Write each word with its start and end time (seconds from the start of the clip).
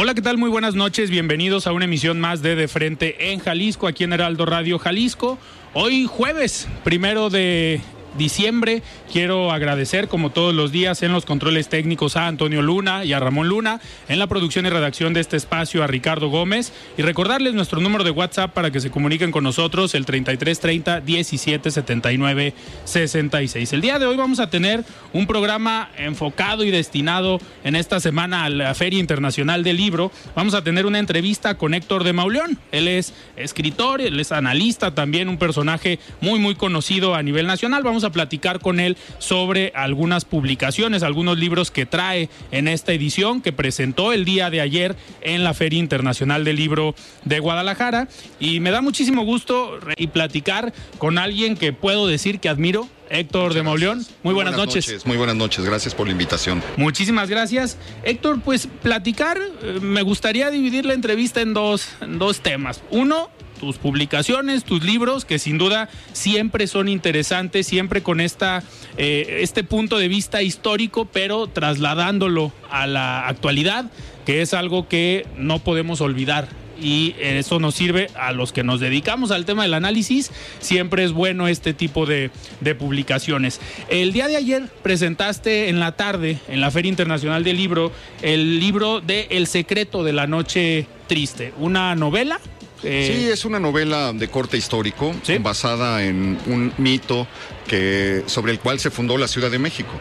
Hola, 0.00 0.14
¿qué 0.14 0.22
tal? 0.22 0.38
Muy 0.38 0.48
buenas 0.48 0.76
noches. 0.76 1.10
Bienvenidos 1.10 1.66
a 1.66 1.72
una 1.72 1.86
emisión 1.86 2.20
más 2.20 2.40
de 2.40 2.54
De 2.54 2.68
Frente 2.68 3.32
en 3.32 3.40
Jalisco, 3.40 3.88
aquí 3.88 4.04
en 4.04 4.12
Heraldo 4.12 4.46
Radio 4.46 4.78
Jalisco. 4.78 5.40
Hoy 5.74 6.06
jueves, 6.06 6.68
primero 6.84 7.30
de 7.30 7.80
diciembre. 8.18 8.82
Quiero 9.10 9.52
agradecer, 9.52 10.08
como 10.08 10.30
todos 10.30 10.54
los 10.54 10.72
días, 10.72 11.02
en 11.02 11.12
los 11.12 11.24
controles 11.24 11.68
técnicos 11.68 12.16
a 12.16 12.26
Antonio 12.26 12.60
Luna 12.60 13.04
y 13.04 13.12
a 13.12 13.20
Ramón 13.20 13.48
Luna, 13.48 13.80
en 14.08 14.18
la 14.18 14.26
producción 14.26 14.66
y 14.66 14.70
redacción 14.70 15.14
de 15.14 15.20
este 15.20 15.36
espacio 15.36 15.82
a 15.82 15.86
Ricardo 15.86 16.28
Gómez 16.28 16.72
y 16.96 17.02
recordarles 17.02 17.54
nuestro 17.54 17.80
número 17.80 18.04
de 18.04 18.10
WhatsApp 18.10 18.52
para 18.52 18.70
que 18.70 18.80
se 18.80 18.90
comuniquen 18.90 19.30
con 19.30 19.44
nosotros, 19.44 19.94
el 19.94 20.04
3330 20.04 21.00
1779 21.00 22.54
66. 22.84 23.72
El 23.72 23.80
día 23.80 23.98
de 23.98 24.06
hoy 24.06 24.16
vamos 24.16 24.40
a 24.40 24.50
tener 24.50 24.84
un 25.12 25.26
programa 25.26 25.90
enfocado 25.96 26.64
y 26.64 26.70
destinado 26.70 27.40
en 27.64 27.76
esta 27.76 28.00
semana 28.00 28.44
a 28.44 28.50
la 28.50 28.74
Feria 28.74 29.00
Internacional 29.00 29.62
del 29.62 29.76
Libro. 29.76 30.10
Vamos 30.34 30.54
a 30.54 30.64
tener 30.64 30.86
una 30.86 30.98
entrevista 30.98 31.56
con 31.56 31.74
Héctor 31.74 32.04
de 32.04 32.12
Mauleón. 32.12 32.58
Él 32.72 32.88
es 32.88 33.14
escritor, 33.36 34.00
él 34.00 34.18
es 34.18 34.32
analista 34.32 34.94
también, 34.94 35.28
un 35.28 35.38
personaje 35.38 35.98
muy, 36.20 36.38
muy 36.38 36.54
conocido 36.54 37.14
a 37.14 37.22
nivel 37.22 37.46
nacional. 37.46 37.82
Vamos 37.82 38.04
a 38.04 38.07
platicar 38.10 38.60
con 38.60 38.80
él 38.80 38.96
sobre 39.18 39.72
algunas 39.74 40.24
publicaciones, 40.24 41.02
algunos 41.02 41.38
libros 41.38 41.70
que 41.70 41.86
trae 41.86 42.28
en 42.50 42.68
esta 42.68 42.92
edición 42.92 43.40
que 43.40 43.52
presentó 43.52 44.12
el 44.12 44.24
día 44.24 44.50
de 44.50 44.60
ayer 44.60 44.96
en 45.20 45.44
la 45.44 45.54
Feria 45.54 45.78
Internacional 45.78 46.44
del 46.44 46.56
Libro 46.56 46.94
de 47.24 47.40
Guadalajara. 47.40 48.08
Y 48.40 48.60
me 48.60 48.70
da 48.70 48.80
muchísimo 48.80 49.24
gusto 49.24 49.78
y 49.96 50.08
platicar 50.08 50.72
con 50.98 51.18
alguien 51.18 51.56
que 51.56 51.72
puedo 51.72 52.06
decir 52.06 52.40
que 52.40 52.48
admiro, 52.48 52.88
Héctor 53.10 53.54
de 53.54 53.62
Mauleón. 53.62 54.04
Muy, 54.22 54.34
buenas, 54.34 54.56
noches. 54.56 55.06
Muy 55.06 55.16
buenas 55.16 55.36
noches, 55.36 55.64
gracias 55.64 55.94
por 55.94 56.06
la 56.06 56.12
invitación. 56.12 56.62
Muchísimas 56.76 57.28
gracias. 57.28 57.78
Héctor, 58.02 58.40
pues 58.40 58.68
platicar, 58.82 59.38
eh, 59.38 59.78
me 59.80 60.02
gustaría 60.02 60.50
dividir 60.50 60.84
la 60.84 60.94
entrevista 60.94 61.40
en 61.40 61.54
dos, 61.54 61.88
en 62.00 62.18
dos 62.18 62.40
temas. 62.40 62.82
Uno, 62.90 63.30
tus 63.58 63.76
publicaciones, 63.76 64.64
tus 64.64 64.82
libros, 64.82 65.24
que 65.24 65.38
sin 65.38 65.58
duda 65.58 65.88
siempre 66.12 66.66
son 66.66 66.88
interesantes, 66.88 67.66
siempre 67.66 68.02
con 68.02 68.20
esta, 68.20 68.62
eh, 68.96 69.38
este 69.40 69.64
punto 69.64 69.98
de 69.98 70.08
vista 70.08 70.42
histórico, 70.42 71.06
pero 71.06 71.46
trasladándolo 71.46 72.52
a 72.70 72.86
la 72.86 73.26
actualidad, 73.26 73.90
que 74.24 74.42
es 74.42 74.54
algo 74.54 74.88
que 74.88 75.26
no 75.36 75.58
podemos 75.58 76.00
olvidar 76.00 76.48
y 76.80 77.14
eso 77.20 77.58
nos 77.58 77.74
sirve 77.74 78.08
a 78.14 78.32
los 78.32 78.52
que 78.52 78.62
nos 78.62 78.80
dedicamos 78.80 79.30
al 79.30 79.44
tema 79.44 79.62
del 79.62 79.74
análisis. 79.74 80.30
Siempre 80.60 81.04
es 81.04 81.12
bueno 81.12 81.48
este 81.48 81.74
tipo 81.74 82.06
de, 82.06 82.30
de, 82.60 82.74
publicaciones. 82.74 83.60
El 83.88 84.12
día 84.12 84.28
de 84.28 84.36
ayer 84.36 84.68
presentaste 84.82 85.68
en 85.68 85.80
la 85.80 85.92
tarde, 85.92 86.38
en 86.48 86.60
la 86.60 86.70
Feria 86.70 86.88
Internacional 86.88 87.44
del 87.44 87.56
Libro, 87.56 87.92
el 88.22 88.60
libro 88.60 89.00
de 89.00 89.26
El 89.30 89.46
secreto 89.46 90.04
de 90.04 90.12
la 90.12 90.26
noche 90.26 90.86
triste, 91.06 91.52
una 91.58 91.94
novela 91.94 92.40
eh, 92.82 93.14
sí, 93.14 93.30
es 93.30 93.44
una 93.44 93.58
novela 93.58 94.12
de 94.12 94.28
corte 94.28 94.56
histórico, 94.56 95.14
basada 95.40 96.04
en 96.04 96.38
un 96.46 96.72
mito 96.78 97.26
que, 97.66 98.22
sobre 98.26 98.52
el 98.52 98.60
cual 98.60 98.78
se 98.78 98.90
fundó 98.90 99.18
la 99.18 99.28
Ciudad 99.28 99.50
de 99.50 99.58
México 99.58 99.92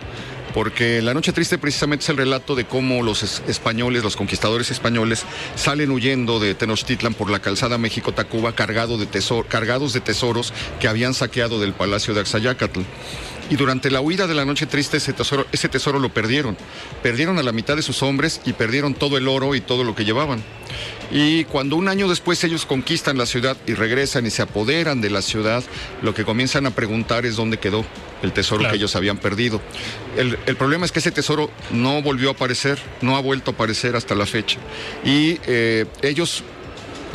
porque 0.58 1.04
La 1.04 1.14
Noche 1.14 1.34
Triste 1.34 1.60
precisamente 1.60 2.02
es 2.04 2.10
el 2.10 2.18
relato 2.18 2.56
de 2.56 2.66
cómo 2.66 3.04
los 3.04 3.22
españoles, 3.48 4.04
los 4.04 4.16
conquistadores 4.16 4.72
españoles, 4.72 5.24
salen 5.56 5.92
huyendo 5.92 6.40
de 6.40 6.56
Tenochtitlan 6.56 7.14
por 7.14 7.30
la 7.30 7.40
calzada 7.40 7.78
México-Tacuba 7.78 8.56
cargado 8.56 8.98
de 8.98 9.08
cargados 9.48 9.94
de 9.94 10.02
tesoros 10.02 10.54
que 10.80 10.88
habían 10.88 11.14
saqueado 11.14 11.59
del 11.59 11.74
palacio 11.74 12.16
de 12.16 12.22
Axayácatl. 12.22 12.80
Y 13.52 13.56
durante 13.56 13.92
la 13.92 14.02
huida 14.02 14.26
de 14.26 14.34
la 14.34 14.46
noche 14.46 14.66
triste 14.66 14.98
ese 14.98 15.14
tesoro, 15.14 15.46
ese 15.52 15.70
tesoro 15.70 16.00
lo 16.00 16.09
perdieron. 16.09 16.58
Perdieron 17.04 17.38
a 17.38 17.44
la 17.44 17.52
mitad 17.52 17.76
de 17.76 17.82
sus 17.82 18.02
hombres 18.02 18.42
y 18.44 18.54
perdieron 18.54 18.96
todo 18.96 19.18
el 19.18 19.28
oro 19.28 19.54
y 19.54 19.62
todo 19.62 19.84
lo 19.84 19.96
que 19.96 20.06
llevaban. 20.06 20.44
Y 21.12 21.45
cuando 21.45 21.75
un 21.75 21.88
año 21.88 22.07
después 22.07 22.44
ellos 22.44 22.66
conquistan 22.66 23.18
la 23.18 23.25
ciudad 23.25 23.57
y 23.66 23.73
regresan 23.73 24.25
y 24.25 24.29
se 24.29 24.41
apoderan 24.41 25.01
de 25.01 25.09
la 25.09 25.22
ciudad, 25.22 25.63
lo 26.01 26.13
que 26.13 26.25
comienzan 26.25 26.66
a 26.66 26.72
preguntar 26.72 27.25
es 27.25 27.35
dónde 27.35 27.59
quedó 27.59 27.85
el 28.22 28.34
tesoro 28.34 28.69
que 28.69 28.75
ellos 28.75 28.95
habían 28.95 29.17
perdido. 29.17 29.62
El, 30.17 30.56
problema 30.57 30.85
es 30.85 30.91
que 30.91 31.00
ese 31.00 31.12
tesoro 31.12 31.51
no 31.72 32.01
volvió 32.01 32.29
a 32.29 32.31
aparecer, 32.34 32.79
no 33.01 33.16
ha 33.16 33.22
vuelto 33.22 33.51
a 33.51 33.53
aparecer 33.53 33.96
hasta 33.96 34.16
la 34.16 34.25
fecha. 34.25 34.57
Y 35.06 35.40
eh, 35.46 35.85
ellos 36.01 36.44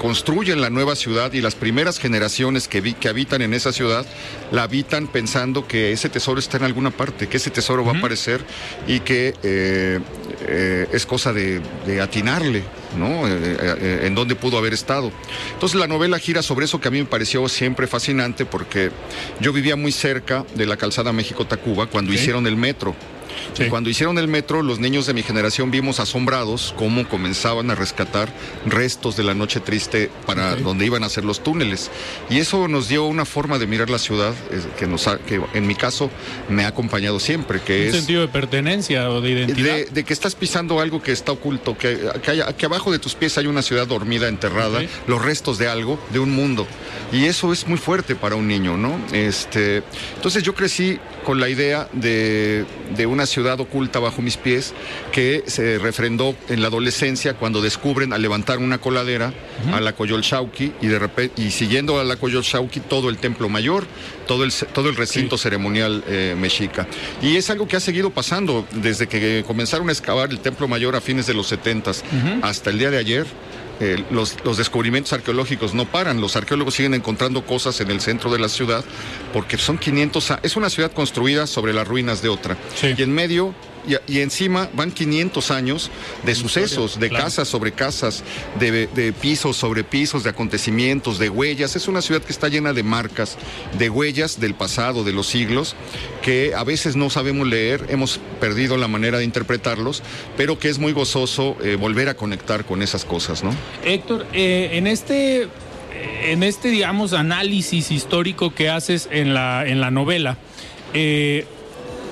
construyen 0.02 0.60
la 0.60 0.68
nueva 0.68 0.96
ciudad 0.96 1.32
y 1.32 1.40
las 1.40 1.54
primeras 1.54 2.00
generaciones 2.00 2.66
que, 2.66 2.82
que 2.94 3.08
habitan 3.08 3.40
en 3.40 3.54
esa 3.54 3.72
ciudad 3.72 4.04
la 4.50 4.64
habitan 4.64 5.06
pensando 5.06 5.68
que 5.68 5.92
ese 5.92 6.08
tesoro 6.08 6.40
está 6.40 6.56
en 6.56 6.64
alguna 6.64 6.90
parte, 6.90 7.28
que 7.28 7.36
ese 7.36 7.50
tesoro 7.50 7.84
va 7.84 7.92
a 7.92 7.98
aparecer 7.98 8.44
y 8.88 8.98
que 8.98 9.32
eh, 9.44 10.00
eh, 10.40 10.88
es 10.92 11.06
cosa 11.06 11.32
de, 11.32 11.62
atinarle, 12.02 12.64
¿no? 12.98 13.28
Eh, 13.28 14.00
en 14.04 14.14
dónde 14.16 14.34
pudo 14.34 14.58
haber 14.58 14.74
estado. 14.74 15.12
Entonces 15.54 15.78
la 15.78 15.86
novela 15.86 16.19
gira 16.19 16.42
sobre 16.42 16.64
eso 16.64 16.80
que 16.80 16.88
a 16.88 16.90
mí 16.90 16.98
me 16.98 17.06
pareció 17.06 17.48
siempre 17.48 17.86
fascinante 17.86 18.44
porque 18.44 18.90
yo 19.38 19.52
vivía 19.52 19.76
muy 19.76 19.92
cerca 19.92 20.44
de 20.56 20.66
la 20.66 20.76
calzada 20.76 21.12
México-Tacuba 21.12 21.86
cuando 21.86 22.12
hicieron 22.12 22.48
el 22.48 22.56
metro. 22.56 22.96
Cuando 23.70 23.91
hicieron 23.91 24.19
el 24.19 24.28
metro, 24.28 24.62
los 24.62 24.78
niños 24.78 25.06
de 25.06 25.15
mi 25.15 25.22
generación 25.22 25.70
vimos 25.70 26.00
asombrados 26.00 26.75
cómo 26.76 27.09
comenzaban 27.09 27.70
a 27.70 27.75
rescatar 27.75 28.32
restos 28.66 29.16
de 29.16 29.25
la 29.25 29.34
noche 29.34 29.60
triste 29.60 30.10
para 30.26 30.56
donde 30.56 30.87
iban 30.87 31.03
a 31.03 31.06
hacer 31.06 31.25
los 31.25 31.43
túneles. 31.43 31.91
Y 32.31 32.38
eso 32.38 32.69
nos 32.69 32.88
dio 32.88 33.04
una 33.04 33.25
forma 33.25 33.59
de 33.59 33.66
mirar 33.66 33.91
la 33.91 33.98
ciudad 33.98 34.34
que, 34.78 34.87
nos 34.87 35.09
que 35.26 35.41
en 35.54 35.66
mi 35.66 35.75
caso 35.75 36.10
me 36.48 36.65
ha 36.65 36.69
acompañado 36.69 37.20
siempre, 37.20 37.60
que 37.60 37.87
¿Un 37.87 37.93
sentido 37.93 38.20
de 38.22 38.28
pertenencia 38.28 39.10
o 39.10 39.20
de 39.20 39.31
identidad. 39.31 39.87
De, 39.91 40.04
que 40.04 40.12
estás 40.12 40.34
pisando 40.34 40.81
algo 40.81 41.03
que 41.03 41.12
está 41.12 41.32
oculto, 41.32 41.76
que, 41.76 41.99
que, 42.22 42.66
abajo 42.66 42.91
de 42.91 42.99
tus 42.99 43.14
pies 43.14 43.38
hay 43.38 43.47
una 43.47 43.62
ciudad 43.62 43.87
dormida, 43.87 44.28
enterrada, 44.28 44.82
los 45.06 45.22
restos 45.22 45.59
de 45.59 45.69
algo, 45.69 45.99
de 46.12 46.19
un 46.19 46.31
mundo. 46.31 46.66
Y 47.12 47.26
eso 47.26 47.53
es 47.53 47.66
muy 47.66 47.78
fuerte 47.78 48.14
para 48.14 48.37
un 48.37 48.49
niño, 48.49 48.76
¿no? 48.76 48.99
Este, 49.12 49.82
entonces 50.16 50.43
yo 50.43 50.54
crecí 50.54 50.99
con 51.25 51.41
la 51.41 51.49
idea 51.49 51.88
de, 51.93 52.64
de 52.97 53.06
una 53.06 53.22
ciudad 53.27 53.59
oculta 53.60 53.99
bajo 53.99 54.22
mis 54.22 54.37
pies 54.37 54.75
que 55.12 55.44
se 55.47 55.78
refrendó 55.78 56.35
en 56.49 56.61
la 56.61 56.69
adolescencia 56.69 57.35
cuando 57.35 57.61
descubren 57.61 58.12
al 58.12 58.23
levantar 58.23 58.58
una 58.58 58.79
coladera 58.79 59.32
a 59.73 59.81
la 59.81 59.94
Coyolxauqui 59.94 60.73
y 60.81 60.87
de 60.87 60.99
repente 60.99 61.43
y 61.43 61.50
siguiendo 61.50 62.00
a 62.00 62.05
la 62.05 62.17
Coyolxauqui 62.17 62.81
todo 62.81 63.08
el 63.08 63.19
templo 63.19 63.49
mayor, 63.49 63.87
todo 64.26 64.44
el 64.44 64.52
todo 64.73 64.88
el 64.88 64.96
recinto 64.96 65.38
ceremonial 65.38 66.05
eh, 66.06 66.35
mexica. 66.38 66.87
Y 67.23 67.37
es 67.37 67.50
algo 67.50 67.69
que 67.69 67.76
ha 67.76 67.81
seguido 67.81 68.11
pasando 68.11 68.67
desde 68.73 69.06
que 69.06 69.44
comenzaron 69.46 69.88
a 69.88 69.93
excavar 69.93 70.31
el 70.31 70.41
templo 70.41 70.69
mayor 70.69 70.96
a 70.96 71.00
fines 71.00 71.26
de 71.26 71.35
los 71.35 71.46
70 71.49 71.93
hasta 72.43 72.70
el 72.70 72.79
día 72.79 72.91
de 72.91 72.99
ayer. 72.99 73.26
Eh, 73.80 74.04
los, 74.10 74.36
descubrimientos 74.56 75.12
arqueológicos 75.12 75.74
no 75.74 75.86
paran, 75.86 76.20
los 76.20 76.36
arqueólogos 76.36 76.74
siguen 76.74 76.94
encontrando 76.94 77.44
cosas 77.44 77.80
en 77.80 77.90
el 77.90 78.00
centro 78.00 78.30
de 78.30 78.38
la 78.38 78.48
ciudad 78.48 78.84
porque 79.32 79.58
son 79.58 79.78
500, 79.78 80.34
es 80.42 80.56
una 80.56 80.70
ciudad 80.70 80.92
construida 80.92 81.46
sobre 81.46 81.72
las 81.72 81.88
ruinas 81.88 82.22
de 82.22 82.28
otra. 82.28 82.56
Y 82.82 83.02
en 83.02 83.12
medio 83.12 83.54
y, 84.06 84.20
encima 84.20 84.69
van 84.75 84.90
500 84.90 85.50
años 85.50 85.90
de 86.25 86.34
sucesos, 86.34 86.99
de 86.99 87.11
casas 87.11 87.49
sobre 87.49 87.73
casas, 87.73 88.23
de, 88.58 89.14
pisos 89.20 89.56
sobre 89.56 89.84
pisos, 89.84 90.25
de 90.25 90.31
acontecimientos, 90.31 91.19
de 91.19 91.29
huellas. 91.29 91.76
Es 91.76 91.88
una 91.88 92.02
ciudad 92.02 92.23
que 92.23 92.32
está 92.32 92.49
llena 92.49 92.73
de 92.73 92.82
marcas, 92.82 93.37
de 93.79 93.90
huellas 93.90 94.40
del 94.40 94.55
pasado, 94.55 95.05
de 95.05 95.12
los 95.12 95.26
siglos, 95.26 95.75
que 96.23 96.55
a 96.55 96.64
veces 96.64 96.96
no 96.96 97.11
sabemos 97.11 97.46
leer, 97.46 97.87
hemos 97.88 98.20
perdido 98.40 98.76
la 98.76 98.88
manera 98.88 99.19
de 99.19 99.25
interpretarlos, 99.25 100.02
pero 100.37 100.58
que 100.58 100.69
es 100.69 100.79
muy 100.79 100.93
gozoso 100.93 101.56
eh, 101.62 101.76
volver 101.76 102.08
a 102.08 102.14
conectar 102.14 102.64
con 102.64 102.82
esas 102.82 103.05
cosas, 103.05 103.43
¿no? 103.43 103.55
Héctor, 103.84 104.26
eh, 104.32 104.70
en 104.73 104.87
este 104.87 105.49
en 106.25 106.43
este, 106.43 106.69
digamos, 106.69 107.12
análisis 107.12 107.90
histórico 107.90 108.55
que 108.55 108.69
haces 108.69 109.08
en 109.11 109.34
la, 109.34 109.67
en 109.67 109.81
la 109.81 109.90
novela, 109.90 110.37
eh, 110.94 111.46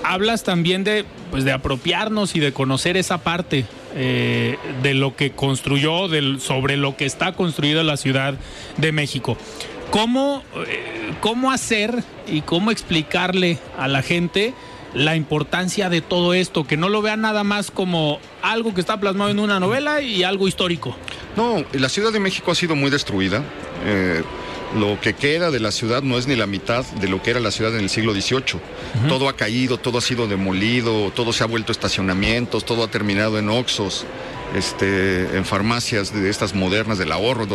hablas 0.05 0.45
también 0.45 0.85
de, 0.85 1.05
pues, 1.31 1.45
de 1.45 1.53
apropiarnos 1.53 2.37
y 2.37 2.41
de 2.41 2.53
conocer 2.53 2.97
esa 2.97 3.19
parte 3.19 3.67
eh, 3.95 4.57
de 4.83 4.95
lo 4.95 5.17
que 5.17 5.33
construyó, 5.33 6.09
sobre 6.39 6.77
lo 6.77 6.97
que 6.97 7.07
está 7.07 7.33
construida 7.33 7.83
la 7.83 7.97
Ciudad 7.97 8.35
de 8.77 8.93
México. 8.93 9.37
¿Cómo, 9.91 10.45
eh, 10.67 11.13
¿Cómo 11.21 11.51
hacer 11.51 12.05
y 12.29 12.43
cómo 12.43 12.71
explicarle 12.71 13.59
a 13.77 13.89
la 13.89 14.03
gente 14.03 14.55
la 14.95 15.17
importancia 15.17 15.89
de 15.89 16.01
todo 16.01 16.35
esto? 16.35 16.65
Que 16.65 16.77
no 16.77 16.89
lo 16.89 17.03
vean 17.03 17.23
nada 17.23 17.43
más 17.43 17.73
como 17.73 18.21
algo 18.43 18.73
que 18.73 18.81
está 18.81 19.01
plasmado 19.01 19.31
en 19.31 19.41
una 19.41 19.59
novela 19.59 20.01
y 20.01 20.23
algo 20.23 20.47
histórico. 20.47 20.97
No, 21.37 21.65
la 21.73 21.89
Ciudad 21.89 22.13
de 22.13 22.21
México 22.21 22.53
ha 22.53 22.55
sido 22.55 22.77
muy 22.77 22.91
destruida. 22.91 23.43
Eh, 23.85 24.23
lo 24.77 25.01
que 25.01 25.15
queda 25.15 25.51
de 25.51 25.61
la 25.61 25.73
ciudad 25.73 26.03
no 26.03 26.19
es 26.19 26.27
ni 26.27 26.37
la 26.37 26.47
mitad 26.47 26.85
de 26.85 27.09
lo 27.09 27.23
que 27.23 27.31
era 27.31 27.41
la 27.41 27.51
ciudad 27.51 27.75
en 27.75 27.81
el 27.81 27.91
siglo 27.91 28.13
XVIII. 28.15 28.61
Todo 29.09 29.29
ha 29.29 29.37
caído, 29.37 29.79
todo 29.79 29.99
ha 29.99 30.01
sido 30.01 30.29
demolido, 30.29 31.11
todo 31.15 31.33
se 31.33 31.43
ha 31.43 31.47
vuelto 31.47 31.73
estacionamientos, 31.73 32.65
todo 32.65 32.85
ha 32.85 32.91
terminado 32.91 33.39
en 33.39 33.49
oxos 33.49 34.07
este, 34.55 35.37
en 35.37 35.45
farmacias 35.45 36.13
de 36.13 36.29
estas 36.29 36.55
modernas 36.55 36.99
del 36.99 37.13
ahorro, 37.13 37.47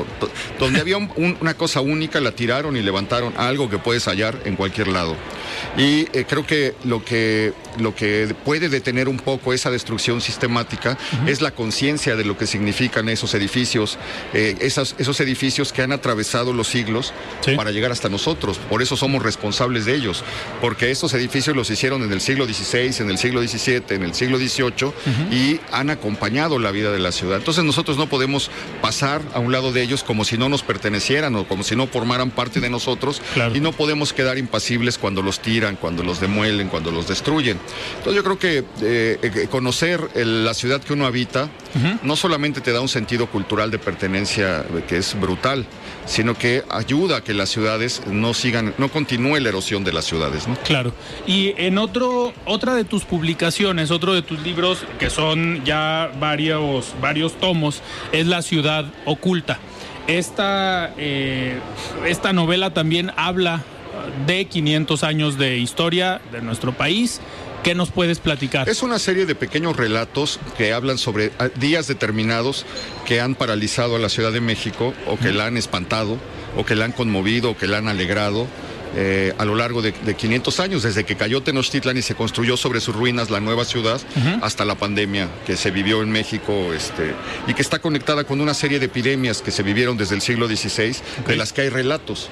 donde 0.60 0.80
había 0.80 0.98
una 0.98 1.54
cosa 1.54 1.82
única, 1.82 2.20
la 2.20 2.32
tiraron 2.32 2.78
y 2.78 2.82
levantaron 2.82 3.34
algo 3.38 3.70
que 3.70 3.78
puedes 3.78 4.06
hallar 4.06 4.40
en 4.46 4.56
cualquier 4.56 4.88
lado. 4.88 5.16
Y 5.78 6.08
eh, 6.14 6.26
creo 6.28 6.46
que 6.46 6.74
lo, 6.84 7.04
que 7.04 7.54
lo 7.80 7.96
que 7.96 8.34
puede 8.44 8.70
detener 8.70 9.10
un 9.10 9.18
poco 9.18 9.54
esa 9.54 9.72
destrucción 9.72 10.22
sistemática 10.22 10.98
es 11.28 11.42
la 11.42 11.52
conciencia 11.52 12.16
de 12.16 12.26
lo 12.26 12.38
que 12.38 12.48
significan 12.48 13.10
esos 13.10 13.34
edificios, 13.34 13.98
eh, 14.34 14.56
esos 14.60 15.20
edificios 15.20 15.74
que 15.74 15.82
han 15.82 15.92
atravesado 15.92 16.54
los 16.54 16.68
siglos 16.68 17.14
para 17.56 17.72
llegar 17.72 17.92
hasta 17.92 18.10
nosotros. 18.10 18.58
Por 18.58 18.82
eso 18.82 18.96
somos 18.98 19.24
responsables 19.24 19.86
de 19.86 19.96
ellos, 19.96 20.24
porque 20.62 20.92
esos 20.92 21.14
edificios 21.14 21.56
los 21.56 21.70
hicieron 21.70 22.04
en 22.04 22.12
el 22.12 22.22
siglo 22.22 22.46
XVI, 22.46 23.02
en 23.02 23.10
el 23.10 23.18
siglo 23.18 23.42
XVII, 23.42 23.84
en 23.90 24.04
el 24.04 24.14
siglo 24.14 24.38
XVIII 24.38 24.94
y 25.32 25.60
han 25.72 25.90
acompañado 25.90 26.60
la 26.60 26.72
vida 26.72 26.85
de 26.92 27.00
la 27.00 27.12
ciudad. 27.12 27.38
Entonces 27.38 27.64
nosotros 27.64 27.98
no 27.98 28.08
podemos 28.08 28.50
pasar 28.82 29.22
a 29.34 29.40
un 29.40 29.52
lado 29.52 29.72
de 29.72 29.82
ellos 29.82 30.04
como 30.04 30.26
si 30.26 30.38
no 30.38 30.50
nos 30.50 30.64
pertenecieran 30.64 31.36
o 31.36 31.48
como 31.48 31.64
si 31.64 31.76
no 31.76 31.88
formaran 31.88 32.32
parte 32.32 32.60
de 32.60 32.70
nosotros 32.70 33.22
y 33.54 33.60
no 33.60 33.72
podemos 33.72 34.14
quedar 34.14 34.38
impasibles 34.38 34.98
cuando 34.98 35.22
los 35.22 35.40
tiran, 35.40 35.76
cuando 35.76 36.04
los 36.04 36.20
demuelen, 36.20 36.70
cuando 36.70 36.92
los 36.92 37.08
destruyen. 37.08 37.60
Entonces 37.98 38.16
yo 38.16 38.24
creo 38.24 38.40
que 38.40 38.64
eh, 38.82 39.20
eh, 39.22 39.48
conocer 39.50 40.10
la 40.16 40.54
ciudad 40.54 40.82
que 40.82 40.94
uno 40.94 41.06
habita 41.06 41.50
no 42.04 42.16
solamente 42.16 42.62
te 42.62 42.72
da 42.72 42.80
un 42.80 42.88
sentido 42.88 43.28
cultural 43.28 43.70
de 43.70 43.80
pertenencia 43.80 44.64
que 44.88 44.98
es 44.98 45.20
brutal, 45.20 45.66
sino 46.06 46.36
que 46.36 46.64
ayuda 46.70 47.18
a 47.18 47.22
que 47.22 47.34
las 47.34 47.50
ciudades 47.50 48.02
no 48.08 48.34
sigan, 48.34 48.74
no 48.78 48.90
continúe 48.90 49.40
la 49.40 49.50
erosión 49.50 49.84
de 49.84 49.94
las 49.94 50.06
ciudades. 50.06 50.48
¿no? 50.48 50.56
Claro. 50.64 50.94
Y 51.26 51.54
en 51.58 51.78
otro, 51.78 52.34
otra 52.46 52.76
de 52.76 52.84
tus 52.84 53.06
publicaciones, 53.06 53.92
otro 53.92 54.14
de 54.14 54.22
tus 54.22 54.42
libros, 54.42 54.86
que 55.00 55.10
son 55.10 55.64
ya 55.66 56.12
varios, 56.20 56.94
varios 57.02 57.34
tomos, 57.40 57.82
es 58.12 58.28
La 58.28 58.42
ciudad 58.42 58.86
oculta. 59.06 59.60
Esta, 60.08 60.94
eh, 60.98 61.60
esta 62.06 62.32
novela 62.32 62.74
también 62.74 63.12
habla 63.16 63.64
de 64.28 64.46
500 64.46 65.04
años 65.04 65.38
de 65.38 65.58
historia 65.58 66.22
de 66.32 66.42
nuestro 66.42 66.74
país 66.74 67.22
¿Qué 67.66 67.74
nos 67.74 67.90
puedes 67.90 68.20
platicar? 68.20 68.70
Es 68.70 68.84
una 68.84 69.00
serie 69.00 69.26
de 69.26 69.34
pequeños 69.34 69.76
relatos 69.76 70.40
que 70.56 70.72
hablan 70.72 71.00
sobre 71.00 71.32
ah, 71.40 71.48
días 71.56 71.88
determinados 71.88 72.64
que 73.08 73.22
han 73.22 73.34
paralizado 73.34 73.96
a 73.96 74.00
la 74.00 74.10
Ciudad 74.10 74.32
de 74.32 74.40
México 74.40 74.94
o 75.08 75.18
que 75.18 75.32
la 75.34 75.48
han 75.48 75.58
espantado 75.58 76.20
o 76.56 76.64
que 76.64 76.76
la 76.76 76.86
han 76.86 76.92
conmovido 76.92 77.50
o 77.50 77.58
que 77.58 77.66
la 77.66 77.80
han 77.80 77.88
alegrado. 77.88 78.46
Eh, 78.96 79.34
a 79.40 79.46
lo 79.46 79.56
largo 79.56 79.82
de, 79.82 79.94
500 79.94 80.60
años, 80.60 80.84
desde 80.84 81.06
que 81.06 81.16
cayó 81.16 81.42
Tenochtitlan 81.42 81.98
y 81.98 82.04
se 82.04 82.14
construyó 82.14 82.56
sobre 82.56 82.80
sus 82.80 82.96
ruinas 82.96 83.32
la 83.32 83.40
nueva 83.40 83.66
ciudad, 83.66 84.00
hasta 84.44 84.64
la 84.64 84.76
pandemia 84.76 85.28
que 85.48 85.58
se 85.58 85.72
vivió 85.72 86.04
en 86.04 86.12
México 86.12 86.72
este, 86.72 87.16
y 87.48 87.56
que 87.56 87.64
está 87.64 87.80
conectada 87.80 88.26
con 88.26 88.42
una 88.42 88.54
serie 88.54 88.78
de 88.78 88.86
epidemias 88.86 89.42
que 89.42 89.50
se 89.50 89.64
vivieron 89.64 89.98
desde 89.98 90.14
el 90.14 90.22
siglo 90.22 90.48
XVI, 90.48 90.96
de 91.28 91.36
las 91.36 91.52
que 91.52 91.62
hay 91.62 91.70
relatos. 91.70 92.30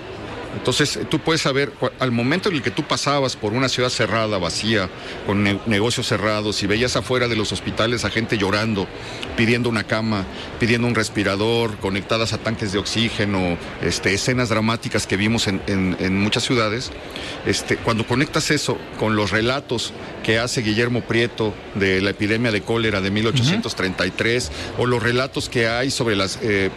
Entonces, 0.56 1.00
tú 1.10 1.20
puedes 1.20 1.42
saber, 1.42 1.72
al 2.00 2.12
momento 2.12 2.50
en 2.50 2.56
el 2.56 2.62
que 2.62 2.72
tú 2.72 2.84
pasabas 2.84 3.36
por 3.36 3.54
una 3.54 3.70
ciudad 3.70 3.90
cerrada, 3.90 4.38
vacía, 4.38 4.90
con 5.26 5.44
negocios 5.66 6.08
cerrados, 6.08 6.62
y 6.64 6.68
veías 6.68 6.96
afuera 6.96 7.28
de 7.28 7.36
los 7.36 7.52
hospitales 7.52 8.06
a 8.06 8.10
gente 8.10 8.38
llorando, 8.38 8.88
pidiendo 9.36 9.70
una 9.70 9.84
cama, 9.86 10.26
pidiendo 10.60 10.88
un 10.88 10.96
respirador, 10.96 11.78
conectadas 11.78 12.34
a 12.34 12.38
tanques 12.38 12.72
de 12.72 12.80
oxígeno, 12.80 13.58
este, 13.82 14.14
escenas 14.14 14.50
dramáticas 14.50 15.08
que 15.08 15.18
vimos 15.18 15.48
en, 15.48 15.64
muchas 16.18 16.44
ciudades, 16.44 16.92
este, 17.46 17.78
cuando 17.78 18.06
conectas 18.06 18.52
eso 18.52 18.78
con 19.00 19.16
los 19.16 19.32
relatos 19.32 19.94
que 20.24 20.40
hace 20.40 20.62
Guillermo 20.62 21.02
Prieto 21.02 21.54
de 21.76 22.02
la 22.02 22.12
epidemia 22.12 22.52
de 22.52 22.62
cólera 22.62 23.02
de 23.02 23.12
1833, 23.12 24.52
o 24.78 24.86
los 24.86 25.02
relatos 25.02 25.50
que 25.50 25.68
hay 25.68 25.92
sobre, 25.92 26.16
las, 26.16 26.40
eh, 26.42 26.72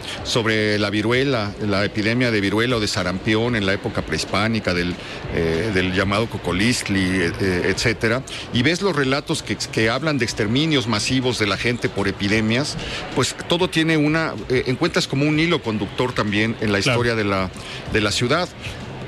la 0.79 0.89
viruela, 0.89 1.53
la 1.61 1.85
epidemia 1.85 2.31
de 2.31 2.41
viruela 2.41 2.77
o 2.77 2.79
de 2.79 2.87
sarampión 2.87 3.55
la 3.67 3.73
época 3.73 4.01
prehispánica, 4.01 4.73
del, 4.73 4.95
eh, 5.35 5.71
del 5.73 5.93
llamado 5.93 6.27
Cocolistli, 6.27 7.21
eh, 7.21 7.31
etcétera, 7.65 8.23
y 8.53 8.63
ves 8.63 8.81
los 8.81 8.95
relatos 8.95 9.43
que, 9.43 9.55
que, 9.55 9.89
hablan 9.89 10.17
de 10.17 10.25
exterminios 10.25 10.87
masivos 10.87 11.37
de 11.37 11.45
la 11.47 11.57
gente 11.57 11.87
por 11.89 12.07
epidemias, 12.07 12.75
pues 13.15 13.35
todo 13.47 13.69
tiene 13.69 13.97
una, 13.97 14.33
encuentras 14.49 15.07
como 15.07 15.25
un 15.25 15.39
hilo 15.39 15.61
conductor 15.61 16.13
también 16.13 16.55
en 16.61 16.71
la 16.71 16.79
historia 16.79 17.15
de, 17.15 17.23
la, 17.23 17.51
de 17.93 18.01
la 18.01 18.11
ciudad 18.11 18.49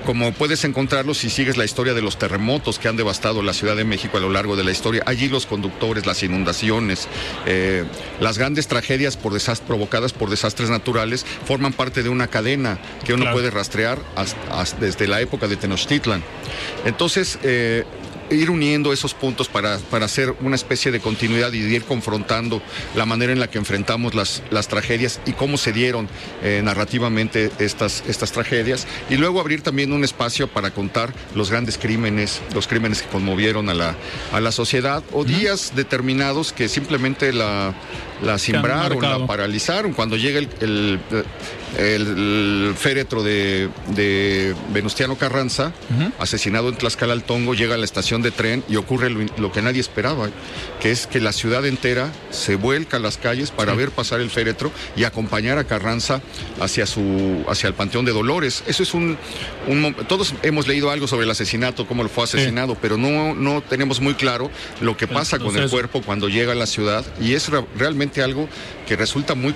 como 0.10 0.32
puedes 0.32 0.64
encontrarlo 0.64 1.14
si 1.14 1.30
sigues 1.30 1.56
la 1.56 1.66
historia 1.66 1.94
de 1.94 2.02
los 2.02 2.18
terremotos 2.18 2.80
que 2.80 2.88
han 2.88 2.98
devastado 2.98 3.44
la 3.44 3.54
Ciudad 3.54 3.76
de 3.76 3.84
México 3.84 4.18
a 4.18 4.20
lo 4.20 4.32
largo 4.32 4.56
de 4.56 4.64
la 4.64 4.72
historia. 4.72 5.04
Allí 5.06 5.30
los 5.30 5.46
conductores, 5.46 6.08
las 6.08 6.24
inundaciones, 6.24 7.08
eh, 7.46 7.84
las 8.20 8.40
grandes 8.40 8.68
tragedias 8.68 9.18
por 9.18 9.40
provocadas 9.68 10.14
por 10.14 10.32
desastres 10.32 10.72
naturales 10.72 11.28
forman 11.46 11.74
parte 11.74 12.02
de 12.02 12.10
una 12.10 12.26
cadena 12.26 12.80
que 13.06 13.14
uno 13.14 13.32
puede 13.32 13.52
rastrear 13.52 14.00
desde 14.80 15.08
la 15.08 15.22
época 15.22 15.48
de 15.48 15.58
Tenochtitlan. 15.58 16.24
Entonces, 16.86 17.38
eh, 17.44 17.84
ir 18.31 18.50
uniendo 18.50 18.94
esos 18.94 19.14
puntos 19.14 19.48
para, 19.48 19.78
para 19.78 20.06
hacer 20.06 20.36
una 20.42 20.56
especie 20.56 20.92
de 20.92 21.00
continuidad 21.00 21.54
y 21.54 21.60
ir 21.60 21.84
confrontando 21.84 22.62
la 22.96 23.06
manera 23.06 23.31
en 23.31 23.40
la 23.40 23.50
que 23.50 23.58
enfrentamos 23.58 24.16
las, 24.16 24.44
las 24.50 24.68
tragedias 24.68 25.20
y 25.25 25.34
cómo 25.34 25.58
se 25.58 25.74
dieron 25.74 26.08
eh, 26.44 26.62
narrativamente 26.63 27.51
estas, 27.60 28.03
estas 28.08 28.32
tragedias. 28.32 28.88
Y 29.10 29.18
luego 29.18 29.39
abrir 29.39 29.62
también 29.62 29.92
un 29.92 30.03
espacio 30.03 30.48
para 30.48 30.72
contar 30.72 31.13
los 31.36 31.50
grandes 31.50 31.77
crímenes, 31.77 32.42
los 32.53 32.68
crímenes 32.68 33.01
que 33.01 33.10
conmovieron 33.10 33.70
a 33.70 33.74
la, 33.74 33.96
a 34.32 34.39
la 34.39 34.51
sociedad 34.51 35.03
o 35.12 35.24
días 35.24 35.74
determinados 35.75 36.53
que 36.53 36.70
simplemente 36.70 37.34
la, 37.34 37.74
la 38.22 38.38
simbraron, 38.38 39.02
la 39.02 39.26
paralizaron. 39.26 39.94
Cuando 39.94 40.18
llega 40.18 40.40
el, 40.40 41.00
el, 41.78 42.74
féretro 42.76 43.24
de, 43.24 43.70
de, 43.88 44.56
Venustiano 44.74 45.18
Carranza, 45.18 45.72
asesinado 46.20 46.70
en 46.70 46.76
Tlaxcala 46.76 47.14
al 47.14 47.24
Tongo, 47.24 47.54
llega 47.54 47.76
a 47.76 47.78
la 47.78 47.86
estación 47.86 48.22
de 48.22 48.32
tren 48.32 48.64
y 48.68 48.76
ocurre 48.76 49.10
lo, 49.10 49.52
que 49.52 49.62
nadie 49.62 49.82
esperaba, 49.82 50.30
que 50.82 50.92
es 50.92 51.08
que 51.08 51.20
la 51.20 51.32
ciudad 51.32 51.66
entera 51.66 52.12
se 52.32 52.56
vuelca 52.56 52.98
a 52.98 53.00
las 53.00 53.18
calles 53.18 53.52
para 53.52 53.74
ver 53.74 53.92
pasar 53.92 54.20
el 54.20 54.30
féretro 54.30 54.72
y 54.96 55.04
acompañar 55.04 55.58
a 55.58 55.64
Carranza 55.64 56.22
hacia, 56.60 56.86
su, 56.86 57.44
hacia 57.48 57.68
el 57.68 57.74
Panteón 57.74 58.06
de 58.06 58.12
Dolores. 58.12 58.64
Eso 58.68 58.84
es 58.84 58.94
un, 58.94 59.18
Todos 60.08 60.34
hemos 60.44 60.68
leído 60.68 60.92
algo 60.92 61.08
sobre 61.08 61.26
el 61.26 61.32
asesinato, 61.32 61.88
cómo 61.88 62.04
lo 62.04 62.10
fue 62.10 62.24
asesinado, 62.24 62.76
pero 62.82 62.98
no, 62.98 63.34
no 63.36 63.62
tenemos 63.62 64.02
muy 64.02 64.16
claro 64.16 64.50
lo 64.82 64.98
que 64.98 65.08
pasa 65.08 65.40
con 65.40 65.56
el 65.56 65.70
cuerpo 65.70 66.02
cuando 66.02 66.30
llega 66.30 66.54
a 66.54 66.56
la 66.56 66.66
ciudad 66.66 67.06
y 67.22 67.34
es 67.34 67.50
realmente 67.78 68.09
algo 68.18 68.50
que 68.89 68.96
resulta 68.96 69.36
muy, 69.36 69.53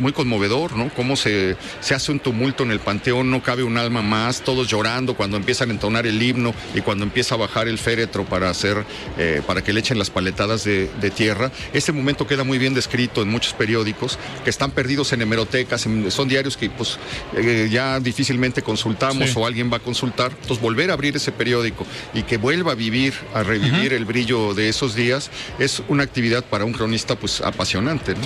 muy 0.00 0.12
conmovedor, 0.12 0.74
¿no? 0.74 0.92
Cómo 0.92 1.14
se, 1.14 1.56
se 1.78 1.94
hace 1.94 2.10
un 2.10 2.18
tumulto 2.18 2.64
en 2.64 2.72
el 2.72 2.80
panteón, 2.80 3.30
no 3.30 3.40
cabe 3.40 3.62
un 3.62 3.78
alma 3.78 4.02
más, 4.02 4.40
todos 4.40 4.66
llorando 4.66 5.14
cuando 5.14 5.36
empiezan 5.36 5.70
a 5.70 5.72
entonar 5.72 6.04
el 6.04 6.20
himno 6.20 6.52
y 6.74 6.80
cuando 6.80 7.04
empieza 7.04 7.36
a 7.36 7.38
bajar 7.38 7.68
el 7.68 7.78
féretro 7.78 8.24
para 8.24 8.50
hacer, 8.50 8.84
eh, 9.18 9.40
para 9.46 9.62
que 9.62 9.72
le 9.72 9.78
echen 9.78 10.00
las 10.00 10.10
paletadas 10.10 10.64
de, 10.64 10.88
tierra. 11.14 11.52
Ese 11.72 11.92
momento 11.92 12.26
queda 12.26 12.42
muy 12.42 12.58
bien 12.58 12.74
descrito 12.74 13.22
en 13.22 13.28
muchos 13.28 13.52
periódicos 13.52 14.18
que 14.42 14.50
están 14.50 14.72
perdidos 14.72 15.12
en 15.12 15.22
hemerotecas, 15.22 15.86
son 16.08 16.28
diarios 16.28 16.56
que 16.56 16.68
pues 16.70 16.98
eh, 17.36 17.68
ya 17.70 18.00
difícilmente 18.00 18.62
consultamos 18.62 19.36
o 19.36 19.46
alguien 19.46 19.70
va 19.72 19.76
a 19.76 19.80
consultar. 19.80 20.32
Entonces 20.32 20.60
volver 20.60 20.90
a 20.90 20.94
abrir 20.94 21.14
ese 21.14 21.30
periódico 21.30 21.86
y 22.14 22.22
que 22.22 22.36
vuelva 22.36 22.72
a 22.72 22.74
vivir, 22.74 23.14
a 23.32 23.44
revivir 23.44 23.92
el 23.92 24.06
brillo 24.06 24.54
de 24.54 24.70
esos 24.70 24.96
días 24.96 25.30
es 25.60 25.82
una 25.86 26.02
actividad 26.02 26.44
para 26.44 26.64
un 26.64 26.72
cronista 26.72 27.14
pues 27.14 27.42
apasionante. 27.42 28.14
¿no? 28.14 28.22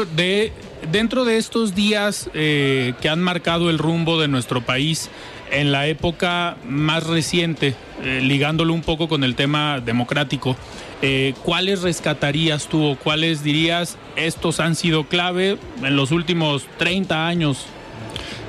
De, 0.00 0.52
dentro 0.90 1.24
de 1.24 1.36
estos 1.36 1.74
días 1.74 2.30
eh, 2.34 2.94
que 3.00 3.08
han 3.08 3.20
marcado 3.20 3.70
el 3.70 3.78
rumbo 3.78 4.20
de 4.20 4.28
nuestro 4.28 4.62
país, 4.62 5.10
en 5.50 5.70
la 5.70 5.86
época 5.86 6.56
más 6.66 7.06
reciente, 7.06 7.74
eh, 8.02 8.20
ligándolo 8.22 8.72
un 8.72 8.80
poco 8.80 9.06
con 9.06 9.22
el 9.22 9.34
tema 9.34 9.80
democrático, 9.80 10.56
eh, 11.02 11.34
¿cuáles 11.42 11.82
rescatarías 11.82 12.68
tú 12.68 12.82
o 12.84 12.96
cuáles 12.96 13.44
dirías 13.44 13.98
estos 14.16 14.60
han 14.60 14.74
sido 14.74 15.04
clave 15.04 15.58
en 15.82 15.94
los 15.94 16.10
últimos 16.10 16.66
30 16.78 17.26
años? 17.26 17.66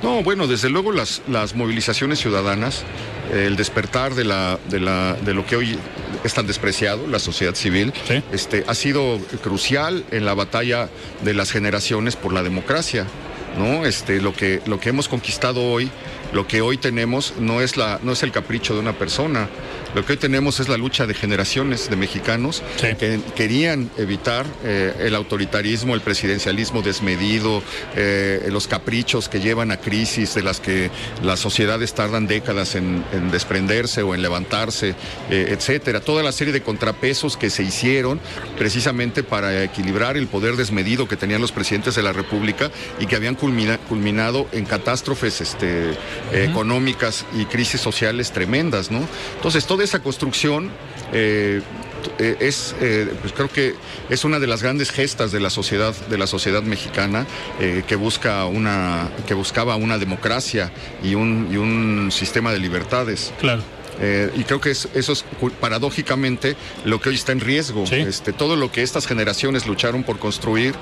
No, 0.02 0.22
bueno, 0.22 0.46
desde 0.46 0.70
luego 0.70 0.92
las, 0.92 1.22
las 1.28 1.54
movilizaciones 1.54 2.18
ciudadanas, 2.20 2.84
el 3.32 3.56
despertar 3.56 4.14
de, 4.14 4.24
la, 4.24 4.58
de, 4.70 4.80
la, 4.80 5.14
de 5.14 5.34
lo 5.34 5.44
que 5.46 5.56
hoy 5.56 5.78
es 6.24 6.34
tan 6.34 6.46
despreciado, 6.46 7.06
la 7.06 7.18
sociedad 7.18 7.54
civil, 7.54 7.92
este, 8.32 8.64
ha 8.66 8.74
sido 8.74 9.18
crucial 9.42 10.04
en 10.10 10.24
la 10.24 10.34
batalla 10.34 10.88
de 11.22 11.34
las 11.34 11.52
generaciones 11.52 12.16
por 12.16 12.32
la 12.32 12.42
democracia. 12.42 13.06
¿no? 13.58 13.86
Este, 13.86 14.20
lo, 14.20 14.32
que, 14.32 14.60
lo 14.66 14.80
que 14.80 14.88
hemos 14.88 15.08
conquistado 15.08 15.62
hoy, 15.62 15.90
lo 16.34 16.46
que 16.48 16.60
hoy 16.60 16.76
tenemos, 16.76 17.34
no 17.38 17.60
es, 17.60 17.76
la, 17.76 18.00
no 18.02 18.12
es 18.12 18.22
el 18.24 18.32
capricho 18.32 18.74
de 18.74 18.80
una 18.80 18.92
persona, 18.92 19.48
lo 19.94 20.04
que 20.04 20.14
hoy 20.14 20.18
tenemos 20.18 20.58
es 20.58 20.68
la 20.68 20.76
lucha 20.76 21.06
de 21.06 21.14
generaciones 21.14 21.88
de 21.88 21.94
mexicanos 21.94 22.64
que 22.98 23.20
querían 23.36 23.90
evitar 23.96 24.44
eh, 24.64 24.92
el 24.98 25.14
autoritarismo, 25.14 25.94
el 25.94 26.00
presidencialismo 26.00 26.82
desmedido, 26.82 27.62
eh, 27.94 28.48
los 28.50 28.66
caprichos 28.66 29.28
que 29.28 29.38
llevan 29.38 29.70
a 29.70 29.76
crisis 29.76 30.34
de 30.34 30.42
las 30.42 30.58
que 30.58 30.90
las 31.22 31.38
sociedades 31.38 31.94
tardan 31.94 32.26
décadas 32.26 32.74
en, 32.74 33.04
desprenderse 33.30 34.02
o 34.02 34.16
en 34.16 34.22
levantarse, 34.22 34.96
eh, 35.30 35.46
etcétera. 35.50 36.00
Toda 36.00 36.24
la 36.24 36.32
serie 36.32 36.52
de 36.52 36.62
contrapesos 36.62 37.36
que 37.36 37.48
se 37.48 37.62
hicieron 37.62 38.18
precisamente 38.58 39.22
para 39.22 39.62
equilibrar 39.62 40.16
el 40.16 40.26
poder 40.26 40.56
desmedido 40.56 41.06
que 41.06 41.16
tenían 41.16 41.40
los 41.40 41.52
presidentes 41.52 41.94
de 41.94 42.02
la 42.02 42.12
República 42.12 42.72
y 42.98 43.06
que 43.06 43.14
habían 43.14 43.36
culminado 43.36 44.48
en 44.50 44.64
catástrofes 44.64 45.40
este, 45.40 45.96
económicas 46.32 47.24
y 47.34 47.44
crisis 47.46 47.80
sociales 47.80 48.32
tremendas, 48.32 48.90
¿no? 48.90 49.06
Entonces, 49.36 49.66
todo 49.66 49.82
esa 49.82 50.00
construcción 50.00 50.70
eh, 51.12 51.60
eh, 52.18 52.36
es, 52.40 52.74
eh, 52.80 53.12
pues 53.20 53.32
creo 53.32 53.48
que 53.48 53.74
es 54.08 54.24
una 54.24 54.38
de 54.38 54.46
las 54.46 54.62
grandes 54.62 54.90
gestas 54.90 55.32
de 55.32 55.40
la 55.40 55.50
sociedad, 55.50 55.94
de 56.08 56.18
la 56.18 56.26
sociedad 56.26 56.62
mexicana 56.62 57.26
que 57.58 57.96
busca 57.96 58.44
una, 58.46 59.10
que 59.26 59.34
buscaba 59.34 59.76
una 59.76 59.98
democracia 59.98 60.70
y 61.02 61.14
un, 61.14 61.48
y 61.50 61.56
un 61.56 62.10
sistema 62.10 62.52
de 62.52 62.58
libertades. 62.58 63.32
Claro. 63.38 63.62
Eh, 64.00 64.30
y 64.36 64.44
creo 64.44 64.60
que 64.60 64.70
eso 64.70 64.88
es 64.94 65.24
paradójicamente 65.60 66.56
lo 66.84 67.00
que 67.00 67.10
hoy 67.10 67.14
está 67.14 67.32
en 67.32 67.40
riesgo. 67.40 67.84
Este, 67.84 68.32
todo 68.32 68.56
lo 68.56 68.70
que 68.72 68.82
estas 68.82 69.06
generaciones 69.06 69.66
lucharon 69.66 70.02
por 70.02 70.18
construir, 70.18 70.74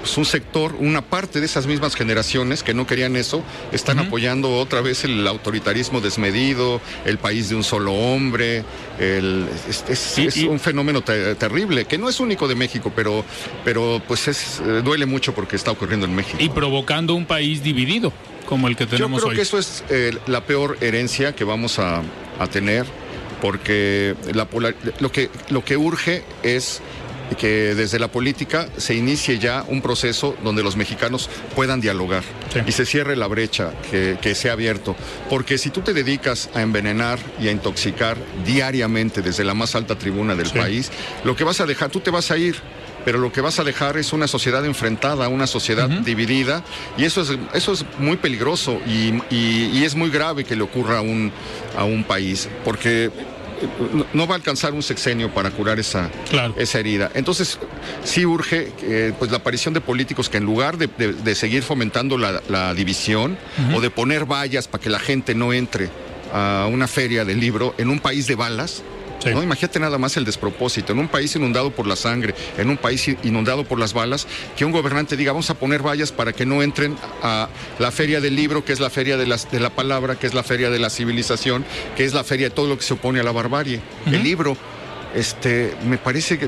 pues 0.00 0.16
un 0.16 0.24
sector, 0.24 0.74
una 0.78 1.02
parte 1.02 1.40
de 1.40 1.46
esas 1.46 1.66
mismas 1.66 1.94
generaciones 1.94 2.62
que 2.62 2.74
no 2.74 2.86
querían 2.86 3.16
eso, 3.16 3.42
están 3.72 3.98
apoyando 3.98 4.56
otra 4.56 4.80
vez 4.80 5.04
el 5.04 5.26
autoritarismo 5.26 6.00
desmedido, 6.00 6.80
el 7.04 7.18
país 7.18 7.48
de 7.48 7.56
un 7.56 7.64
solo 7.64 7.92
hombre. 7.92 8.64
es, 8.98 10.36
un 10.48 10.60
fenómeno 10.60 11.02
terrible, 11.02 11.84
que 11.84 11.98
no 11.98 12.08
es 12.08 12.20
único 12.20 12.48
de 12.48 12.54
México, 12.54 12.92
pero, 12.94 13.24
pero 13.64 14.02
pues 14.06 14.28
es, 14.28 14.60
eh, 14.60 14.82
duele 14.82 15.06
mucho 15.06 15.34
porque 15.34 15.56
está 15.56 15.70
ocurriendo 15.70 16.06
en 16.06 16.14
México. 16.14 16.38
Y 16.40 16.48
provocando 16.48 17.14
un 17.14 17.26
país 17.26 17.62
dividido 17.62 18.12
como 18.46 18.68
el 18.68 18.76
que 18.76 18.86
tenemos 18.86 19.20
Yo 19.20 19.28
creo 19.28 19.36
que 19.36 19.42
eso 19.42 19.58
es 19.58 19.84
eh, 19.90 20.16
la 20.26 20.44
peor 20.44 20.76
herencia 20.80 21.34
que 21.34 21.44
vamos 21.44 21.78
a, 21.78 22.02
tener, 22.46 22.86
porque 23.40 24.14
la 24.32 24.48
lo, 25.00 25.12
que, 25.12 25.30
lo 25.48 25.64
que 25.64 25.76
urge 25.76 26.22
es 26.42 26.82
que 27.38 27.74
desde 27.74 27.98
la 27.98 28.08
política 28.08 28.68
se 28.76 28.94
inicie 28.94 29.38
ya 29.38 29.64
un 29.68 29.82
proceso 29.82 30.36
donde 30.42 30.62
los 30.62 30.76
mexicanos 30.76 31.30
puedan 31.54 31.80
dialogar 31.80 32.24
y 32.66 32.72
se 32.72 32.84
cierre 32.84 33.16
la 33.16 33.28
brecha 33.28 33.72
que, 33.90 34.18
que 34.20 34.34
se 34.34 34.50
ha 34.50 34.52
abierto. 34.52 34.96
Porque 35.28 35.58
si 35.58 35.70
tú 35.70 35.80
te 35.80 35.92
dedicas 35.92 36.50
a 36.54 36.62
envenenar 36.62 37.18
y 37.40 37.48
a 37.48 37.52
intoxicar 37.52 38.16
diariamente 38.44 39.22
desde 39.22 39.44
la 39.44 39.54
más 39.54 39.74
alta 39.74 39.96
tribuna 39.96 40.34
del 40.34 40.50
país, 40.50 40.90
lo 41.24 41.36
que 41.36 41.44
vas 41.44 41.60
a 41.60 41.66
dejar, 41.66 41.90
tú 41.90 42.00
te 42.00 42.10
vas 42.10 42.30
a 42.30 42.36
ir 42.36 42.56
pero 43.04 43.18
lo 43.18 43.32
que 43.32 43.40
vas 43.40 43.58
a 43.58 43.64
dejar 43.64 43.96
es 43.96 44.12
una 44.12 44.26
sociedad 44.26 44.64
enfrentada, 44.64 45.28
una 45.28 45.46
sociedad 45.46 45.88
dividida, 45.88 46.62
y 46.96 47.04
eso 47.04 47.22
es, 47.22 47.36
eso 47.54 47.72
es 47.72 47.84
muy 47.98 48.16
peligroso 48.16 48.80
y, 48.86 49.20
es 49.80 49.94
muy 49.94 50.10
grave 50.10 50.44
que 50.44 50.54
le 50.54 50.62
ocurra 50.62 50.98
a 50.98 51.00
un, 51.00 51.32
a 51.76 51.84
un 51.84 52.04
país, 52.04 52.48
porque 52.64 53.06
eh, 53.06 53.10
no 54.12 54.26
va 54.26 54.34
a 54.34 54.36
alcanzar 54.36 54.72
un 54.72 54.82
sexenio 54.82 55.32
para 55.32 55.50
curar 55.50 55.80
esa, 55.80 56.10
esa 56.56 56.78
herida. 56.78 57.10
Entonces, 57.14 57.58
sí 58.04 58.24
urge 58.24 58.72
eh, 58.82 59.12
pues 59.18 59.30
la 59.30 59.38
aparición 59.38 59.74
de 59.74 59.80
políticos 59.80 60.28
que 60.28 60.36
en 60.36 60.44
lugar 60.44 60.76
de, 60.76 61.34
seguir 61.34 61.62
fomentando 61.62 62.18
la, 62.18 62.74
división 62.74 63.36
o 63.74 63.80
de 63.80 63.90
poner 63.90 64.26
vallas 64.26 64.68
para 64.68 64.82
que 64.82 64.90
la 64.90 65.00
gente 65.00 65.34
no 65.34 65.52
entre 65.52 65.88
a 66.32 66.68
una 66.70 66.86
feria 66.86 67.24
del 67.24 67.40
libro 67.40 67.74
en 67.78 67.88
un 67.88 67.98
país 67.98 68.26
de 68.26 68.36
balas, 68.36 68.82
¿no? 69.26 69.42
Imagínate 69.42 69.78
nada 69.78 69.98
más 69.98 70.16
el 70.16 70.24
despropósito. 70.24 70.92
En 70.92 70.98
un 70.98 71.08
país 71.08 71.34
inundado 71.36 71.70
por 71.70 71.86
la 71.86 71.96
sangre, 71.96 72.34
en 72.56 72.70
un 72.70 72.76
país 72.76 73.06
inundado 73.22 73.64
por 73.64 73.78
las 73.78 73.92
balas, 73.92 74.26
que 74.56 74.64
un 74.64 74.72
gobernante 74.72 75.16
diga, 75.16 75.32
vamos 75.32 75.50
a 75.50 75.54
poner 75.54 75.82
vallas 75.82 76.12
para 76.12 76.32
que 76.32 76.46
no 76.46 76.62
entren 76.62 76.96
a 77.22 77.48
la 77.78 77.90
feria 77.90 78.20
del 78.20 78.36
libro, 78.36 78.64
que 78.64 78.72
es 78.72 78.80
la 78.80 78.90
feria 78.90 79.16
de, 79.16 79.26
las, 79.26 79.50
de 79.50 79.60
la 79.60 79.70
palabra, 79.70 80.16
que 80.16 80.26
es 80.26 80.34
la 80.34 80.42
feria 80.42 80.70
de 80.70 80.78
la 80.78 80.90
civilización, 80.90 81.64
que 81.96 82.04
es 82.04 82.14
la 82.14 82.24
feria 82.24 82.48
de 82.48 82.54
todo 82.54 82.68
lo 82.68 82.76
que 82.76 82.84
se 82.84 82.94
opone 82.94 83.20
a 83.20 83.22
la 83.22 83.32
barbarie. 83.32 83.80
El 84.06 84.22
libro. 84.22 84.56
Este, 85.12 85.74
me 85.84 85.98
parece 85.98 86.38
que, 86.38 86.46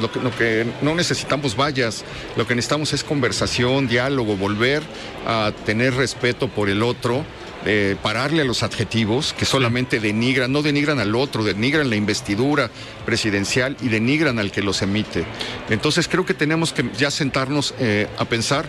lo 0.00 0.10
que, 0.10 0.20
lo 0.20 0.34
que 0.34 0.66
no 0.80 0.94
necesitamos 0.94 1.54
vallas, 1.54 2.04
lo 2.36 2.46
que 2.46 2.54
necesitamos 2.54 2.94
es 2.94 3.04
conversación, 3.04 3.86
diálogo, 3.86 4.34
volver 4.34 4.82
a 5.26 5.52
tener 5.66 5.94
respeto 5.94 6.48
por 6.48 6.70
el 6.70 6.82
otro, 6.82 7.26
eh, 7.64 7.96
pararle 8.02 8.42
a 8.42 8.44
los 8.44 8.62
adjetivos 8.62 9.32
que 9.32 9.44
solamente 9.44 10.00
denigran, 10.00 10.50
no 10.50 10.62
denigran 10.62 10.98
al 10.98 11.14
otro, 11.14 11.44
denigran 11.44 11.90
la 11.90 11.96
investidura 11.96 12.70
presidencial 13.06 13.76
y 13.80 13.88
denigran 13.88 14.38
al 14.38 14.50
que 14.50 14.62
los 14.62 14.82
emite. 14.82 15.24
Entonces 15.70 16.08
creo 16.08 16.26
que 16.26 16.34
tenemos 16.34 16.72
que 16.72 16.90
ya 16.98 17.10
sentarnos 17.10 17.74
eh, 17.78 18.08
a 18.18 18.24
pensar 18.24 18.68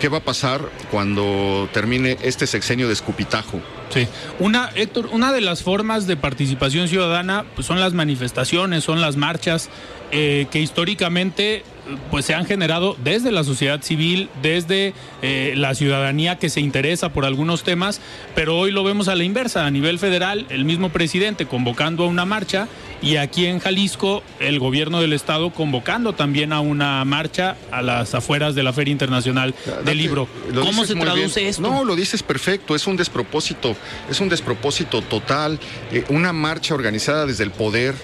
qué 0.00 0.08
va 0.08 0.18
a 0.18 0.24
pasar 0.24 0.60
cuando 0.90 1.68
termine 1.72 2.18
este 2.22 2.46
sexenio 2.46 2.86
de 2.86 2.92
escupitajo. 2.92 3.60
Sí. 3.88 4.06
Una, 4.38 4.70
Héctor, 4.74 5.08
una 5.12 5.32
de 5.32 5.40
las 5.40 5.62
formas 5.62 6.06
de 6.06 6.16
participación 6.16 6.88
ciudadana 6.88 7.44
pues, 7.54 7.66
son 7.66 7.80
las 7.80 7.94
manifestaciones, 7.94 8.84
son 8.84 9.00
las 9.00 9.16
marchas, 9.16 9.70
eh, 10.10 10.46
que 10.50 10.60
históricamente 10.60 11.64
pues 12.10 12.24
se 12.24 12.34
han 12.34 12.46
generado 12.46 12.96
desde 13.02 13.32
la 13.32 13.44
sociedad 13.44 13.82
civil, 13.82 14.28
desde 14.42 14.94
eh, 15.22 15.54
la 15.56 15.74
ciudadanía 15.74 16.38
que 16.38 16.50
se 16.50 16.60
interesa 16.60 17.10
por 17.10 17.24
algunos 17.24 17.62
temas, 17.62 18.00
pero 18.34 18.58
hoy 18.58 18.70
lo 18.70 18.84
vemos 18.84 19.08
a 19.08 19.14
la 19.14 19.24
inversa, 19.24 19.66
a 19.66 19.70
nivel 19.70 19.98
federal, 19.98 20.46
el 20.48 20.64
mismo 20.64 20.88
presidente 20.90 21.46
convocando 21.46 22.04
a 22.04 22.06
una 22.06 22.24
marcha 22.24 22.68
y 23.02 23.16
aquí 23.16 23.46
en 23.46 23.58
Jalisco 23.58 24.22
el 24.40 24.58
gobierno 24.58 25.00
del 25.00 25.12
estado 25.12 25.50
convocando 25.50 26.14
también 26.14 26.52
a 26.52 26.60
una 26.60 27.04
marcha 27.04 27.56
a 27.70 27.82
las 27.82 28.14
afueras 28.14 28.54
de 28.54 28.62
la 28.62 28.72
Feria 28.72 28.92
Internacional 28.92 29.54
del 29.84 29.98
Libro. 29.98 30.28
¿Cómo 30.54 30.84
se 30.84 30.94
traduce 30.94 31.48
esto? 31.48 31.62
No, 31.62 31.84
lo 31.84 31.96
dices 31.96 32.22
perfecto, 32.22 32.74
es 32.74 32.86
un 32.86 32.96
despropósito, 32.96 33.76
es 34.10 34.20
un 34.20 34.28
despropósito 34.28 35.02
total, 35.02 35.58
eh, 35.92 36.04
una 36.08 36.32
marcha 36.32 36.74
organizada 36.74 37.26
desde 37.26 37.44
el 37.44 37.50
poder 37.50 37.94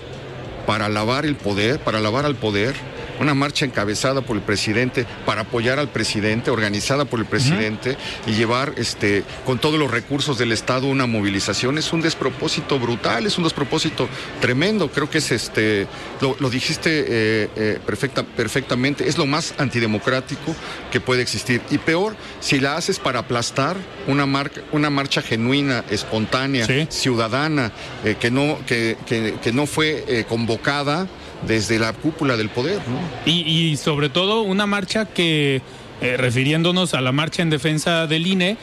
para 0.67 0.87
alabar 0.87 1.25
el 1.25 1.35
poder, 1.35 1.81
para 1.81 1.99
alabar 1.99 2.27
al 2.27 2.35
poder 2.35 2.75
una 3.21 3.35
marcha 3.35 3.67
encabezada 3.67 4.23
por 4.23 4.37
el 4.37 4.43
presidente 4.43 5.07
para 5.27 5.43
apoyar 5.43 5.79
al 5.79 5.89
presidente, 5.89 6.51
organizada 6.51 7.05
por 7.05 7.21
el 7.21 7.27
presidente 7.27 7.97
y 8.27 8.33
llevar 8.33 8.73
este, 8.77 9.25
con 9.45 9.59
todos 9.59 9.79
los 9.79 9.91
recursos 9.91 10.39
del 10.39 10.53
Estado 10.53 10.87
una 10.87 11.07
movilización 11.07 11.79
es 11.79 11.93
un 11.93 12.01
despropósito 12.01 12.79
brutal, 12.79 13.27
es 13.27 13.37
un 13.37 13.45
despropósito 13.45 14.09
tremendo. 14.41 14.91
Creo 14.91 15.11
que 15.11 15.19
es 15.19 15.31
este, 15.31 15.87
lo, 16.21 16.51
dijiste 16.51 17.05
eh, 17.07 17.51
eh, 17.57 17.79
perfecta, 17.85 18.23
perfectamente, 18.23 19.07
es 19.07 19.19
lo 19.19 19.27
más 19.27 19.55
antidemocrático 19.59 20.55
que 20.91 21.01
puede 21.01 21.23
existir. 21.23 21.61
Y 21.71 21.79
peor, 21.79 22.17
si 22.41 22.59
la 22.59 22.77
haces 22.77 22.99
para 22.99 23.21
aplastar 23.21 23.77
una, 24.07 24.25
marca, 24.25 24.63
una 24.73 24.89
marcha 24.89 25.21
genuina, 25.21 25.85
espontánea, 25.91 26.67
ciudadana, 26.89 27.71
eh, 28.05 28.17
que, 28.19 28.31
no, 28.31 28.59
que, 28.67 28.97
que, 29.07 29.53
no 29.53 29.67
fue 29.67 30.25
convocada 30.29 31.07
desde 31.47 31.79
la 31.79 31.93
cúpula 31.93 32.37
del 32.37 32.49
poder. 32.49 32.79
¿no? 32.89 33.31
Y, 33.31 33.77
sobre 33.77 34.09
todo 34.09 34.43
una 34.43 34.67
marcha 34.67 35.07
que, 35.07 35.63
eh, 36.01 36.17
refiriéndonos 36.17 36.95
a 36.95 37.01
la 37.01 37.13
marcha 37.13 37.43
en 37.43 37.51
defensa 37.51 38.07
del 38.07 38.27
INE, 38.27 38.57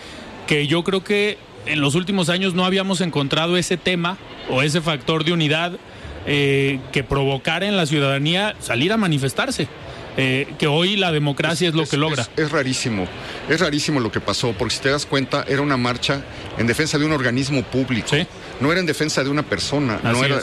que 0.48 0.68
yo 0.68 0.84
creo 0.84 1.04
que 1.04 1.38
en 1.66 1.82
los 1.82 1.96
últimos 1.96 2.30
años 2.30 2.54
no 2.54 2.66
habíamos 2.66 3.02
encontrado 3.02 3.58
ese 3.58 3.78
tema 3.78 4.18
o 4.50 4.62
ese 4.62 4.82
factor 4.82 5.24
de 5.24 5.34
unidad 5.34 5.74
eh, 6.26 6.80
que 6.92 7.04
provocara 7.04 7.68
en 7.68 7.78
la 7.78 7.86
ciudadanía 7.86 8.56
salir 8.60 8.92
a 8.92 8.98
manifestarse. 8.98 9.68
Eh, 10.20 10.48
que 10.58 10.66
hoy 10.66 10.96
la 10.96 11.12
democracia 11.12 11.70
es, 11.70 11.76
lo 11.76 11.86
que 11.86 11.96
logra. 11.96 12.28
Es, 12.36 12.52
rarísimo, 12.52 13.08
es 13.48 13.60
rarísimo 13.60 14.00
lo 14.00 14.12
que 14.12 14.20
pasó, 14.20 14.52
porque 14.58 14.74
si 14.74 14.82
te 14.82 14.90
das 14.90 15.06
cuenta, 15.06 15.46
era 15.48 15.62
una 15.62 15.78
marcha 15.78 16.24
en 16.58 16.66
defensa 16.66 16.98
de 16.98 17.06
un 17.06 17.12
organismo 17.12 17.62
público. 17.62 18.10
No 18.60 18.72
era 18.72 18.80
en 18.80 18.86
defensa 18.86 19.24
de 19.24 19.30
una 19.30 19.44
persona, 19.44 20.00
no 20.04 20.24
era 20.24 20.42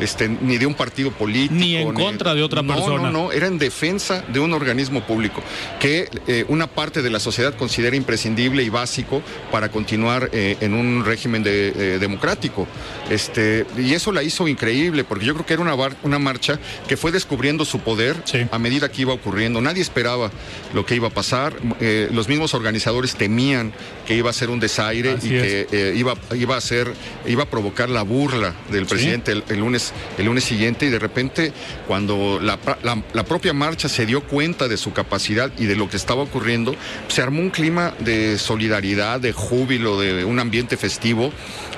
este, 0.00 0.28
ni 0.28 0.58
de 0.58 0.66
un 0.66 0.74
partido 0.74 1.10
político. 1.10 1.54
Ni 1.54 1.76
en 1.76 1.92
contra 1.92 2.34
de 2.34 2.42
otra 2.42 2.62
persona. 2.62 3.10
No, 3.10 3.24
no, 3.24 3.32
era 3.32 3.46
en 3.46 3.58
defensa 3.58 4.24
de 4.28 4.40
un 4.40 4.52
organismo 4.52 5.02
público 5.02 5.42
que 5.80 6.08
eh, 6.26 6.44
una 6.48 6.66
parte 6.66 7.02
de 7.02 7.10
la 7.10 7.20
sociedad 7.20 7.54
considera 7.54 7.96
imprescindible 7.96 8.62
y 8.62 8.68
básico 8.68 9.22
para 9.50 9.70
continuar 9.70 10.30
eh, 10.32 10.56
en 10.60 10.74
un 10.74 11.04
régimen 11.04 11.42
de, 11.42 11.98
democrático. 11.98 12.66
Este, 13.10 13.66
y 13.76 13.94
eso 13.94 14.12
la 14.12 14.22
hizo 14.22 14.48
increíble, 14.48 15.04
porque 15.04 15.24
yo 15.24 15.34
creo 15.34 15.46
que 15.46 15.54
era 15.54 15.62
una, 15.62 15.74
una 16.02 16.18
marcha 16.18 16.58
que 16.88 16.96
fue 16.96 17.12
descubriendo 17.12 17.64
su 17.64 17.80
poder 17.80 18.16
a 18.50 18.58
medida 18.58 18.90
que 18.90 19.02
iba 19.02 19.12
ocurriendo. 19.12 19.60
Nadie 19.60 19.82
esperaba 19.82 20.30
lo 20.72 20.86
que 20.86 20.94
iba 20.94 21.08
a 21.08 21.10
pasar. 21.10 21.54
Eh, 21.80 22.08
los 22.12 22.28
mismos 22.28 22.54
organizadores 22.54 23.14
temían 23.14 23.72
que 24.06 24.14
iba 24.16 24.30
a 24.30 24.32
ser 24.32 24.50
un 24.50 24.60
desaire 24.60 25.16
y 25.22 25.28
que 25.28 25.66
eh, 25.70 25.94
iba, 25.96 26.14
iba 26.34 26.56
a 26.56 26.60
ser, 26.60 26.92
iba 27.26 27.41
a 27.42 27.46
provocar 27.46 27.88
la 27.90 28.02
burla 28.02 28.54
del 28.70 28.86
presidente 28.86 29.32
el, 29.32 29.58
lunes, 29.58 29.92
el 30.18 30.26
lunes 30.26 30.44
siguiente. 30.44 30.86
Y 30.86 30.90
de 30.90 30.98
repente, 30.98 31.52
cuando 31.86 32.40
la, 32.40 32.58
la, 32.82 33.24
propia 33.24 33.52
marcha 33.52 33.88
se 33.88 34.06
dio 34.06 34.22
cuenta 34.22 34.68
de 34.68 34.76
su 34.76 34.92
capacidad 34.92 35.50
y 35.58 35.66
de 35.66 35.76
lo 35.76 35.88
que 35.88 35.96
estaba 35.96 36.22
ocurriendo, 36.22 36.74
se 37.08 37.22
armó 37.22 37.40
un 37.40 37.50
clima 37.50 37.94
de 38.00 38.38
solidaridad, 38.38 39.20
de 39.20 39.32
júbilo, 39.32 40.00
de 40.00 40.24
un 40.24 40.38
ambiente 40.38 40.76
festivo 40.76 41.32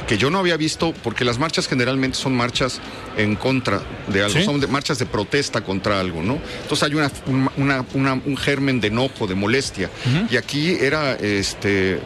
que 0.07 0.19
yo 0.19 0.31
no 0.31 0.39
había 0.39 0.57
visto, 0.57 0.93
porque 1.03 1.25
las 1.25 1.39
marchas 1.39 1.67
generalmente 1.67 2.19
son 2.19 2.37
marchas 2.37 2.81
en 3.17 3.37
contra 3.37 3.81
de 4.09 4.23
algo, 4.23 4.41
son 4.43 4.71
marchas 4.71 4.99
de 4.99 5.07
protesta 5.07 5.63
contra 5.63 6.01
algo, 6.01 6.23
¿no? 6.23 6.39
Entonces 6.63 6.83
hay 6.83 6.95
una, 6.95 7.85
un 7.95 8.37
germen 8.37 8.81
de 8.81 8.89
enojo, 8.89 9.27
de 9.27 9.35
molestia. 9.35 9.91
Y 10.31 10.37
aquí 10.37 10.77
era 10.81 11.15
este 11.15 12.01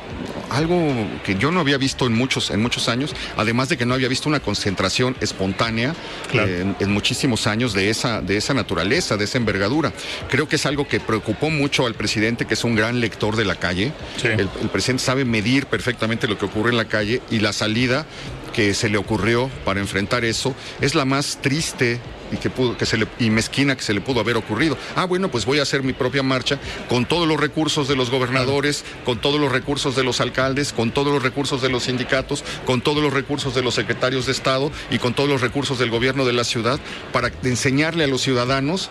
algo 0.50 0.78
que 1.24 1.36
yo 1.36 1.50
no 1.50 1.60
había 1.60 1.78
visto 1.78 2.06
en 2.06 2.14
muchos, 2.14 2.50
en 2.50 2.62
muchos 2.62 2.88
años, 2.88 3.14
además 3.36 3.47
de 3.68 3.76
que 3.76 3.86
no 3.86 3.94
había 3.94 4.08
visto 4.08 4.28
una 4.28 4.40
concentración 4.40 5.16
espontánea 5.20 5.94
en, 6.32 6.90
muchísimos 6.90 7.46
años 7.46 7.72
de 7.72 7.90
esa, 7.90 8.20
de 8.20 8.36
esa 8.36 8.54
naturaleza, 8.54 9.16
de 9.16 9.24
esa 9.24 9.38
envergadura. 9.38 9.92
Creo 10.28 10.48
que 10.48 10.56
es 10.56 10.66
algo 10.66 10.86
que 10.86 11.00
preocupó 11.00 11.50
mucho 11.50 11.86
al 11.86 11.94
presidente, 11.94 12.46
que 12.46 12.54
es 12.54 12.64
un 12.64 12.74
gran 12.74 13.00
lector 13.00 13.36
de 13.36 13.44
la 13.44 13.56
calle. 13.56 13.92
El, 14.22 14.48
el 14.60 14.68
presidente 14.70 15.04
sabe 15.04 15.24
medir 15.24 15.66
perfectamente 15.66 16.28
lo 16.28 16.38
que 16.38 16.46
ocurre 16.46 16.70
en 16.70 16.76
la 16.76 16.86
calle 16.86 17.22
y 17.30 17.40
la 17.40 17.52
salida 17.52 18.06
que 18.52 18.74
se 18.74 18.88
le 18.88 18.98
ocurrió 18.98 19.50
para 19.64 19.80
enfrentar 19.80 20.24
eso 20.24 20.54
es 20.80 20.94
la 20.94 21.04
más 21.04 21.38
triste 21.40 22.00
y 22.32 22.36
que 22.36 22.50
pudo 22.50 22.76
que 22.76 22.86
se 22.86 22.96
le 22.96 23.06
y 23.18 23.30
mezquina 23.30 23.76
que 23.76 23.82
se 23.82 23.94
le 23.94 24.00
pudo 24.00 24.20
haber 24.20 24.36
ocurrido. 24.36 24.76
Ah, 24.96 25.04
bueno, 25.04 25.30
pues 25.30 25.46
voy 25.46 25.58
a 25.58 25.62
hacer 25.62 25.82
mi 25.82 25.92
propia 25.92 26.22
marcha 26.22 26.58
con 26.88 27.06
todos 27.06 27.26
los 27.26 27.38
recursos 27.38 27.88
de 27.88 27.96
los 27.96 28.10
gobernadores, 28.10 28.84
con 29.04 29.20
todos 29.20 29.40
los 29.40 29.52
recursos 29.52 29.96
de 29.96 30.04
los 30.04 30.20
alcaldes, 30.20 30.72
con 30.72 30.90
todos 30.90 31.12
los 31.12 31.22
recursos 31.22 31.62
de 31.62 31.68
los 31.68 31.84
sindicatos, 31.84 32.44
con 32.66 32.80
todos 32.80 33.02
los 33.02 33.12
recursos 33.12 33.54
de 33.54 33.62
los 33.62 33.74
secretarios 33.74 34.26
de 34.26 34.32
Estado 34.32 34.70
y 34.90 34.98
con 34.98 35.14
todos 35.14 35.28
los 35.28 35.40
recursos 35.40 35.78
del 35.78 35.90
gobierno 35.90 36.24
de 36.24 36.32
la 36.32 36.44
ciudad 36.44 36.78
para 37.12 37.30
enseñarle 37.42 38.04
a 38.04 38.08
los 38.08 38.22
ciudadanos 38.22 38.90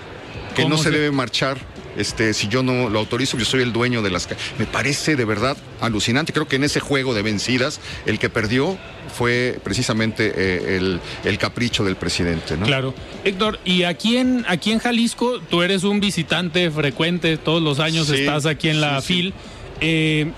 que 0.55 0.67
no 0.67 0.77
se 0.77 0.91
debe 0.91 1.11
marchar 1.11 1.57
este, 1.97 2.35
si 2.35 2.47
yo 2.47 2.61
no 2.61 2.89
lo 2.89 2.99
autorizo, 2.99 3.37
yo 3.37 3.45
soy 3.45 3.63
el 3.63 3.73
dueño 3.73 4.03
de 4.03 4.11
las 4.11 4.29
Me 4.59 4.65
parece 4.65 5.15
de 5.15 5.25
verdad 5.25 5.57
alucinante. 5.81 6.31
Creo 6.31 6.47
que 6.47 6.57
en 6.57 6.63
ese 6.63 6.79
juego 6.79 7.15
de 7.15 7.23
vencidas, 7.23 7.79
el 8.05 8.19
que 8.19 8.29
perdió 8.29 8.77
fue 9.13 9.59
precisamente 9.63 10.31
eh, 10.35 10.99
el, 11.23 11.37
capricho 11.37 11.83
del 11.83 11.95
presidente. 11.95 12.57
¿no? 12.57 12.65
Claro. 12.65 12.93
Héctor, 13.23 13.59
y 13.65 13.83
aquí 13.83 14.17
en, 14.17 14.45
aquí 14.47 14.71
en 14.71 14.79
Jalisco, 14.79 15.39
tú 15.49 15.61
eres 15.61 15.83
un 15.83 15.99
visitante 15.99 16.69
frecuente, 16.71 17.37
todos 17.37 17.61
los 17.61 17.79
años 17.79 18.09
estás 18.09 18.45
aquí 18.45 18.69
en 18.69 18.81
la 18.81 19.01
FIL. 19.01 19.33
Eh, 19.81 20.31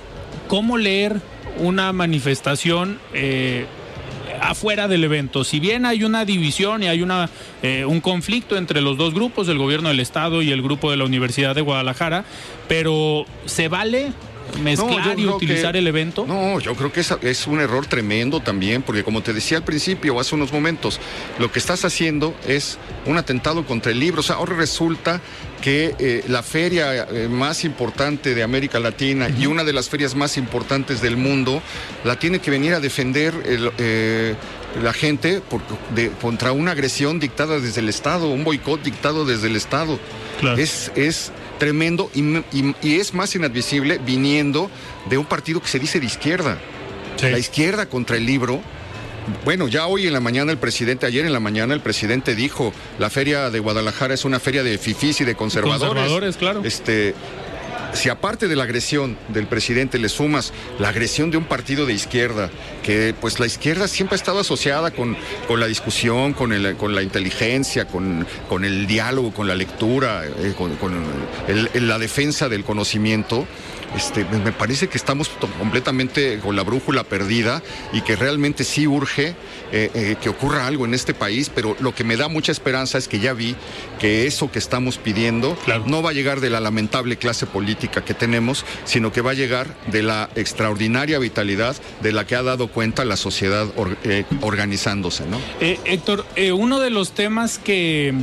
¿Cómo 0.47 0.77
leer 0.77 1.21
una 1.59 1.93
manifestación? 1.93 2.99
Eh, 3.13 3.65
afuera 4.41 4.87
del 4.87 5.03
evento. 5.03 5.43
Si 5.43 5.59
bien 5.59 5.85
hay 5.85 6.03
una 6.03 6.25
división 6.25 6.83
y 6.83 6.87
hay 6.87 7.01
una, 7.01 7.29
eh, 7.61 7.85
un 7.85 8.01
conflicto 8.01 8.57
entre 8.57 8.81
los 8.81 8.97
dos 8.97 9.13
grupos, 9.13 9.47
el 9.49 9.57
gobierno 9.57 9.89
del 9.89 9.99
Estado 9.99 10.41
y 10.41 10.51
el 10.51 10.61
grupo 10.61 10.91
de 10.91 10.97
la 10.97 11.05
Universidad 11.05 11.55
de 11.55 11.61
Guadalajara, 11.61 12.25
pero 12.67 13.25
¿se 13.45 13.67
vale 13.67 14.11
mezclar 14.61 15.19
y 15.19 15.27
utilizar 15.27 15.75
el 15.75 15.87
evento? 15.87 16.25
No, 16.27 16.59
yo 16.59 16.75
creo 16.75 16.91
que 16.91 17.01
es, 17.01 17.13
es, 17.21 17.47
un 17.47 17.59
error 17.59 17.85
tremendo 17.85 18.39
también, 18.39 18.81
porque 18.81 19.03
como 19.03 19.21
te 19.21 19.33
decía 19.33 19.57
al 19.57 19.63
principio, 19.63 20.19
hace 20.19 20.35
unos 20.35 20.51
momentos, 20.51 20.99
lo 21.37 21.51
que 21.51 21.59
estás 21.59 21.85
haciendo 21.85 22.35
es 22.47 22.77
un 23.05 23.17
atentado 23.17 23.65
contra 23.65 23.91
el 23.91 23.99
libro. 23.99 24.21
O 24.21 24.23
sea, 24.23 24.37
ahora 24.37 24.55
resulta 24.55 25.21
que 25.61 25.95
eh, 25.99 26.23
la 26.27 26.43
feria 26.43 27.03
eh, 27.03 27.27
más 27.27 27.63
importante 27.65 28.33
de 28.33 28.43
América 28.43 28.79
Latina 28.79 29.27
y 29.29 29.45
una 29.45 29.63
de 29.63 29.73
las 29.73 29.89
ferias 29.89 30.15
más 30.15 30.37
importantes 30.37 31.01
del 31.01 31.17
mundo 31.17 31.61
la 32.03 32.17
tiene 32.17 32.39
que 32.39 32.51
venir 32.51 32.73
a 32.73 32.79
defender 32.79 33.33
eh, 33.77 34.35
la 34.81 34.93
gente 34.93 35.41
contra 36.21 36.51
una 36.51 36.71
agresión 36.71 37.19
dictada 37.19 37.59
desde 37.59 37.81
el 37.81 37.89
Estado, 37.89 38.29
un 38.29 38.43
boicot 38.43 38.81
dictado 38.81 39.25
desde 39.25 39.47
el 39.47 39.55
Estado. 39.55 39.99
Es, 40.57 40.91
es 40.95 41.31
tremendo 41.59 42.09
y, 42.15 42.73
es 42.81 43.13
más 43.13 43.35
inadmisible 43.35 43.99
viniendo 43.99 44.71
de 45.09 45.17
un 45.17 45.25
partido 45.25 45.61
que 45.61 45.67
se 45.67 45.77
dice 45.77 45.99
de 45.99 46.07
izquierda. 46.07 46.57
La 47.21 47.37
izquierda 47.37 47.85
contra 47.87 48.15
el 48.15 48.25
libro 48.25 48.61
bueno, 49.45 49.67
ya 49.67 49.87
hoy 49.87 50.07
en 50.07 50.13
la 50.13 50.19
mañana 50.19 50.51
el 50.51 50.57
presidente, 50.57 51.05
ayer 51.05 51.25
en 51.25 51.33
la 51.33 51.39
mañana 51.39 51.73
el 51.73 51.81
presidente 51.81 52.35
dijo, 52.35 52.73
la 52.97 53.09
feria 53.09 53.49
de 53.49 53.59
Guadalajara 53.59 54.13
es 54.13 54.25
una 54.25 54.39
feria 54.39 54.63
de 54.63 54.77
fifís 54.77 55.21
y 55.21 55.25
de 55.25 55.35
conservadores. 55.35 55.81
Conservadores, 55.81 56.37
claro. 56.37 56.61
Este, 56.63 57.13
si 57.93 58.09
aparte 58.09 58.47
de 58.47 58.55
la 58.55 58.63
agresión 58.63 59.17
del 59.29 59.47
presidente 59.47 59.97
le 59.99 60.09
sumas 60.09 60.53
la 60.79 60.89
agresión 60.89 61.31
de 61.31 61.37
un 61.37 61.45
partido 61.45 61.85
de 61.85 61.93
izquierda, 61.93 62.49
que 62.83 63.13
pues 63.19 63.39
la 63.39 63.45
izquierda 63.45 63.87
siempre 63.87 64.15
ha 64.15 64.17
estado 64.17 64.39
asociada 64.39 64.91
con, 64.91 65.17
con 65.47 65.59
la 65.59 65.67
discusión, 65.67 66.33
con, 66.33 66.53
el, 66.53 66.75
con 66.75 66.95
la 66.95 67.01
inteligencia, 67.01 67.85
con, 67.85 68.25
con 68.47 68.65
el 68.65 68.87
diálogo, 68.87 69.33
con 69.33 69.47
la 69.47 69.55
lectura, 69.55 70.25
eh, 70.25 70.53
con, 70.57 70.99
la 71.73 71.99
defensa 71.99 72.49
del 72.49 72.63
conocimiento, 72.63 73.45
este, 73.95 74.25
me 74.25 74.51
parece 74.51 74.87
que 74.87 74.97
estamos 74.97 75.29
completamente 75.57 76.39
con 76.39 76.55
la 76.55 76.63
brújula 76.63 77.03
perdida 77.03 77.61
y 77.91 78.01
que 78.01 78.15
realmente 78.15 78.63
sí 78.63 78.87
urge 78.87 79.35
eh, 79.71 79.91
eh, 79.93 80.15
que 80.21 80.29
ocurra 80.29 80.67
algo 80.67 80.85
en 80.85 80.93
este 80.93 81.13
país, 81.13 81.51
pero 81.53 81.75
lo 81.79 81.93
que 81.93 82.03
me 82.03 82.17
da 82.17 82.27
mucha 82.27 82.51
esperanza 82.51 82.97
es 82.97 83.07
que 83.07 83.19
ya 83.19 83.33
vi 83.33 83.55
que 83.99 84.25
eso 84.27 84.51
que 84.51 84.59
estamos 84.59 84.97
pidiendo 84.97 85.57
no 85.85 86.01
va 86.01 86.11
a 86.11 86.13
llegar 86.13 86.39
de 86.39 86.49
la 86.49 86.59
lamentable 86.59 87.17
clase 87.17 87.45
política 87.45 88.03
que 88.03 88.13
tenemos, 88.13 88.65
sino 88.85 89.11
que 89.11 89.21
va 89.21 89.31
a 89.31 89.35
llegar 89.35 89.75
de 89.87 90.03
la 90.03 90.29
extraordinaria 90.35 91.19
vitalidad 91.19 91.75
de 92.01 92.11
la 92.11 92.25
que 92.25 92.35
ha 92.35 92.43
dado 92.43 92.67
cuenta 92.67 93.05
la 93.05 93.17
sociedad 93.17 93.67
eh, 94.03 94.23
organizándose. 94.41 95.25
¿no? 95.27 95.39
Héctor, 95.59 96.25
uno 96.53 96.79
de 96.79 96.89
los 96.89 97.11
temas 97.11 97.59
que, 97.59 98.13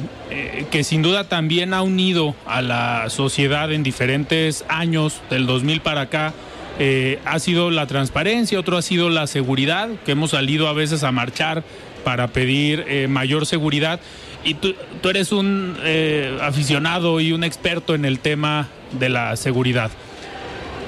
que 0.71 0.85
sin 0.85 1.03
duda 1.03 1.29
también 1.29 1.75
ha 1.75 1.83
unido 1.83 2.35
a 2.47 2.63
la 2.63 3.11
sociedad 3.11 3.73
en 3.73 3.83
diferentes 3.83 4.65
años 4.69 5.21
del 5.31 5.47
2000 5.47 5.56
para 5.83 6.03
acá, 6.03 6.35
eh, 6.79 7.19
ha 7.25 7.39
sido 7.39 7.71
la 7.71 7.87
transparencia, 7.87 8.61
otro 8.61 8.77
ha 8.77 8.83
sido 8.83 9.09
la 9.09 9.27
seguridad, 9.27 9.89
que 10.05 10.13
hemos 10.13 10.33
salido 10.33 10.69
a 10.69 10.73
veces 10.73 11.05
a 11.05 11.13
marchar 11.13 11.65
para 12.05 12.29
pedir 12.29 12.85
eh, 12.89 13.09
mayor 13.09 13.47
seguridad. 13.47 14.01
Y 14.45 14.55
tú, 14.55 14.75
eres 15.09 15.33
un 15.33 15.77
eh, 15.83 16.39
aficionado 16.41 17.21
y 17.21 17.33
un 17.33 17.45
experto 17.45 17.95
en 17.95 18.05
el 18.05 18.21
tema 18.21 18.69
de 18.93 19.09
la 19.09 19.37
seguridad. 19.37 19.91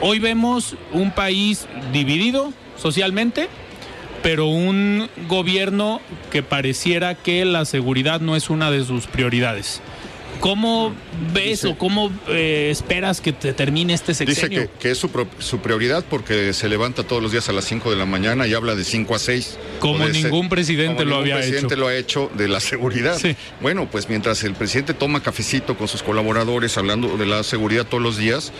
Hoy 0.00 0.20
vemos 0.20 0.76
un 0.92 1.10
país 1.10 1.66
dividido 1.92 2.52
socialmente, 2.76 3.48
pero 4.22 4.46
un 4.46 5.08
gobierno 5.26 6.00
que 6.30 6.42
pareciera 6.42 7.14
que 7.14 7.44
la 7.44 7.64
seguridad 7.64 8.20
no 8.20 8.36
es 8.36 8.50
una 8.50 8.70
de 8.70 8.84
sus 8.84 9.06
prioridades. 9.06 9.80
¿Cómo 10.40 10.94
ves 11.32 11.64
o 11.64 11.76
cómo 11.76 12.12
eh, 12.28 12.68
esperas 12.70 13.20
que 13.20 13.32
te 13.32 13.52
termine 13.52 13.94
este 13.94 14.14
sexenio? 14.14 14.60
Dice 14.60 14.72
que, 14.78 14.90
es 14.90 14.98
su, 14.98 15.58
prioridad 15.60 16.04
porque 16.08 16.52
se 16.52 16.68
levanta 16.68 17.02
todos 17.02 17.22
los 17.22 17.32
días 17.32 17.48
a 17.48 17.52
las 17.52 17.64
5 17.64 17.90
de 17.90 17.96
la 17.96 18.06
mañana 18.06 18.46
y 18.46 18.54
habla 18.54 18.74
de 18.74 18.84
5 18.84 19.14
a 19.14 19.18
6. 19.18 19.58
Como 19.80 20.08
ningún 20.08 20.48
presidente 20.48 21.04
lo 21.04 21.16
había 21.16 21.36
presidente 21.36 21.76
lo 21.76 21.88
ha 21.88 21.94
hecho 21.94 22.30
de 22.34 22.48
la 22.48 22.60
seguridad. 22.60 23.18
Bueno, 23.60 23.88
pues 23.90 24.08
mientras 24.08 24.42
el 24.44 24.54
presidente 24.54 24.94
toma 24.94 25.22
cafecito 25.22 25.76
con 25.76 25.88
sus 25.88 26.02
colaboradores 26.02 26.76
hablando 26.78 27.16
de 27.16 27.26
la 27.26 27.42
seguridad 27.42 27.86
todos 27.86 28.02
los 28.02 28.16
días, 28.16 28.52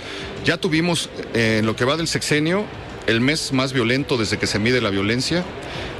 ya 0.44 0.56
tuvimos 0.56 1.10
eh, 1.34 1.58
en 1.60 1.66
lo 1.66 1.76
que 1.76 1.84
va 1.84 1.96
del 1.96 2.08
sexenio 2.08 2.64
el 3.08 3.22
mes 3.22 3.52
más 3.52 3.72
violento 3.72 4.18
desde 4.18 4.36
que 4.36 4.46
se 4.46 4.58
mide 4.58 4.80
la 4.80 4.90
violencia. 4.90 5.42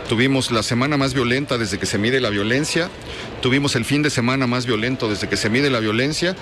Tuvimos 0.09 0.51
la 0.51 0.63
semana 0.63 0.97
más 0.97 1.15
violenta 1.15 1.59
desde 1.59 1.79
que 1.79 1.87
se 1.87 1.99
mide 1.99 2.21
la 2.21 2.31
violencia. 2.31 2.89
tuvimos 3.43 3.77
el 3.77 3.85
fin 3.85 4.03
de 4.03 4.11
semana 4.11 4.47
más 4.47 4.67
violento 4.67 5.09
desde 5.09 5.29
que 5.29 5.37
se 5.37 5.51
mide 5.51 5.71
la 5.71 5.81
violencia 5.81 6.35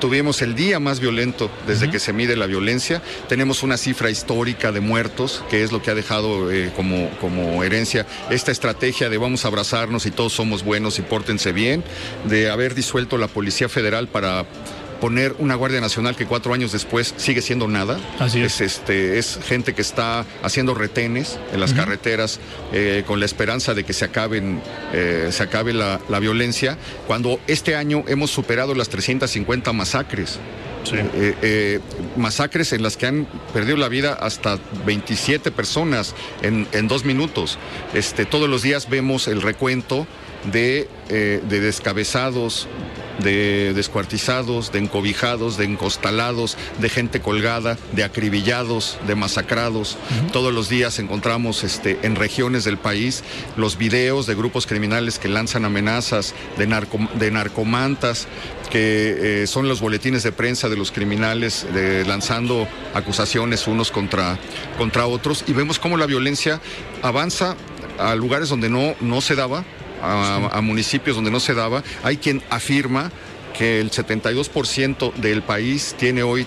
Tuvimos 0.00 0.40
el 0.40 0.54
día 0.54 0.80
más 0.80 0.98
violento 0.98 1.50
desde 1.66 1.90
que 1.90 1.98
se 1.98 2.14
mide 2.14 2.34
la 2.34 2.46
violencia. 2.46 3.02
Tenemos 3.28 3.62
una 3.62 3.76
cifra 3.76 4.08
histórica 4.08 4.72
de 4.72 4.80
muertos, 4.80 5.44
que 5.50 5.62
es 5.62 5.72
lo 5.72 5.82
que 5.82 5.90
ha 5.90 5.94
dejado 5.94 6.50
eh, 6.50 6.72
como, 6.74 7.10
como 7.20 7.62
herencia 7.62 8.06
esta 8.30 8.50
estrategia 8.50 9.10
de 9.10 9.18
vamos 9.18 9.44
a 9.44 9.48
abrazarnos 9.48 10.06
y 10.06 10.10
todos 10.10 10.32
somos 10.32 10.64
buenos 10.64 10.98
y 10.98 11.02
pórtense 11.02 11.52
bien, 11.52 11.84
de 12.24 12.48
haber 12.48 12.74
disuelto 12.74 13.18
la 13.18 13.28
Policía 13.28 13.68
Federal 13.68 14.08
para 14.08 14.46
poner 15.00 15.34
una 15.38 15.54
Guardia 15.54 15.80
Nacional 15.80 16.14
que 16.14 16.26
cuatro 16.26 16.54
años 16.54 16.72
después 16.72 17.14
sigue 17.16 17.42
siendo 17.42 17.66
nada. 17.66 17.98
Así 18.18 18.40
es. 18.42 18.60
este, 18.60 19.18
es 19.18 19.40
gente 19.42 19.74
que 19.74 19.82
está 19.82 20.24
haciendo 20.42 20.74
retenes 20.74 21.38
en 21.52 21.60
las 21.60 21.72
carreteras 21.72 22.38
eh, 22.72 23.04
con 23.06 23.18
la 23.18 23.26
esperanza 23.26 23.74
de 23.74 23.84
que 23.84 23.92
se, 23.92 24.04
acaben, 24.04 24.60
eh, 24.92 25.28
se 25.32 25.42
acabe 25.42 25.72
la, 25.72 25.98
violencia, 26.20 26.76
cuando 27.06 27.40
este 27.46 27.76
año 27.76 28.04
hemos 28.06 28.30
superado 28.30 28.74
las 28.74 28.88
350 28.90 29.72
masacres. 29.72 30.38
Eh, 30.92 31.78
masacres 32.16 32.72
en 32.72 32.82
las 32.82 32.96
que 32.96 33.06
han 33.06 33.26
perdido 33.52 33.76
la 33.76 33.88
vida 33.88 34.14
hasta 34.14 34.58
27 34.86 35.50
personas 35.50 36.14
en, 36.42 36.66
en 36.72 36.88
dos 36.88 37.04
minutos. 37.04 37.58
Este, 37.94 38.24
todos 38.24 38.48
los 38.48 38.62
días 38.62 38.88
vemos 38.88 39.28
el 39.28 39.42
recuento 39.42 40.06
de, 40.44 40.88
de 41.08 41.60
descabezados, 41.60 42.68
de 43.22 43.74
descuartizados, 43.74 44.72
de 44.72 44.78
encobijados, 44.78 45.56
de 45.56 45.64
encostalados, 45.64 46.56
de 46.78 46.88
gente 46.88 47.20
colgada, 47.20 47.76
de 47.92 48.04
acribillados, 48.04 48.98
de 49.06 49.14
masacrados. 49.14 49.98
Todos 50.32 50.52
los 50.54 50.68
días 50.68 50.98
encontramos 50.98 51.64
este, 51.64 51.98
en 52.02 52.16
regiones 52.16 52.64
del 52.64 52.78
país 52.78 53.22
los 53.56 53.76
videos 53.76 54.26
de 54.26 54.34
grupos 54.34 54.66
criminales 54.66 55.18
que 55.18 55.28
lanzan 55.28 55.64
amenazas, 55.64 56.34
de, 56.56 56.66
de 57.14 57.30
narcomantas, 57.30 58.26
que 58.70 59.42
eh, 59.42 59.46
son 59.46 59.68
los 59.68 59.80
boletines 59.80 60.22
de 60.22 60.32
prensa 60.32 60.68
de 60.68 60.76
los 60.76 60.92
criminales 60.92 61.66
lanzando 62.06 62.68
acusaciones 62.94 63.66
unos 63.66 63.90
contra, 63.90 64.38
contra 64.78 65.06
otros. 65.06 65.44
Y 65.46 65.52
vemos 65.52 65.78
cómo 65.78 65.96
la 65.96 66.06
violencia 66.06 66.60
avanza 67.02 67.56
a 67.98 68.14
lugares 68.14 68.48
donde 68.48 68.70
no, 68.70 68.94
no 69.00 69.20
se 69.20 69.34
daba, 69.34 69.64
a, 70.02 70.60
municipios 70.60 71.16
donde 71.16 71.30
no 71.30 71.40
se 71.40 71.54
daba. 71.54 71.82
Hay 72.02 72.16
quien 72.16 72.42
afirma 72.50 73.10
que 73.56 73.80
el 73.80 73.90
72% 73.90 75.14
del 75.14 75.42
país 75.42 75.94
tiene 75.98 76.22
hoy 76.22 76.46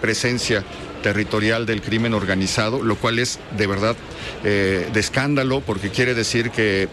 presencia 0.00 0.64
territorial 1.02 1.66
del 1.66 1.82
crimen 1.82 2.14
organizado, 2.14 2.82
lo 2.82 2.96
cual 2.96 3.18
es 3.18 3.38
de 3.58 3.66
verdad 3.66 3.94
eh, 4.42 4.88
de 4.90 5.00
escándalo 5.00 5.60
porque 5.60 5.90
quiere 5.90 6.14
decir 6.14 6.50
que, 6.50 6.88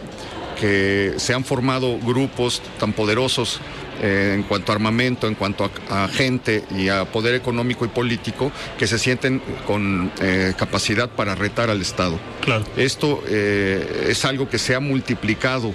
que 0.60 1.14
se 1.16 1.32
han 1.32 1.44
formado 1.44 1.98
grupos 1.98 2.60
tan 2.78 2.92
poderosos 2.92 3.58
eh, 4.02 4.32
en 4.34 4.42
cuanto 4.42 4.70
a 4.70 4.74
armamento, 4.74 5.28
en 5.28 5.34
cuanto 5.34 5.70
a, 5.88 6.08
gente 6.08 6.62
y 6.76 6.90
a 6.90 7.06
poder 7.06 7.34
económico 7.34 7.86
y 7.86 7.88
político, 7.88 8.52
que 8.78 8.86
se 8.86 8.98
sienten 8.98 9.40
con 9.66 10.12
eh, 10.20 10.52
capacidad 10.58 11.08
para 11.08 11.34
retar 11.34 11.70
al 11.70 11.80
Estado. 11.80 12.18
Claro. 12.42 12.64
Esto 12.76 13.24
es 13.26 14.24
algo 14.26 14.50
que 14.50 14.58
se 14.58 14.74
ha 14.74 14.80
multiplicado 14.80 15.72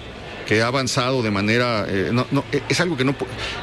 que 0.48 0.62
ha 0.62 0.68
avanzado 0.68 1.22
de 1.22 1.30
manera, 1.30 1.86
eh, 1.88 2.10
no, 2.12 2.26
no, 2.32 2.44
eh, 2.52 2.62
es 2.70 2.80
algo 2.80 2.96
que 2.96 3.04
no, 3.04 3.16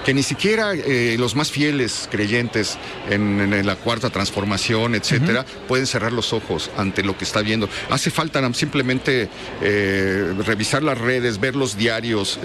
que 0.04 0.12
ni 0.12 0.22
siquiera 0.22 0.74
eh, 0.74 1.16
los 1.18 1.34
más 1.34 1.50
fieles 1.50 2.08
creyentes 2.10 2.78
en, 3.10 3.64
la 3.64 3.76
cuarta 3.76 4.10
transformación, 4.10 4.94
etcétera, 4.94 5.46
pueden 5.66 5.86
cerrar 5.86 6.12
los 6.12 6.32
ojos 6.32 6.70
ante 6.76 7.02
lo 7.02 7.16
que 7.16 7.24
está 7.24 7.40
viendo. 7.40 7.68
Hace 7.88 8.10
falta 8.10 8.52
simplemente 8.52 9.28
revisar 10.44 10.82
las 10.82 10.98
redes, 10.98 11.40
ver 11.40 11.56
los 11.56 11.76
diarios, 11.76 12.38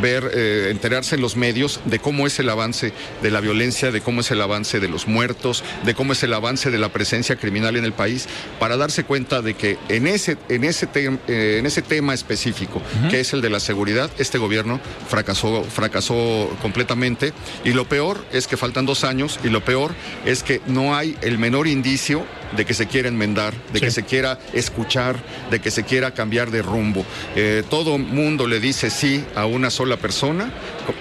ver, 0.00 0.30
enterarse 0.70 1.16
en 1.16 1.20
los 1.20 1.36
medios 1.36 1.80
de 1.84 1.98
cómo 1.98 2.26
es 2.26 2.38
el 2.38 2.48
avance 2.48 2.92
de 3.22 3.30
la 3.30 3.40
violencia, 3.40 3.90
de 3.90 4.00
cómo 4.00 4.20
es 4.20 4.30
el 4.30 4.40
avance 4.40 4.80
de 4.80 4.88
los 4.88 5.06
muertos, 5.06 5.62
de 5.84 5.94
cómo 5.94 6.12
es 6.12 6.22
el 6.22 6.32
avance 6.32 6.70
de 6.70 6.78
la 6.78 6.90
presencia 6.90 7.36
criminal 7.36 7.76
en 7.76 7.84
el 7.84 7.92
país, 7.92 8.28
para 8.58 8.76
darse 8.76 9.04
cuenta 9.04 9.42
de 9.42 9.54
que 9.54 9.76
en 9.88 10.06
ese, 10.06 10.38
en 10.48 10.64
ese, 10.64 10.88
en 10.94 11.66
ese 11.66 11.82
tema 11.82 12.14
específico, 12.14 12.80
que 13.10 13.20
es 13.20 13.32
el 13.32 13.42
de 13.42 13.50
las 13.50 13.65
seguridad, 13.66 14.10
este 14.18 14.38
gobierno 14.38 14.80
fracasó, 15.08 15.64
fracasó 15.64 16.48
completamente. 16.62 17.32
Y 17.64 17.72
lo 17.72 17.88
peor 17.88 18.24
es 18.32 18.46
que 18.46 18.56
faltan 18.56 18.86
dos 18.86 19.04
años 19.04 19.38
y 19.44 19.48
lo 19.48 19.64
peor 19.64 19.94
es 20.24 20.42
que 20.42 20.60
no 20.66 20.96
hay 20.96 21.16
el 21.20 21.38
menor 21.38 21.66
indicio 21.66 22.24
de 22.56 22.64
que 22.64 22.74
se 22.74 22.86
quiera 22.86 23.08
enmendar, 23.08 23.54
de 23.72 23.80
que 23.80 23.90
se 23.90 24.04
quiera 24.04 24.38
escuchar, 24.52 25.16
de 25.50 25.60
que 25.60 25.70
se 25.70 25.82
quiera 25.82 26.12
cambiar 26.12 26.50
de 26.50 26.62
rumbo. 26.62 27.04
Eh, 27.34 27.64
todo 27.68 27.98
mundo 27.98 28.46
le 28.46 28.60
dice 28.60 28.88
sí 28.88 29.24
a 29.34 29.46
una 29.46 29.70
sola 29.70 29.96
persona, 29.96 30.52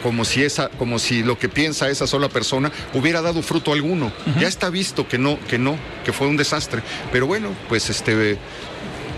como 0.01 0.25
si 0.25 0.43
esa, 0.43 0.69
como 0.69 0.97
si 0.97 1.23
lo 1.23 1.37
que 1.37 1.47
piensa 1.47 1.89
esa 1.89 2.07
sola 2.07 2.29
persona 2.29 2.71
hubiera 2.93 3.21
dado 3.21 3.41
fruto 3.41 3.73
alguno. 3.73 4.11
Ya 4.39 4.47
está 4.47 4.69
visto 4.69 5.07
que 5.07 5.19
no, 5.19 5.39
que 5.47 5.59
no, 5.59 5.77
que 6.03 6.11
fue 6.11 6.27
un 6.27 6.35
desastre. 6.35 6.81
Pero 7.11 7.27
bueno, 7.27 7.49
pues 7.69 7.89
este 7.89 8.37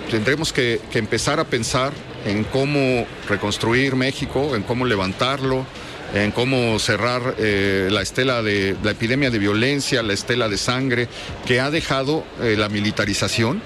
tendremos 0.10 0.54
que, 0.54 0.80
empezar 0.94 1.40
a 1.40 1.46
pensar 1.46 1.94
en 2.28 2.44
cómo 2.44 3.06
reconstruir 3.28 3.96
México, 3.96 4.56
en 4.56 4.64
cómo 4.64 4.86
levantarlo, 4.86 5.66
en 6.14 6.32
cómo 6.32 6.80
cerrar 6.80 7.36
eh, 7.38 7.90
la 7.92 8.02
estela 8.02 8.42
de 8.42 8.76
la 8.84 8.92
epidemia 8.92 9.30
de 9.30 9.40
violencia, 9.40 10.04
la 10.04 10.14
estela 10.14 10.48
de 10.50 10.58
sangre 10.58 11.08
que 11.46 11.60
ha 11.60 11.70
dejado 11.70 12.24
eh, 12.42 12.56
la 12.58 12.70
militarización 12.70 13.62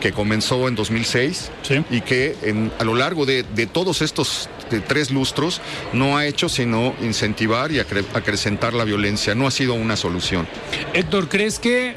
que 0.00 0.12
comenzó 0.12 0.66
en 0.66 0.74
2006 0.74 1.52
y 1.88 2.00
que 2.00 2.34
a 2.76 2.82
lo 2.82 2.96
largo 2.96 3.24
de, 3.24 3.44
todos 3.72 4.02
estos 4.02 4.48
tres 4.88 5.12
lustros 5.12 5.60
no 5.92 6.16
ha 6.16 6.26
hecho 6.26 6.48
sino 6.48 6.92
incentivar 7.00 7.70
y 7.70 7.78
acrecentar 7.78 8.74
la 8.74 8.82
violencia. 8.82 9.36
No 9.36 9.46
ha 9.46 9.52
sido 9.52 9.74
una 9.74 9.96
solución. 9.96 10.48
Héctor, 10.92 11.28
¿crees 11.28 11.60
que 11.60 11.94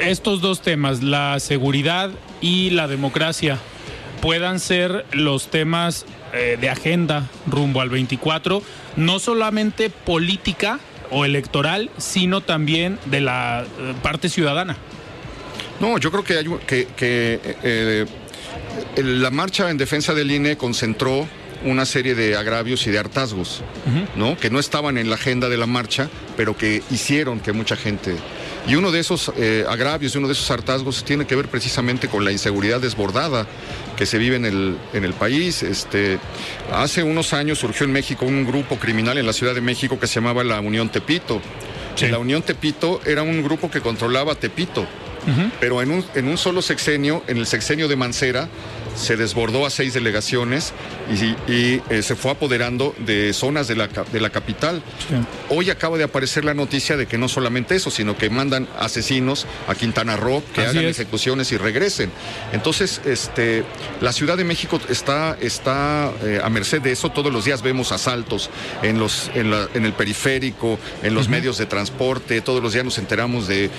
estos 0.00 0.42
dos 0.42 0.62
temas, 0.62 1.02
la 1.02 1.40
seguridad 1.40 2.10
y 2.40 2.70
la 2.70 2.86
democracia, 2.86 3.58
puedan 4.24 4.58
ser 4.58 5.04
los 5.12 5.50
temas 5.50 6.06
eh, 6.32 6.56
de 6.58 6.70
agenda 6.70 7.28
rumbo 7.46 7.82
al 7.82 7.90
24, 7.90 8.62
no 8.96 9.18
solamente 9.18 9.90
política 9.90 10.80
o 11.10 11.26
electoral, 11.26 11.90
sino 11.98 12.40
también 12.40 12.98
de 13.04 13.20
la 13.20 13.66
eh, 13.66 13.94
parte 14.02 14.30
ciudadana. 14.30 14.78
No, 15.78 15.98
yo 15.98 16.10
creo 16.10 16.24
que, 16.24 16.38
hay, 16.38 16.46
que, 16.96 17.38
eh, 17.62 18.06
la 18.96 19.30
marcha 19.30 19.68
en 19.68 19.76
defensa 19.76 20.14
del 20.14 20.30
INE 20.30 20.56
concentró 20.56 21.28
una 21.62 21.84
serie 21.84 22.14
de 22.14 22.34
agravios 22.34 22.86
y 22.86 22.90
de 22.90 22.98
hartazgos, 22.98 23.62
¿no? 24.16 24.38
Que 24.38 24.48
no 24.48 24.58
estaban 24.58 24.96
en 24.96 25.10
la 25.10 25.16
agenda 25.16 25.50
de 25.50 25.58
la 25.58 25.66
marcha, 25.66 26.08
pero 26.34 26.56
que 26.56 26.82
hicieron 26.90 27.40
que 27.40 27.52
mucha 27.52 27.76
gente 27.76 28.16
y 28.66 28.76
uno 28.76 28.90
de 28.90 29.00
esos 29.00 29.30
eh, 29.36 29.64
agravios 29.68 30.14
y 30.14 30.18
uno 30.18 30.26
de 30.26 30.32
esos 30.32 30.50
hartazgos 30.50 31.04
tiene 31.04 31.26
que 31.26 31.36
ver 31.36 31.48
precisamente 31.48 32.08
con 32.08 32.24
la 32.24 32.32
inseguridad 32.32 32.80
desbordada 32.80 33.46
que 33.96 34.06
se 34.06 34.18
vive 34.18 34.36
en 34.36 34.46
el, 34.46 34.78
en 34.92 35.04
el 35.04 35.12
país. 35.12 35.62
Este, 35.62 36.18
hace 36.72 37.02
unos 37.02 37.32
años 37.34 37.58
surgió 37.58 37.84
en 37.84 37.92
México 37.92 38.24
un 38.24 38.46
grupo 38.46 38.76
criminal 38.76 39.18
en 39.18 39.26
la 39.26 39.32
Ciudad 39.32 39.54
de 39.54 39.60
México 39.60 40.00
que 40.00 40.06
se 40.06 40.14
llamaba 40.14 40.44
la 40.44 40.60
Unión 40.60 40.88
Tepito. 40.88 41.40
La 42.10 42.18
Unión 42.18 42.42
Tepito 42.42 43.00
era 43.06 43.22
un 43.22 43.42
grupo 43.42 43.70
que 43.70 43.80
controlaba 43.80 44.34
Tepito, 44.34 44.84
pero 45.60 45.80
en 45.80 45.92
un, 45.92 46.04
en 46.14 46.26
un 46.26 46.36
solo 46.36 46.60
sexenio, 46.60 47.22
en 47.28 47.36
el 47.36 47.46
sexenio 47.46 47.86
de 47.86 47.94
Mancera, 47.94 48.48
se 48.94 49.16
desbordó 49.16 49.66
a 49.66 49.70
seis 49.70 49.94
delegaciones 49.94 50.72
y, 51.48 51.80
eh, 51.90 52.02
se 52.02 52.16
fue 52.16 52.32
apoderando 52.32 52.94
de 52.98 53.32
zonas 53.32 53.68
de 53.68 53.76
la, 53.76 53.88
de 53.88 54.20
la 54.20 54.30
capital. 54.30 54.82
Hoy 55.48 55.70
acaba 55.70 55.98
de 55.98 56.04
aparecer 56.04 56.44
la 56.44 56.54
noticia 56.54 56.96
de 56.96 57.06
que 57.06 57.18
no 57.18 57.28
solamente 57.28 57.74
eso, 57.74 57.90
sino 57.90 58.16
que 58.16 58.30
mandan 58.30 58.68
asesinos 58.78 59.46
a 59.68 59.74
Quintana 59.74 60.16
Roo 60.16 60.42
que 60.54 60.62
hagan 60.62 60.84
ejecuciones 60.84 61.52
y 61.52 61.56
regresen. 61.56 62.10
Entonces, 62.52 63.00
este, 63.04 63.64
la 64.00 64.12
Ciudad 64.12 64.36
de 64.36 64.44
México 64.44 64.80
está, 64.88 65.36
está 65.40 66.12
eh, 66.22 66.40
a 66.42 66.48
merced 66.48 66.80
de 66.80 66.92
eso. 66.92 67.10
Todos 67.10 67.32
los 67.32 67.44
días 67.44 67.62
vemos 67.62 67.92
asaltos 67.92 68.50
en, 68.82 68.98
los, 68.98 69.30
en, 69.34 69.50
la, 69.50 69.68
en 69.74 69.84
el 69.84 69.92
periférico, 69.92 70.78
en 71.02 71.14
los 71.14 71.28
medios 71.28 71.58
de 71.58 71.66
transporte. 71.66 72.40
Todos 72.40 72.62
los 72.62 72.72
días 72.72 72.84
nos 72.84 72.98
enteramos 72.98 73.48
de 73.48 73.70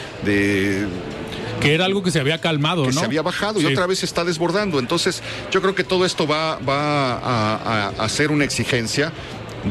que 1.60 1.74
era 1.74 1.86
algo 1.86 2.04
que 2.04 2.12
se 2.12 2.20
había 2.20 2.40
calmado, 2.40 2.86
que 2.86 2.94
se 2.94 3.06
había 3.06 3.22
bajado 3.22 3.60
y 3.62 3.66
otra 3.66 3.88
vez 3.88 4.00
se 4.00 4.06
está 4.06 4.24
desbordando. 4.24 4.80
Entonces, 4.80 5.22
yo 5.52 5.62
creo 5.62 5.76
que 5.76 5.84
todo 5.84 6.06
esto 6.06 6.28
va, 6.28 6.58
va 6.60 7.94
a, 7.98 8.10
ser 8.10 8.32
una 8.32 8.46
exigencia 8.46 9.12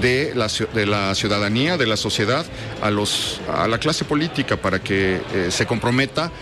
de 0.01 0.33
la, 0.35 0.49
de 0.75 0.87
la, 0.87 1.15
ciudadanía, 1.15 1.77
de 1.77 1.87
la 1.87 1.97
sociedad, 1.97 2.45
a, 2.83 2.91
los, 2.91 3.41
a 3.49 3.69
la 3.69 3.79
clase 3.79 4.05
política 4.05 4.57
para 4.57 4.81
que 4.81 5.21
eh, 5.35 5.51
se 5.51 5.67
comprometa 5.67 6.33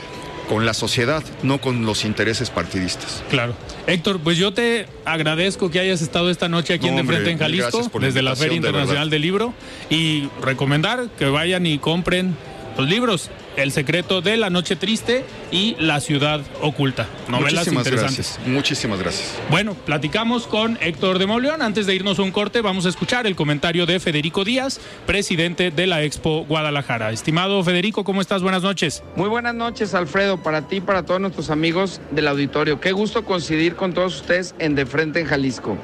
con 0.49 0.67
la 0.67 0.75
sociedad, 0.75 1.23
no 1.43 1.61
con 1.61 1.87
los 1.87 2.05
intereses 2.05 2.51
partidistas. 2.51 3.23
Claro. 3.31 3.55
Héctor, 3.87 4.21
pues 4.21 4.37
yo 4.37 4.53
te 4.53 4.87
agradezco 5.05 5.71
que 5.71 5.81
hayas 5.81 6.03
estado 6.03 6.31
esta 6.31 6.49
noche 6.49 6.75
aquí 6.75 6.89
en 6.89 6.97
De 6.97 7.05
Frente 7.05 7.31
en 7.31 7.39
Jalisco, 7.39 7.91
desde 8.01 8.23
la 8.23 8.37
Feria 8.37 8.57
Internacional 8.57 9.11
del 9.11 9.23
Libro, 9.23 9.55
y 9.89 10.29
recomendar 10.43 11.09
que 11.19 11.27
vayan 11.27 11.67
y 11.67 11.79
compren 11.79 12.37
los 12.77 12.89
libros 12.89 13.31
El 13.57 13.71
secreto 13.71 14.23
de 14.23 14.39
la 14.39 14.49
noche 14.49 14.77
triste 14.77 15.25
y 15.51 15.77
La 15.79 16.01
ciudad 16.01 16.41
oculta. 16.63 17.07
Novelas 17.29 17.67
Muchísimas 17.67 17.87
interesantes. 17.87 18.17
gracias. 18.37 18.49
Muchísimas 18.49 18.99
gracias. 18.99 19.35
Bueno, 19.51 19.75
platicamos 19.75 20.47
con 20.47 20.79
Héctor 20.81 21.19
de 21.19 21.27
Mauleón. 21.27 21.61
Antes 21.61 21.87
de 21.87 21.95
irnos 21.95 22.19
a 22.19 22.23
un 22.23 22.31
corte, 22.31 22.63
vamos 22.63 22.87
a 22.87 22.89
escuchar 22.89 23.27
el 23.27 23.37
comentario 23.37 23.85
de 23.85 24.01
Federico 24.01 24.45
Díaz, 24.45 24.81
presidente 25.07 25.71
de 25.71 25.87
la 25.87 26.03
Expo 26.03 26.47
Guadalajara. 26.49 27.13
Estimado 27.13 27.63
Federico, 27.63 28.05
¿cómo 28.05 28.23
estás? 28.23 28.43
Buenas 28.43 28.63
noches. 28.63 29.03
Muy 29.17 29.29
buenas 29.29 29.55
noches, 29.55 29.95
Alfredo, 29.95 30.43
para 30.43 30.67
ti 30.67 30.77
y 30.77 30.81
para 30.81 31.03
todos 31.05 31.21
nuestros 31.21 31.51
amigos 31.51 32.01
del 32.11 32.29
auditorio. 32.29 32.81
Qué 32.81 32.93
gusto 32.93 33.25
coincidir 33.25 33.77
con 33.77 33.93
todos 33.93 34.17
ustedes 34.17 34.55
en 34.61 34.75
De 34.75 34.87
Frente 34.87 35.21
en 35.21 35.27
Jalisco. 35.27 35.77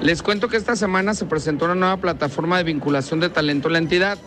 Les 0.00 0.22
cuento 0.22 0.48
que 0.48 0.56
esta 0.56 0.74
semana 0.74 1.14
se 1.14 1.26
presentó 1.26 1.66
una 1.66 1.74
nueva 1.76 1.96
plataforma 1.98 2.56
de 2.58 2.64
vinculación 2.64 3.20
de 3.20 3.28
talento 3.28 3.68
en 3.68 3.72
la 3.74 3.78
entidad. 3.78 4.18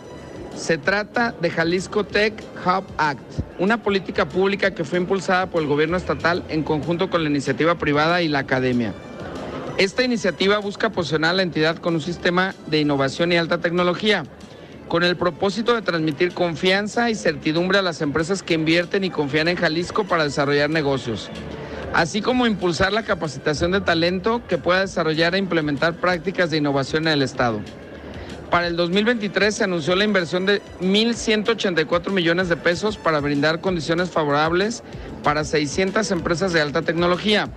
Se 0.56 0.78
trata 0.78 1.34
de 1.38 1.50
Jalisco 1.50 2.04
Tech 2.04 2.32
Hub 2.64 2.84
Act, 2.96 3.20
una 3.58 3.82
política 3.82 4.26
pública 4.26 4.70
que 4.70 4.84
fue 4.84 4.98
impulsada 4.98 5.46
por 5.46 5.60
el 5.60 5.68
gobierno 5.68 5.98
estatal 5.98 6.42
en 6.48 6.62
conjunto 6.62 7.10
con 7.10 7.22
la 7.22 7.28
iniciativa 7.28 7.74
privada 7.74 8.22
y 8.22 8.28
la 8.28 8.38
academia. 8.38 8.94
Esta 9.76 10.02
iniciativa 10.02 10.56
busca 10.56 10.88
posicionar 10.88 11.32
a 11.32 11.34
la 11.34 11.42
entidad 11.42 11.76
con 11.76 11.94
un 11.94 12.00
sistema 12.00 12.54
de 12.68 12.80
innovación 12.80 13.32
y 13.32 13.36
alta 13.36 13.58
tecnología, 13.58 14.24
con 14.88 15.04
el 15.04 15.16
propósito 15.16 15.74
de 15.74 15.82
transmitir 15.82 16.32
confianza 16.32 17.10
y 17.10 17.14
certidumbre 17.16 17.78
a 17.78 17.82
las 17.82 18.00
empresas 18.00 18.42
que 18.42 18.54
invierten 18.54 19.04
y 19.04 19.10
confían 19.10 19.48
en 19.48 19.56
Jalisco 19.56 20.04
para 20.04 20.24
desarrollar 20.24 20.70
negocios, 20.70 21.28
así 21.92 22.22
como 22.22 22.46
impulsar 22.46 22.94
la 22.94 23.02
capacitación 23.02 23.72
de 23.72 23.82
talento 23.82 24.40
que 24.48 24.56
pueda 24.56 24.80
desarrollar 24.80 25.34
e 25.34 25.38
implementar 25.38 25.96
prácticas 25.96 26.50
de 26.50 26.56
innovación 26.56 27.06
en 27.08 27.12
el 27.12 27.22
Estado. 27.22 27.60
Para 28.56 28.68
el 28.68 28.76
2023 28.76 29.54
se 29.54 29.64
anunció 29.64 29.94
la 29.96 30.04
inversión 30.04 30.46
de 30.46 30.62
1.184 30.80 32.10
millones 32.10 32.48
de 32.48 32.56
pesos 32.56 32.96
para 32.96 33.20
brindar 33.20 33.60
condiciones 33.60 34.08
favorables 34.08 34.82
para 35.22 35.44
600 35.44 36.10
empresas 36.10 36.54
de 36.54 36.62
alta 36.62 36.80
tecnología, 36.80 37.50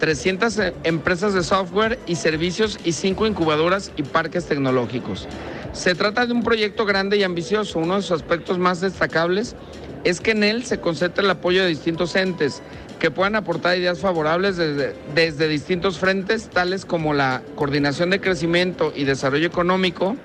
300 0.00 0.58
empresas 0.82 1.32
de 1.34 1.44
software 1.44 2.00
y 2.08 2.16
servicios 2.16 2.80
y 2.84 2.90
5 2.90 3.28
incubadoras 3.28 3.92
y 3.96 4.02
parques 4.02 4.46
tecnológicos. 4.46 5.28
Se 5.72 5.94
trata 5.94 6.26
de 6.26 6.32
un 6.32 6.42
proyecto 6.42 6.86
grande 6.86 7.18
y 7.18 7.22
ambicioso. 7.22 7.78
Uno 7.78 7.94
de 7.94 8.02
sus 8.02 8.10
aspectos 8.10 8.58
más 8.58 8.80
destacables 8.80 9.54
es 10.02 10.20
que 10.20 10.32
en 10.32 10.42
él 10.42 10.64
se 10.64 10.80
concentra 10.80 11.22
el 11.22 11.30
apoyo 11.30 11.62
de 11.62 11.68
distintos 11.68 12.16
entes 12.16 12.62
que 13.02 13.10
puedan 13.10 13.34
aportar 13.34 13.76
ideas 13.76 13.98
favorables 13.98 14.56
desde, 14.56 14.94
desde, 15.12 15.48
distintos 15.48 15.98
frentes, 15.98 16.48
tales 16.48 16.84
como 16.84 17.14
la 17.14 17.42
coordinación 17.56 18.10
de 18.10 18.20
crecimiento 18.20 18.92
y 18.94 19.02
desarrollo 19.02 19.48
económico, 19.48 20.16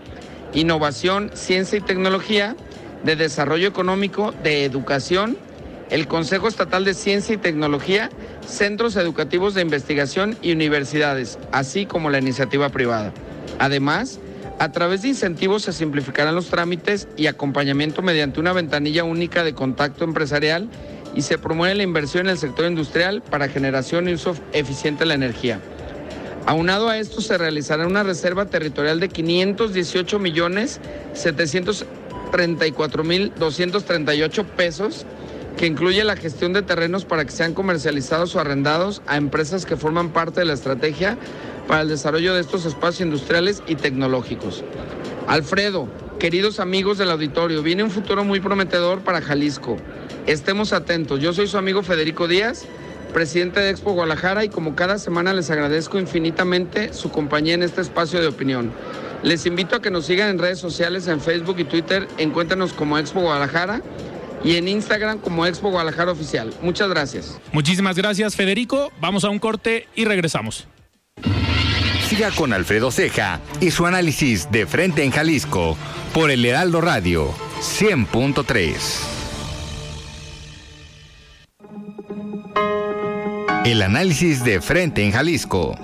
innovación, 0.54 1.32
ciencia 1.34 1.80
y 1.80 1.82
tecnología, 1.82 2.56
de 3.04 3.16
desarrollo 3.16 3.68
económico, 3.68 4.32
de 4.44 4.64
educación, 4.64 5.40
el 5.90 6.08
Consejo 6.08 6.48
Estatal 6.48 6.86
de 6.86 6.94
Ciencia 6.94 7.34
y 7.34 7.40
Tecnología, 7.40 8.12
centros 8.46 8.96
educativos 8.96 9.56
de 9.56 9.64
investigación 9.64 10.38
y 10.44 10.52
universidades, 10.52 11.40
así 11.52 11.88
como 11.88 12.12
la 12.12 12.20
iniciativa 12.20 12.70
privada. 12.70 13.12
Además, 13.58 14.20
a 14.60 14.72
través 14.72 15.02
de 15.02 15.08
incentivos 15.08 15.64
se 15.64 15.74
simplificarán 15.74 16.36
los 16.36 16.50
trámites 16.50 17.08
y 17.18 17.26
acompañamiento 17.26 18.04
mediante 18.04 18.40
una 18.40 18.54
ventanilla 18.54 19.04
única 19.04 19.44
de 19.44 19.56
contacto 19.56 20.04
empresarial 20.04 20.70
y 21.18 21.24
se 21.24 21.40
promueve 21.40 21.74
la 21.74 21.82
inversión 21.82 22.28
en 22.28 22.34
el 22.34 22.38
sector 22.38 22.68
industrial 22.68 23.24
para 23.24 23.50
generación 23.50 24.08
y 24.08 24.14
uso 24.14 24.36
eficiente 24.54 25.00
de 25.00 25.08
la 25.08 25.16
energía. 25.16 25.60
Aunado 26.46 26.90
a 26.90 27.00
esto 27.00 27.22
se 27.22 27.40
realizará 27.40 27.88
una 27.88 28.04
reserva 28.04 28.46
territorial 28.46 29.00
de 29.00 29.10
518 29.10 30.20
millones 30.20 30.80
734 31.14 33.04
mil 33.04 33.34
238 33.36 34.44
pesos 34.56 35.08
que 35.58 35.66
incluye 35.66 36.04
la 36.04 36.16
gestión 36.16 36.54
de 36.54 36.62
terrenos 36.62 37.04
para 37.04 37.26
que 37.26 37.32
sean 37.32 37.56
comercializados 37.56 38.36
o 38.36 38.40
arrendados 38.40 39.02
a 39.08 39.18
empresas 39.18 39.66
que 39.66 39.76
forman 39.76 40.10
parte 40.10 40.42
de 40.42 40.46
la 40.46 40.54
estrategia 40.54 41.18
para 41.68 41.82
el 41.82 41.90
desarrollo 41.90 42.36
de 42.36 42.42
estos 42.42 42.66
espacios 42.66 43.02
industriales 43.08 43.64
y 43.66 43.74
tecnológicos. 43.74 44.64
Alfredo, 45.26 45.90
queridos 46.20 46.60
amigos 46.60 47.00
del 47.00 47.10
auditorio, 47.10 47.64
viene 47.64 47.84
un 47.84 47.90
futuro 47.90 48.24
muy 48.24 48.40
prometedor 48.40 49.00
para 49.00 49.20
Jalisco. 49.20 49.78
Estemos 50.28 50.74
atentos. 50.74 51.22
Yo 51.22 51.34
soy 51.34 51.48
su 51.48 51.58
amigo 51.58 51.84
Federico 51.84 52.28
Díaz, 52.28 52.66
presidente 53.14 53.62
de 53.62 53.70
Expo 53.70 53.94
Guadalajara 53.94 54.44
y 54.44 54.50
como 54.50 54.76
cada 54.76 55.00
semana 55.00 55.34
les 55.34 55.50
agradezco 55.50 55.98
infinitamente 56.00 56.94
su 56.94 57.10
compañía 57.12 57.54
en 57.54 57.64
este 57.64 57.80
espacio 57.80 58.20
de 58.20 58.28
opinión. 58.28 58.74
Les 59.24 59.46
invito 59.46 59.78
a 59.78 59.82
que 59.82 59.90
nos 59.90 60.06
sigan 60.06 60.30
en 60.30 60.38
redes 60.38 60.60
sociales, 60.60 61.08
en 61.08 61.22
Facebook 61.22 61.56
y 61.60 61.64
Twitter, 61.64 62.10
encuéntranos 62.18 62.74
como 62.74 62.98
Expo 62.98 63.22
Guadalajara 63.22 63.82
y 64.44 64.58
en 64.58 64.68
Instagram 64.68 65.20
como 65.20 65.46
Expo 65.46 65.70
Guadalajara 65.70 66.12
Oficial. 66.12 66.54
Muchas 66.62 66.90
gracias. 66.90 67.40
Muchísimas 67.54 67.96
gracias, 67.96 68.36
Federico. 68.36 68.92
Vamos 69.00 69.24
a 69.24 69.30
un 69.30 69.40
corte 69.40 69.88
y 69.96 70.04
regresamos. 70.04 70.68
Siga 72.10 72.32
con 72.32 72.52
Alfredo 72.52 72.92
Ceja 72.92 73.40
y 73.62 73.72
su 73.72 73.86
análisis 73.86 74.52
de 74.52 74.66
frente 74.66 75.04
en 75.04 75.12
Jalisco 75.12 75.78
por 76.14 76.32
el 76.32 76.46
Heraldo 76.46 76.82
Radio 76.82 77.34
100.3. 77.62 79.17
El 83.68 83.82
análisis 83.82 84.46
de 84.46 84.62
frente 84.62 85.04
en 85.04 85.12
Jalisco. 85.12 85.78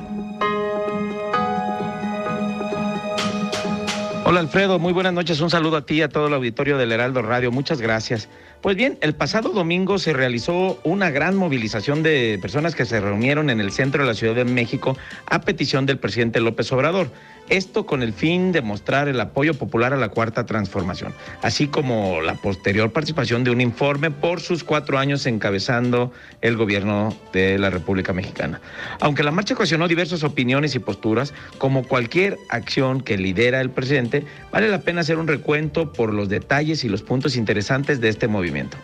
Hola 4.23 4.39
Alfredo, 4.39 4.79
muy 4.79 4.93
buenas 4.93 5.11
noches. 5.11 5.41
Un 5.41 5.49
saludo 5.49 5.75
a 5.75 5.85
ti 5.85 5.95
y 5.95 6.01
a 6.01 6.07
todo 6.07 6.27
el 6.27 6.33
auditorio 6.33 6.77
del 6.77 6.93
Heraldo 6.93 7.21
Radio. 7.21 7.51
Muchas 7.51 7.81
gracias. 7.81 8.29
Pues 8.61 8.77
bien, 8.77 8.97
el 9.01 9.13
pasado 9.15 9.49
domingo 9.49 9.99
se 9.99 10.13
realizó 10.13 10.79
una 10.85 11.11
gran 11.11 11.35
movilización 11.35 12.03
de 12.03 12.39
personas 12.41 12.73
que 12.73 12.85
se 12.85 13.01
reunieron 13.01 13.49
en 13.49 13.59
el 13.59 13.73
centro 13.73 14.03
de 14.03 14.07
la 14.07 14.15
Ciudad 14.15 14.35
de 14.35 14.45
México 14.45 14.97
a 15.25 15.41
petición 15.41 15.85
del 15.85 15.99
presidente 15.99 16.39
López 16.39 16.71
Obrador. 16.71 17.11
Esto 17.49 17.85
con 17.85 18.03
el 18.03 18.13
fin 18.13 18.51
de 18.51 18.61
mostrar 18.61 19.07
el 19.07 19.19
apoyo 19.19 19.53
popular 19.53 19.93
a 19.93 19.97
la 19.97 20.09
cuarta 20.09 20.45
transformación, 20.45 21.13
así 21.41 21.67
como 21.67 22.21
la 22.21 22.35
posterior 22.35 22.91
participación 22.91 23.43
de 23.43 23.51
un 23.51 23.61
informe 23.61 24.11
por 24.11 24.39
sus 24.39 24.63
cuatro 24.63 24.97
años 24.97 25.25
encabezando 25.25 26.11
el 26.41 26.55
gobierno 26.55 27.15
de 27.33 27.59
la 27.59 27.69
República 27.69 28.13
Mexicana. 28.13 28.61
Aunque 29.01 29.23
la 29.23 29.31
marcha 29.31 29.53
ocasionó 29.53 29.87
diversas 29.87 30.23
opiniones 30.23 30.75
y 30.75 30.79
posturas, 30.79 31.33
como 31.57 31.83
cualquier 31.83 32.37
acción 32.49 33.01
que 33.01 33.17
lidera 33.17 33.61
el 33.61 33.69
presidente, 33.69 34.25
vale 34.51 34.69
la 34.69 34.81
pena 34.81 35.01
hacer 35.01 35.17
un 35.17 35.27
recuento 35.27 35.91
por 35.91 36.13
los 36.13 36.29
detalles 36.29 36.83
y 36.83 36.89
los 36.89 37.03
puntos 37.03 37.35
interesantes 37.35 37.99
de 37.99 38.09
este 38.09 38.27
movimiento. 38.27 38.77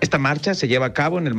Esta 0.00 0.18
marcha 0.18 0.54
se 0.54 0.68
lleva 0.68 0.86
a 0.86 0.92
cabo 0.92 1.18
en 1.18 1.26
el 1.26 1.38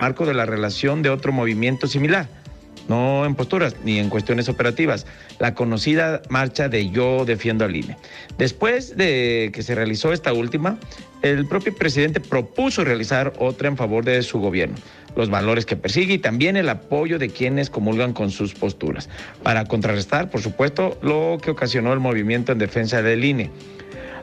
Marco 0.00 0.26
de 0.26 0.32
la 0.32 0.46
relación 0.46 1.02
de 1.02 1.10
otro 1.10 1.32
movimiento 1.32 1.88
similar, 1.88 2.28
no 2.88 3.26
en 3.26 3.34
posturas 3.34 3.74
ni 3.82 3.98
en 3.98 4.10
cuestiones 4.10 4.48
operativas, 4.48 5.06
la 5.40 5.56
conocida 5.56 6.22
marcha 6.28 6.68
de 6.68 6.88
Yo 6.90 7.24
defiendo 7.24 7.64
al 7.64 7.74
INE. 7.74 7.96
Después 8.38 8.96
de 8.96 9.50
que 9.52 9.64
se 9.64 9.74
realizó 9.74 10.12
esta 10.12 10.32
última, 10.32 10.78
el 11.22 11.48
propio 11.48 11.74
presidente 11.74 12.20
propuso 12.20 12.84
realizar 12.84 13.32
otra 13.40 13.66
en 13.66 13.76
favor 13.76 14.04
de 14.04 14.22
su 14.22 14.38
gobierno, 14.38 14.76
los 15.16 15.30
valores 15.30 15.66
que 15.66 15.74
persigue 15.74 16.14
y 16.14 16.18
también 16.18 16.56
el 16.56 16.68
apoyo 16.68 17.18
de 17.18 17.30
quienes 17.30 17.68
comulgan 17.68 18.12
con 18.12 18.30
sus 18.30 18.54
posturas, 18.54 19.08
para 19.42 19.64
contrarrestar, 19.64 20.30
por 20.30 20.40
supuesto, 20.40 20.96
lo 21.02 21.38
que 21.42 21.50
ocasionó 21.50 21.92
el 21.92 21.98
movimiento 21.98 22.52
en 22.52 22.58
defensa 22.58 23.02
del 23.02 23.24
INE. 23.24 23.50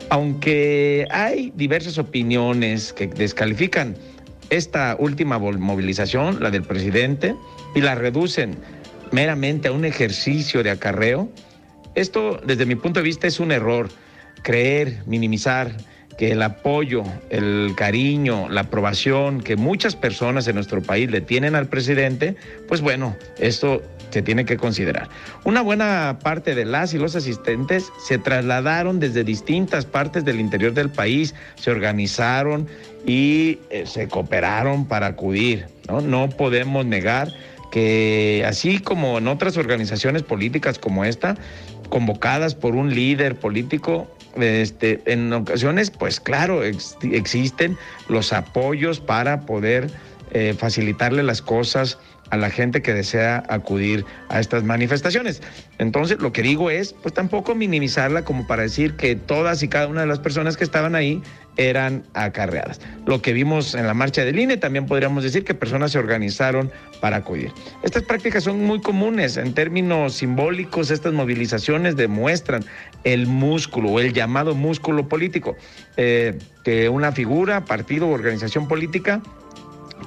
Aunque 0.10 1.06
hay 1.12 1.52
diversas 1.54 1.98
opiniones 1.98 2.94
que 2.94 3.08
descalifican 3.08 3.98
esta 4.50 4.96
última 5.00 5.38
movilización, 5.40 6.42
la 6.42 6.52
del 6.52 6.64
presidente, 6.64 7.36
y 7.74 7.82
la 7.82 7.96
reducen 7.96 8.58
meramente 9.12 9.68
a 9.68 9.72
un 9.72 9.86
ejercicio 9.86 10.64
de 10.64 10.72
acarreo, 10.72 11.30
esto 11.96 12.42
desde 12.46 12.66
mi 12.66 12.76
punto 12.76 13.00
de 13.00 13.06
vista 13.06 13.28
es 13.28 13.40
un 13.40 13.52
error. 13.52 13.90
Creer, 14.44 15.02
minimizar 15.06 15.76
que 16.18 16.32
el 16.32 16.42
apoyo, 16.42 17.04
el 17.30 17.74
cariño, 17.76 18.48
la 18.50 18.62
aprobación 18.62 19.42
que 19.42 19.56
muchas 19.56 19.96
personas 19.96 20.48
en 20.48 20.56
nuestro 20.56 20.82
país 20.82 21.10
le 21.10 21.22
tienen 21.22 21.56
al 21.56 21.68
presidente, 21.68 22.36
pues 22.68 22.82
bueno, 22.82 23.16
esto 23.40 23.82
se 24.16 24.22
tiene 24.22 24.46
que 24.46 24.56
considerar. 24.56 25.10
Una 25.44 25.62
buena 25.62 26.20
parte 26.24 26.56
de 26.56 26.64
las 26.64 26.94
y 26.94 26.98
los 26.98 27.18
asistentes 27.18 27.92
se 28.02 28.18
trasladaron 28.18 29.02
desde 29.02 29.26
distintas 29.26 29.86
partes 29.86 30.24
del 30.24 30.40
interior 30.40 30.74
del 30.74 30.90
país, 30.90 31.36
se 31.56 31.70
organizaron 31.70 32.66
y 33.06 33.60
eh, 33.70 33.84
se 33.86 34.08
cooperaron 34.08 34.86
para 34.88 35.08
acudir. 35.08 35.66
¿no? 35.90 36.00
no 36.00 36.30
podemos 36.30 36.86
negar 36.86 37.28
que 37.74 38.46
así 38.48 38.80
como 38.80 39.18
en 39.18 39.28
otras 39.28 39.58
organizaciones 39.58 40.24
políticas 40.24 40.80
como 40.80 41.04
esta, 41.04 41.36
convocadas 41.90 42.56
por 42.56 42.74
un 42.74 42.96
líder 42.96 43.36
político, 43.36 44.08
este, 44.38 45.02
en 45.08 45.34
ocasiones, 45.34 45.92
pues 45.92 46.22
claro, 46.22 46.64
existen 46.64 47.78
los 48.08 48.32
apoyos 48.32 49.02
para 49.02 49.42
poder 49.42 49.90
eh, 50.32 50.56
facilitarle 50.58 51.22
las 51.22 51.42
cosas 51.42 51.98
a 52.30 52.38
la 52.38 52.50
gente 52.50 52.82
que 52.82 52.94
desea 52.94 53.44
acudir 53.50 54.06
a 54.30 54.40
estas 54.40 54.64
manifestaciones. 54.64 55.42
Entonces, 55.78 56.20
lo 56.20 56.32
que 56.32 56.42
digo 56.42 56.70
es, 56.70 56.94
pues 56.94 57.14
tampoco 57.14 57.56
minimizarla 57.56 58.24
como 58.24 58.48
para 58.48 58.64
decir 58.64 58.96
que 58.96 59.16
todas 59.16 59.62
y 59.64 59.68
cada 59.68 59.88
una 59.88 60.02
de 60.02 60.08
las 60.08 60.20
personas 60.20 60.58
que 60.58 60.64
estaban 60.64 60.96
ahí 60.96 61.22
eran 61.58 62.04
acarreadas. 62.14 62.82
Lo 63.06 63.22
que 63.22 63.34
vimos 63.34 63.76
en 63.76 63.88
la 63.88 63.94
marcha 63.94 64.26
del 64.26 64.40
INE, 64.40 64.58
también 64.58 64.86
podríamos 64.86 65.24
decir 65.24 65.46
que 65.46 65.54
personas 65.54 65.92
se 65.92 66.00
organizaron 66.00 66.72
para 67.00 67.18
acudir. 67.18 67.52
Estas 67.84 68.04
prácticas 68.04 68.44
son 68.44 68.66
muy 68.66 68.82
comunes 68.82 69.38
en 69.38 69.54
términos 69.54 70.16
simbólicos, 70.16 70.92
estas 70.92 71.14
movilizaciones 71.14 71.96
demuestran 71.96 72.66
el 73.04 73.28
músculo 73.28 74.00
el 74.00 74.14
llamado 74.14 74.56
músculo 74.56 75.08
político 75.08 75.56
eh, 75.96 76.38
que 76.64 76.90
una 76.90 77.12
figura, 77.12 77.66
partido 77.66 78.08
o 78.08 78.12
organización 78.12 78.68
política 78.68 79.22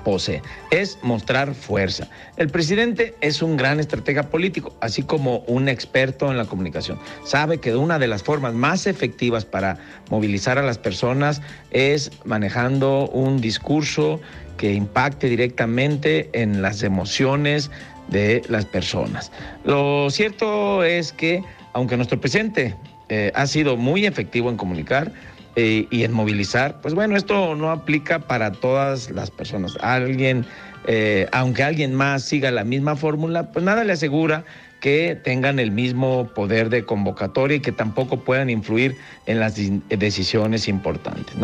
posee, 0.05 0.43
es 0.71 0.99
mostrar 1.03 1.55
fuerza. 1.55 2.09
El 2.37 2.49
presidente 2.49 3.15
es 3.21 3.43
un 3.43 3.57
gran 3.57 3.81
estratega 3.81 4.25
político, 4.25 4.75
así 4.81 5.03
como 5.03 5.39
un 5.41 5.69
experto 5.69 6.31
en 6.31 6.37
la 6.37 6.45
comunicación. 6.45 6.99
Sabe 7.25 7.59
que 7.59 7.77
una 7.77 7.99
de 7.99 8.07
las 8.07 8.23
formas 8.23 8.55
más 8.55 8.87
efectivas 8.87 9.45
para 9.45 9.79
movilizar 10.11 10.59
a 10.59 10.63
las 10.63 10.79
personas 10.79 11.43
es 11.71 12.11
manejando 12.25 13.09
un 13.09 13.41
discurso 13.41 14.21
que 14.57 14.73
impacte 14.73 15.29
directamente 15.29 16.29
en 16.33 16.63
las 16.63 16.83
emociones 16.83 17.71
de 18.09 18.43
las 18.49 18.65
personas. 18.65 19.31
Lo 19.65 20.11
cierto 20.11 20.83
es 20.83 21.13
que, 21.13 21.43
aunque 21.73 21.97
nuestro 21.97 22.21
presidente 22.21 22.75
eh, 23.09 23.33
ha 23.35 23.47
sido 23.47 23.77
muy 23.77 24.05
efectivo 24.05 24.51
en 24.51 24.57
comunicar, 24.57 25.13
eh, 25.61 25.89
y 25.91 26.05
en 26.05 26.13
movilizar, 26.13 26.81
pues 26.81 26.95
bueno, 26.95 27.17
esto 27.17 27.57
no 27.57 27.73
aplica 27.73 28.21
para 28.21 28.53
todas 28.53 29.11
las 29.11 29.33
personas. 29.33 29.77
Alguien, 29.81 30.47
eh, 30.87 31.27
aunque 31.33 31.65
alguien 31.65 31.97
más 31.97 32.23
siga 32.23 32.53
la 32.53 32.63
misma 32.63 32.95
fórmula, 32.95 33.51
pues 33.51 33.65
nada 33.65 33.83
le 33.83 33.95
asegura 33.95 34.45
que 34.81 35.19
tengan 35.23 35.59
el 35.59 35.71
mismo 35.71 36.29
poder 36.35 36.71
de 36.71 36.85
convocatoria 36.85 37.57
y 37.57 37.61
que 37.61 37.73
tampoco 37.73 38.21
puedan 38.21 38.49
influir 38.49 38.97
en 39.27 39.41
las 39.41 39.57
decisiones 39.89 40.69
importantes. 40.69 41.35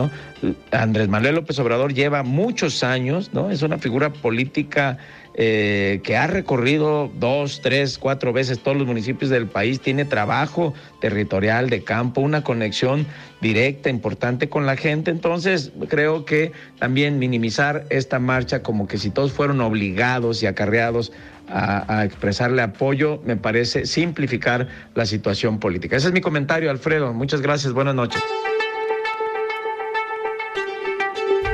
Andrés 0.70 1.08
Manuel 1.08 1.36
López 1.36 1.58
Obrador 1.58 1.92
lleva 1.92 2.22
muchos 2.22 2.84
años, 2.84 3.30
¿no? 3.32 3.50
Es 3.50 3.62
una 3.62 3.78
figura 3.78 4.12
política 4.12 4.98
eh, 5.36 6.00
que 6.04 6.16
ha 6.16 6.28
recorrido 6.28 7.10
dos, 7.18 7.60
tres, 7.60 7.98
cuatro 7.98 8.32
veces 8.32 8.60
todos 8.60 8.76
los 8.76 8.86
municipios 8.86 9.30
del 9.30 9.48
país, 9.48 9.80
tiene 9.80 10.04
trabajo 10.04 10.74
territorial 11.00 11.70
de 11.70 11.82
campo, 11.82 12.20
una 12.20 12.44
conexión 12.44 13.04
directa, 13.40 13.90
importante 13.90 14.48
con 14.48 14.64
la 14.64 14.76
gente. 14.76 15.10
Entonces, 15.10 15.72
creo 15.88 16.24
que 16.24 16.52
también 16.78 17.18
minimizar 17.18 17.84
esta 17.90 18.20
marcha 18.20 18.62
como 18.62 18.86
que 18.86 18.96
si 18.96 19.10
todos 19.10 19.32
fueron 19.32 19.60
obligados 19.60 20.40
y 20.40 20.46
acarreados 20.46 21.10
a, 21.48 21.98
a, 21.98 22.04
expresarle 22.04 22.62
apoyo, 22.62 23.20
me 23.24 23.36
parece 23.36 23.86
simplificar 23.86 24.68
la 24.94 25.06
situación 25.06 25.58
política. 25.58 25.96
Ese 25.96 26.08
es 26.08 26.12
mi 26.12 26.20
comentario, 26.20 26.70
Alfredo. 26.70 27.12
Muchas 27.12 27.40
gracias. 27.40 27.72
Buenas 27.72 27.94
noches. 27.94 28.22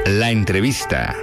La 0.07 0.31
entrevista. 0.31 1.14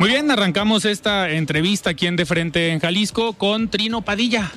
Muy 0.00 0.08
bien, 0.08 0.30
arrancamos 0.30 0.86
esta 0.86 1.30
entrevista 1.30 1.90
aquí 1.90 2.06
en 2.06 2.16
De 2.16 2.24
Frente 2.24 2.70
en 2.70 2.80
Jalisco 2.80 3.34
con 3.34 3.68
Trino 3.68 4.00
Padilla. 4.00 4.50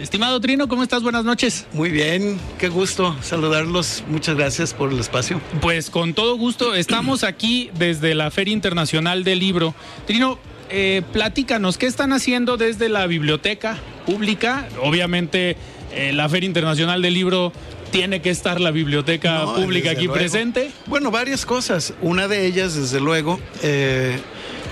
Estimado 0.00 0.40
Trino, 0.40 0.66
¿cómo 0.66 0.82
estás? 0.82 1.02
Buenas 1.02 1.24
noches. 1.24 1.66
Muy 1.74 1.90
bien, 1.90 2.38
qué 2.58 2.70
gusto 2.70 3.14
saludarlos. 3.20 4.02
Muchas 4.08 4.34
gracias 4.34 4.72
por 4.72 4.90
el 4.90 4.98
espacio. 4.98 5.42
Pues 5.60 5.90
con 5.90 6.14
todo 6.14 6.36
gusto, 6.36 6.74
estamos 6.74 7.22
aquí 7.22 7.70
desde 7.74 8.14
la 8.14 8.30
Feria 8.30 8.54
Internacional 8.54 9.24
del 9.24 9.40
Libro. 9.40 9.74
Trino, 10.06 10.38
eh, 10.70 11.02
platícanos, 11.12 11.76
¿qué 11.76 11.86
están 11.86 12.14
haciendo 12.14 12.56
desde 12.56 12.88
la 12.88 13.06
biblioteca 13.06 13.76
pública? 14.06 14.66
Obviamente, 14.82 15.58
eh, 15.92 16.12
la 16.14 16.30
Feria 16.30 16.46
Internacional 16.46 17.02
del 17.02 17.12
Libro 17.12 17.52
tiene 17.90 18.22
que 18.22 18.30
estar 18.30 18.58
la 18.58 18.70
biblioteca 18.70 19.40
no, 19.40 19.54
pública 19.54 19.90
aquí 19.90 20.06
luego. 20.06 20.14
presente. 20.14 20.70
Bueno, 20.86 21.10
varias 21.10 21.44
cosas. 21.44 21.92
Una 22.00 22.26
de 22.26 22.46
ellas, 22.46 22.74
desde 22.74 23.00
luego, 23.00 23.38
eh, 23.62 24.18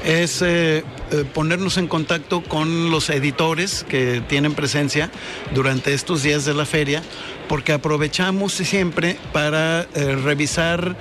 es 0.06 0.40
eh, 0.40 0.84
eh, 1.10 1.24
ponernos 1.32 1.78
en 1.78 1.88
contacto 1.88 2.42
con 2.42 2.90
los 2.90 3.08
editores 3.10 3.84
que 3.88 4.22
tienen 4.28 4.54
presencia 4.54 5.10
durante 5.54 5.94
estos 5.94 6.22
días 6.22 6.44
de 6.44 6.54
la 6.54 6.66
feria, 6.66 7.02
porque 7.48 7.72
aprovechamos 7.72 8.52
siempre 8.52 9.16
para 9.32 9.86
eh, 9.94 10.16
revisar 10.22 10.96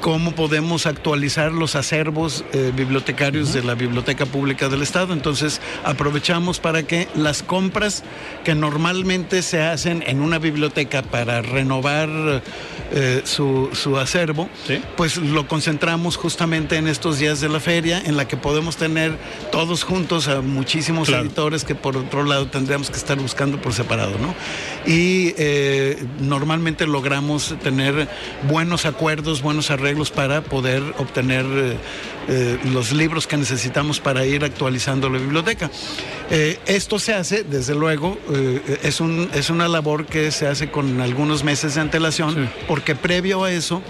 cómo 0.00 0.32
podemos 0.32 0.86
actualizar 0.86 1.52
los 1.52 1.74
acervos 1.74 2.44
eh, 2.52 2.72
bibliotecarios 2.74 3.52
de 3.52 3.62
la 3.62 3.74
Biblioteca 3.74 4.26
Pública 4.26 4.68
del 4.68 4.82
Estado. 4.82 5.12
Entonces, 5.12 5.60
aprovechamos 5.84 6.60
para 6.60 6.82
que 6.84 7.08
las 7.14 7.42
compras 7.42 8.04
que 8.44 8.54
normalmente 8.54 9.42
se 9.42 9.62
hacen 9.62 10.04
en 10.06 10.20
una 10.20 10.38
biblioteca 10.38 11.02
para 11.02 11.42
renovar 11.42 12.42
eh, 12.92 13.22
su, 13.24 13.70
su, 13.72 13.96
acervo, 13.96 14.48
¿Sí? 14.66 14.82
pues 14.96 15.16
lo 15.16 15.48
concentramos 15.48 16.16
justamente 16.16 16.76
en 16.76 16.88
estos 16.88 17.18
días 17.18 17.40
de 17.40 17.48
la 17.48 17.60
feria, 17.60 18.02
en 18.04 18.16
la 18.16 18.28
que 18.28 18.36
podemos 18.36 18.76
tener 18.76 19.16
todos 19.50 19.82
juntos 19.84 20.28
a 20.28 20.40
muchísimos 20.40 21.08
claro. 21.08 21.24
editores 21.24 21.64
que 21.64 21.74
por 21.74 21.96
otro 21.96 22.24
lado 22.24 22.48
tendríamos 22.48 22.90
que 22.90 22.96
estar 22.96 23.18
buscando 23.18 23.60
por 23.60 23.72
separado, 23.72 24.18
¿no? 24.18 24.34
Y 24.86 25.34
eh, 25.38 26.04
normalmente 26.20 26.86
logramos 26.86 27.54
tener 27.62 28.08
buenos 28.48 28.84
acuerdos, 28.84 29.42
buenos 29.42 29.70
arreglos 29.70 29.86
arreglos 29.86 30.10
para 30.10 30.42
poder 30.42 30.82
obtener 30.98 31.44
eh, 32.28 32.58
los 32.72 32.92
libros 32.92 33.26
que 33.26 33.36
necesitamos 33.36 34.00
para 34.00 34.26
ir 34.26 34.44
actualizando 34.44 35.08
la 35.08 35.18
biblioteca. 35.18 35.70
Eh, 36.30 36.58
esto 36.66 36.98
se 36.98 37.14
hace, 37.14 37.44
desde 37.44 37.74
luego, 37.74 38.18
eh, 38.32 38.80
es, 38.82 39.00
un, 39.00 39.30
es 39.32 39.48
una 39.48 39.68
labor 39.68 40.06
que 40.06 40.32
se 40.32 40.46
hace 40.46 40.70
con 40.70 41.00
algunos 41.00 41.44
meses 41.44 41.76
de 41.76 41.82
antelación, 41.82 42.34
sí. 42.34 42.64
porque 42.66 42.96
previo 42.96 43.44
a 43.44 43.52
eso 43.52 43.80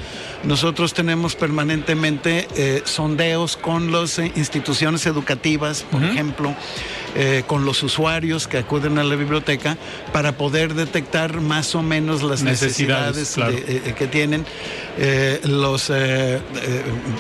nosotros 0.45 0.93
tenemos 0.93 1.35
permanentemente 1.35 2.47
sondeos 2.85 3.57
con 3.57 3.91
las 3.91 4.19
instituciones 4.19 5.07
educativas, 5.07 5.83
por 5.91 6.03
uh 6.03 6.05
-huh. 6.05 6.11
ejemplo, 6.11 6.55
eh, 7.15 7.45
con 7.47 7.65
los 7.65 7.83
usuarios 7.83 8.49
que 8.49 8.59
acuden 8.59 8.99
a 8.99 9.05
la 9.05 9.17
biblioteca 9.17 9.77
para 10.13 10.33
poder 10.33 10.75
detectar 10.75 11.41
más 11.41 11.75
o 11.75 11.83
menos 11.83 12.23
las 12.23 12.43
necesidades, 12.43 13.17
necesidades 13.17 13.35
claro. 13.35 13.53
de, 13.53 13.91
eh, 13.91 13.95
que 13.97 14.07
tienen 14.07 14.45
los 15.45 15.93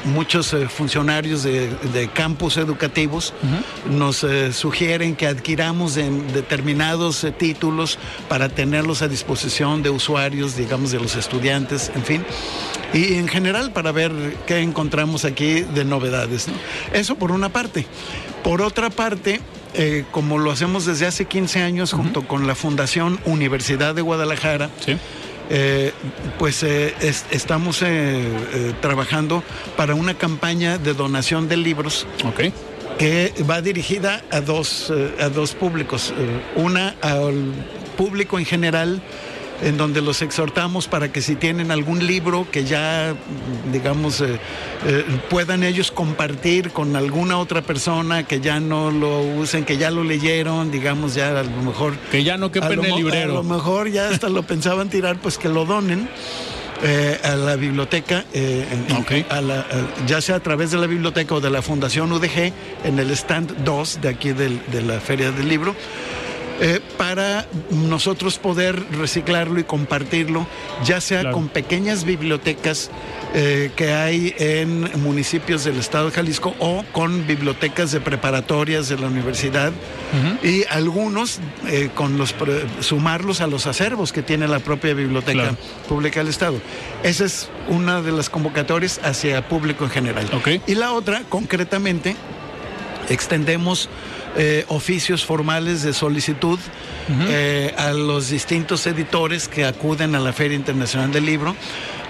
muchos 0.06 0.56
funcionarios 0.70 0.96
funcionarios 0.96 1.42
de, 1.42 2.08
campus 2.14 2.56
educativos 2.56 3.34
nos 3.90 4.24
eh, 4.24 4.52
sugieren 4.52 5.14
que 5.14 5.26
adquiramos 5.26 5.96
determinados 5.96 7.22
eh, 7.24 7.32
títulos 7.32 7.98
para 8.28 8.48
tenerlos 8.48 9.02
a 9.02 9.08
disposición 9.08 9.82
de 9.82 9.90
usuarios, 9.90 10.56
digamos, 10.56 10.92
de 10.92 11.00
los 11.00 11.16
estudiantes, 11.16 11.90
en 11.94 12.04
fin. 12.04 12.24
Y 12.94 13.14
en 13.14 13.28
general 13.28 13.72
para 13.72 13.92
ver 13.92 14.12
qué 14.46 14.60
encontramos 14.60 15.24
aquí 15.24 15.60
de 15.60 15.84
novedades. 15.84 16.46
Eso 16.92 17.16
por 17.16 17.30
una 17.30 17.50
parte. 17.50 17.84
Por 18.42 18.62
otra 18.62 18.88
parte, 18.88 19.40
eh, 19.76 20.04
como 20.10 20.38
lo 20.38 20.50
hacemos 20.50 20.86
desde 20.86 21.06
hace 21.06 21.26
15 21.26 21.62
años 21.62 21.92
junto 21.92 22.26
con 22.26 22.46
la 22.46 22.54
Fundación 22.54 23.20
Universidad 23.26 23.94
de 23.94 24.02
Guadalajara, 24.02 24.70
eh, 25.50 25.92
pues 26.38 26.62
eh, 26.62 26.94
estamos 27.30 27.84
trabajando 28.80 29.42
para 29.76 29.94
una 29.94 30.14
campaña 30.14 30.78
de 30.78 30.94
donación 30.94 31.48
de 31.48 31.56
libros. 31.58 32.06
que 32.98 33.34
va 33.48 33.60
dirigida 33.60 34.24
a 34.30 34.40
dos, 34.40 34.90
a 35.20 35.28
dos 35.28 35.54
públicos. 35.54 36.14
una 36.54 36.96
al 37.02 37.52
público 37.98 38.38
en 38.38 38.46
general 38.46 39.02
en 39.62 39.76
donde 39.76 40.02
los 40.02 40.22
exhortamos 40.22 40.88
para 40.88 41.12
que 41.12 41.22
si 41.22 41.34
tienen 41.34 41.70
algún 41.70 42.06
libro 42.06 42.46
que 42.50 42.64
ya, 42.64 43.14
digamos, 43.72 44.20
eh, 44.20 44.38
eh, 44.86 45.04
puedan 45.30 45.62
ellos 45.62 45.90
compartir 45.90 46.70
con 46.70 46.96
alguna 46.96 47.38
otra 47.38 47.62
persona 47.62 48.24
que 48.24 48.40
ya 48.40 48.60
no 48.60 48.90
lo 48.90 49.20
usen, 49.20 49.64
que 49.64 49.76
ya 49.76 49.90
lo 49.90 50.04
leyeron, 50.04 50.70
digamos, 50.70 51.14
ya 51.14 51.38
a 51.38 51.42
lo 51.42 51.62
mejor... 51.62 51.96
Que 52.10 52.24
ya 52.24 52.36
no 52.36 52.50
quepa 52.50 52.72
en 52.72 52.84
el 52.84 52.96
librero. 52.96 53.32
A 53.32 53.34
lo 53.36 53.42
mejor 53.42 53.90
ya 53.90 54.08
hasta 54.08 54.28
lo 54.28 54.42
pensaban 54.46 54.88
tirar, 54.88 55.18
pues 55.18 55.38
que 55.38 55.48
lo 55.48 55.64
donen. 55.64 56.08
Eh, 56.82 57.18
a 57.24 57.36
la 57.36 57.56
biblioteca, 57.56 58.26
ya 60.06 60.20
sea 60.20 60.36
a 60.36 60.40
través 60.40 60.72
de 60.72 60.76
la 60.76 60.86
biblioteca 60.86 61.34
o 61.34 61.40
de 61.40 61.48
la 61.48 61.62
Fundación 61.62 62.12
UDG, 62.12 62.52
en 62.84 62.98
el 62.98 63.10
stand 63.12 63.64
2 63.64 64.02
de 64.02 64.08
aquí 64.10 64.32
de 64.32 64.82
la 64.82 65.00
Feria 65.00 65.32
del 65.32 65.48
Libro. 65.48 65.74
Eh, 66.58 66.80
para 66.96 67.46
nosotros 67.70 68.38
poder 68.38 68.82
reciclarlo 68.92 69.60
y 69.60 69.64
compartirlo, 69.64 70.46
ya 70.84 71.02
sea 71.02 71.30
con 71.30 71.48
pequeñas 71.48 72.04
bibliotecas 72.04 72.90
eh, 73.34 73.70
que 73.76 73.92
hay 73.92 74.34
en 74.38 75.02
municipios 75.02 75.64
del 75.64 75.78
estado 75.78 76.06
de 76.06 76.12
Jalisco 76.12 76.54
o 76.58 76.82
con 76.92 77.26
bibliotecas 77.26 77.92
de 77.92 78.00
preparatorias 78.00 78.88
de 78.88 78.96
la 78.96 79.08
universidad 79.08 79.70
y 80.42 80.64
algunos 80.70 81.40
eh, 81.66 81.90
con 81.94 82.16
los 82.16 82.34
sumarlos 82.80 83.42
a 83.42 83.46
los 83.46 83.66
acervos 83.66 84.12
que 84.12 84.22
tiene 84.22 84.48
la 84.48 84.60
propia 84.60 84.94
biblioteca 84.94 85.54
pública 85.88 86.20
del 86.20 86.28
estado. 86.28 86.58
Esa 87.02 87.26
es 87.26 87.50
una 87.68 88.00
de 88.00 88.12
las 88.12 88.30
convocatorias 88.30 88.98
hacia 89.04 89.46
público 89.46 89.84
en 89.84 89.90
general. 89.90 90.26
Y 90.66 90.74
la 90.74 90.92
otra, 90.92 91.22
concretamente, 91.28 92.16
extendemos 93.10 93.90
eh, 94.36 94.64
oficios 94.68 95.24
formales 95.24 95.82
de 95.82 95.92
solicitud 95.92 96.58
eh, 97.28 97.74
a 97.78 97.92
los 97.92 98.28
distintos 98.28 98.86
editores 98.86 99.48
que 99.48 99.64
acuden 99.64 100.14
a 100.14 100.20
la 100.20 100.32
Feria 100.32 100.56
Internacional 100.56 101.10
del 101.12 101.24
Libro 101.24 101.56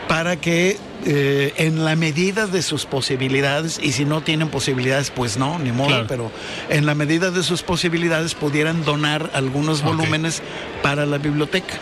para 0.08 0.36
que 0.36 0.76
eh, 1.04 1.52
en 1.56 1.84
la 1.84 1.94
medida 1.96 2.46
de 2.46 2.62
sus 2.62 2.86
posibilidades, 2.86 3.78
y 3.82 3.92
si 3.92 4.04
no 4.04 4.22
tienen 4.22 4.48
posibilidades, 4.48 5.10
pues 5.10 5.36
no, 5.36 5.58
ni 5.58 5.72
modo, 5.72 6.06
pero 6.06 6.30
en 6.68 6.86
la 6.86 6.94
medida 6.94 7.30
de 7.30 7.42
sus 7.42 7.62
posibilidades 7.62 8.34
pudieran 8.34 8.84
donar 8.84 9.30
algunos 9.34 9.82
volúmenes 9.82 10.42
para 10.82 11.06
la 11.06 11.18
biblioteca. 11.18 11.74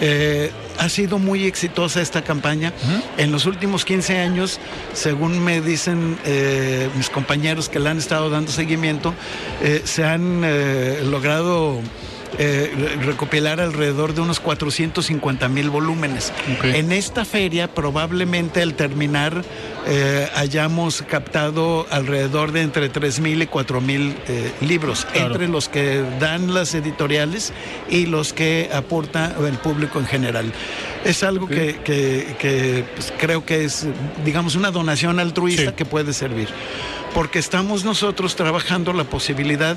Eh, 0.00 0.50
ha 0.78 0.88
sido 0.88 1.18
muy 1.18 1.46
exitosa 1.46 2.02
esta 2.02 2.22
campaña. 2.22 2.72
En 3.16 3.32
los 3.32 3.46
últimos 3.46 3.84
15 3.84 4.18
años, 4.18 4.60
según 4.92 5.42
me 5.42 5.60
dicen 5.60 6.18
eh, 6.24 6.88
mis 6.96 7.08
compañeros 7.08 7.68
que 7.68 7.78
le 7.78 7.88
han 7.88 7.98
estado 7.98 8.28
dando 8.28 8.52
seguimiento, 8.52 9.14
se 9.84 10.04
han 10.04 10.42
logrado 11.10 11.80
eh, 12.38 12.98
recopilar 13.02 13.60
alrededor 13.60 14.12
de 14.14 14.20
unos 14.20 14.40
450 14.40 15.48
mil 15.48 15.70
volúmenes. 15.70 16.32
En 16.62 16.92
esta 16.92 17.24
feria 17.24 17.68
probablemente 17.68 18.60
al 18.60 18.74
terminar 18.74 19.42
eh, 19.86 20.28
hayamos 20.34 21.00
captado 21.00 21.86
alrededor 21.90 22.52
de 22.52 22.60
entre 22.60 22.90
3 22.90 23.20
mil 23.20 23.40
y 23.40 23.46
4 23.46 23.80
mil 23.80 24.14
eh, 24.28 24.52
libros, 24.60 25.06
entre 25.14 25.48
los 25.48 25.70
que 25.70 26.04
dan 26.20 26.52
las 26.52 26.74
editoriales 26.74 27.54
y 27.88 28.04
los 28.04 28.34
que 28.34 28.68
aporta 28.70 29.34
el 29.46 29.56
público 29.58 29.98
en 29.98 30.06
general. 30.06 30.52
Es 31.04 31.22
algo 31.22 31.46
que, 31.46 32.84
pues, 32.94 33.14
creo 33.18 33.46
que 33.46 33.64
es, 33.64 33.86
digamos, 34.26 34.56
una 34.56 34.70
donación 34.70 35.20
altruista 35.20 35.74
que 35.74 35.86
puede 35.86 36.12
servir, 36.12 36.48
porque 37.14 37.38
estamos 37.38 37.84
nosotros 37.84 38.36
trabajando 38.36 38.92
la 38.92 39.04
posibilidad 39.04 39.76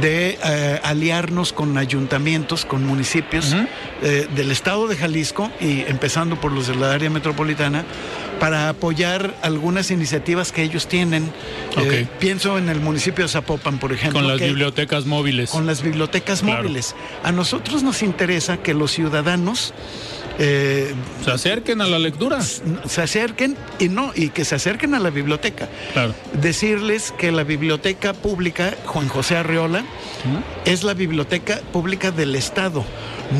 de 0.00 0.38
eh, 0.42 0.80
aliarnos 0.82 1.52
con 1.52 1.76
ayuntamientos, 1.76 2.64
con 2.64 2.86
municipios 2.86 3.54
eh, 4.02 4.26
del 4.34 4.50
estado 4.50 4.88
de 4.88 4.96
Jalisco 4.96 5.50
y 5.60 5.80
empezando 5.82 6.40
por 6.40 6.52
los 6.52 6.66
de 6.66 6.76
la 6.76 6.92
área 6.92 7.10
metropolitana 7.10 7.84
para 8.40 8.68
apoyar 8.68 9.34
algunas 9.42 9.90
iniciativas 9.90 10.50
que 10.50 10.62
ellos 10.62 10.88
tienen. 10.88 11.30
Eh, 11.76 12.06
pienso 12.18 12.58
en 12.58 12.68
el 12.68 12.80
municipio 12.80 13.24
de 13.24 13.28
Zapopan, 13.28 13.78
por 13.78 13.92
ejemplo. 13.92 14.20
Con 14.20 14.28
las 14.28 14.40
bibliotecas 14.40 15.06
móviles. 15.06 15.50
Con 15.50 15.66
las 15.66 15.82
bibliotecas 15.82 16.42
móviles. 16.42 16.96
A 17.22 17.30
nosotros 17.30 17.82
nos 17.82 18.02
interesa 18.02 18.56
que 18.56 18.74
los 18.74 18.92
ciudadanos 18.92 19.74
eh, 20.38 20.94
se 21.24 21.30
acerquen 21.30 21.80
a 21.80 21.86
la 21.86 21.98
lectura. 21.98 22.40
Se 22.40 23.02
acerquen 23.02 23.56
y 23.78 23.88
no, 23.88 24.12
y 24.14 24.30
que 24.30 24.44
se 24.44 24.54
acerquen 24.54 24.94
a 24.94 25.00
la 25.00 25.10
biblioteca. 25.10 25.68
Decirles 26.40 27.12
que 27.16 27.32
la 27.32 27.44
biblioteca 27.44 28.12
pública 28.12 28.74
Juan 28.86 29.08
José 29.08 29.36
Arriola 29.36 29.84
es 30.64 30.84
la 30.84 30.94
biblioteca 30.94 31.60
pública 31.72 32.10
del 32.10 32.34
Estado. 32.34 32.84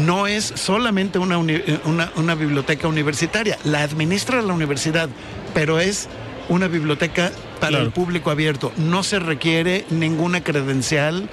No 0.04 0.26
es 0.26 0.52
solamente 0.56 1.18
una, 1.18 1.38
una 1.38 2.34
biblioteca 2.34 2.88
universitaria, 2.88 3.58
la 3.64 3.82
administra 3.82 4.42
la 4.42 4.54
universidad, 4.54 5.08
pero 5.54 5.80
es 5.80 6.08
una 6.48 6.68
biblioteca 6.68 7.30
para 7.62 7.78
el 7.78 7.90
público 7.90 8.30
abierto. 8.30 8.72
No 8.76 9.02
se 9.02 9.18
requiere 9.18 9.86
ninguna 9.90 10.42
credencial 10.42 11.28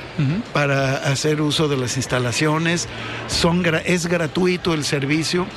para 0.53 0.97
hacer 0.97 1.41
uso 1.41 1.67
de 1.67 1.77
las 1.77 1.97
instalaciones. 1.97 2.87
Son, 3.27 3.63
es 3.85 4.07
gratuito 4.07 4.73
el 4.73 4.83
servicio. 4.83 5.47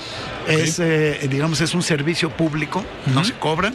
Es, 0.49 0.81
eh, 0.81 1.29
digamos, 1.31 1.61
es 1.61 1.75
un 1.75 1.83
servicio 1.83 2.31
público, 2.31 2.85
no 3.07 3.23
se 3.25 3.35
cobra. 3.35 3.73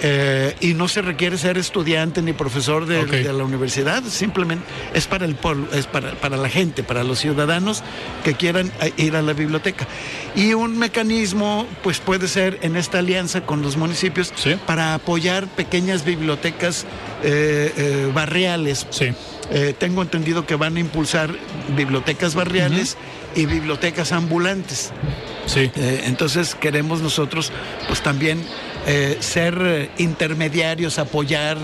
Eh, 0.00 0.54
y 0.60 0.74
no 0.74 0.86
se 0.86 1.02
requiere 1.02 1.36
ser 1.38 1.58
estudiante 1.58 2.22
ni 2.22 2.32
profesor 2.32 2.86
de, 2.86 3.32
la 3.32 3.44
universidad, 3.44 4.04
simplemente 4.04 4.64
es 4.94 5.06
para 5.06 5.24
el 5.24 5.34
pueblo, 5.34 5.66
es 5.72 5.86
para, 5.86 6.12
para, 6.12 6.36
la 6.36 6.48
gente, 6.48 6.84
para 6.84 7.02
los 7.02 7.18
ciudadanos 7.18 7.82
que 8.22 8.34
quieran 8.34 8.70
eh, 8.80 8.92
ir 8.96 9.16
a 9.16 9.22
la 9.22 9.32
biblioteca. 9.32 9.88
Y 10.36 10.54
un 10.54 10.78
mecanismo, 10.78 11.66
pues 11.82 11.98
puede 11.98 12.28
ser 12.28 12.58
en 12.62 12.76
esta 12.76 13.00
alianza 13.00 13.40
con 13.40 13.62
los 13.62 13.76
municipios 13.76 14.32
para 14.66 14.94
apoyar 14.94 15.48
pequeñas 15.48 16.04
bibliotecas 16.04 16.86
eh, 17.24 18.08
barriales. 18.14 18.86
tengo 19.78 20.02
entendido 20.02 20.46
que 20.46 20.54
van 20.54 20.76
a 20.76 20.80
impulsar 20.80 21.34
bibliotecas 21.76 22.34
barriales 22.36 22.96
y 23.34 23.46
bibliotecas 23.46 24.12
ambulantes. 24.12 24.92
Sí. 25.46 25.70
entonces 25.74 26.54
queremos 26.54 27.00
nosotros, 27.00 27.52
pues 27.88 28.02
también 28.02 28.44
eh, 28.90 29.18
ser 29.20 29.58
eh, 29.60 29.90
intermediarios, 29.98 30.98
apoyar, 30.98 31.58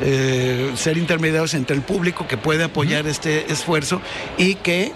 eh, 0.00 0.70
ser 0.76 0.96
intermediarios 0.96 1.52
entre 1.52 1.76
el 1.76 1.82
público 1.82 2.26
que 2.26 2.38
puede 2.38 2.64
apoyar 2.64 3.06
este 3.06 3.52
esfuerzo 3.52 4.00
y 4.38 4.54
que 4.54 4.92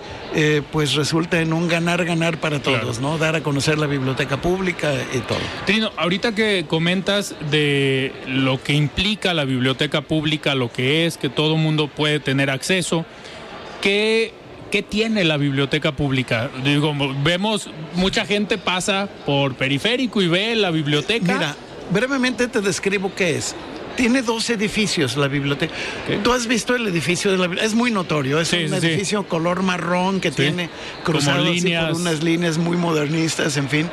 pues 0.73 0.95
resulta 0.95 1.41
en 1.41 1.53
un 1.53 1.69
ganar-ganar 1.69 2.39
para 2.39 2.61
todos, 2.61 2.99
¿no? 2.99 3.19
Dar 3.19 3.37
a 3.37 3.43
conocer 3.45 3.79
la 3.79 3.87
biblioteca 3.87 4.39
pública 4.39 4.93
y 5.15 5.19
todo. 5.19 5.39
Trino, 5.65 5.93
ahorita 5.97 6.35
que 6.35 6.65
comentas 6.67 7.37
de 7.53 8.13
lo 8.27 8.61
que 8.61 8.73
implica 8.73 9.33
la 9.33 9.45
biblioteca 9.45 10.01
pública, 10.01 10.57
lo 10.57 10.73
que 10.73 11.07
es, 11.07 11.19
que 11.19 11.29
todo 11.29 11.57
mundo 11.57 11.87
puede 11.87 12.19
tener 12.19 12.51
acceso, 12.51 13.07
¿qué 13.81 14.33
¿qué 14.75 14.83
tiene 14.83 15.23
la 15.23 15.37
biblioteca 15.37 15.93
pública? 15.93 16.51
Digo, 16.65 16.93
vemos, 17.23 17.71
mucha 17.95 18.27
gente 18.27 18.59
pasa 18.59 19.09
por 19.25 19.55
periférico 19.55 20.21
y 20.21 20.27
ve 20.27 20.57
la 20.57 20.73
biblioteca. 20.73 21.33
Mira, 21.33 21.57
brevemente 21.91 22.49
te 22.49 22.61
describo 22.61 23.15
qué 23.15 23.37
es. 23.37 23.55
Tiene 23.97 24.23
dos 24.23 24.51
edificios 24.51 25.17
la 25.17 25.29
biblioteca. 25.29 25.73
Tú 26.25 26.33
has 26.33 26.49
visto 26.49 26.75
el 26.75 26.89
edificio 26.89 27.31
de 27.31 27.37
la 27.37 27.45
biblioteca. 27.45 27.67
Es 27.67 27.75
muy 27.75 27.91
notorio. 27.93 28.41
Es 28.41 28.53
un 28.53 28.75
edificio 28.75 29.27
color 29.29 29.63
marrón 29.63 30.21
que 30.21 30.31
tiene 30.31 30.69
cruzado 31.05 31.45
por 31.45 32.01
unas 32.01 32.23
líneas 32.23 32.59
muy 32.59 32.77
modernistas, 32.77 33.57
en 33.57 33.69
fin. 33.69 33.89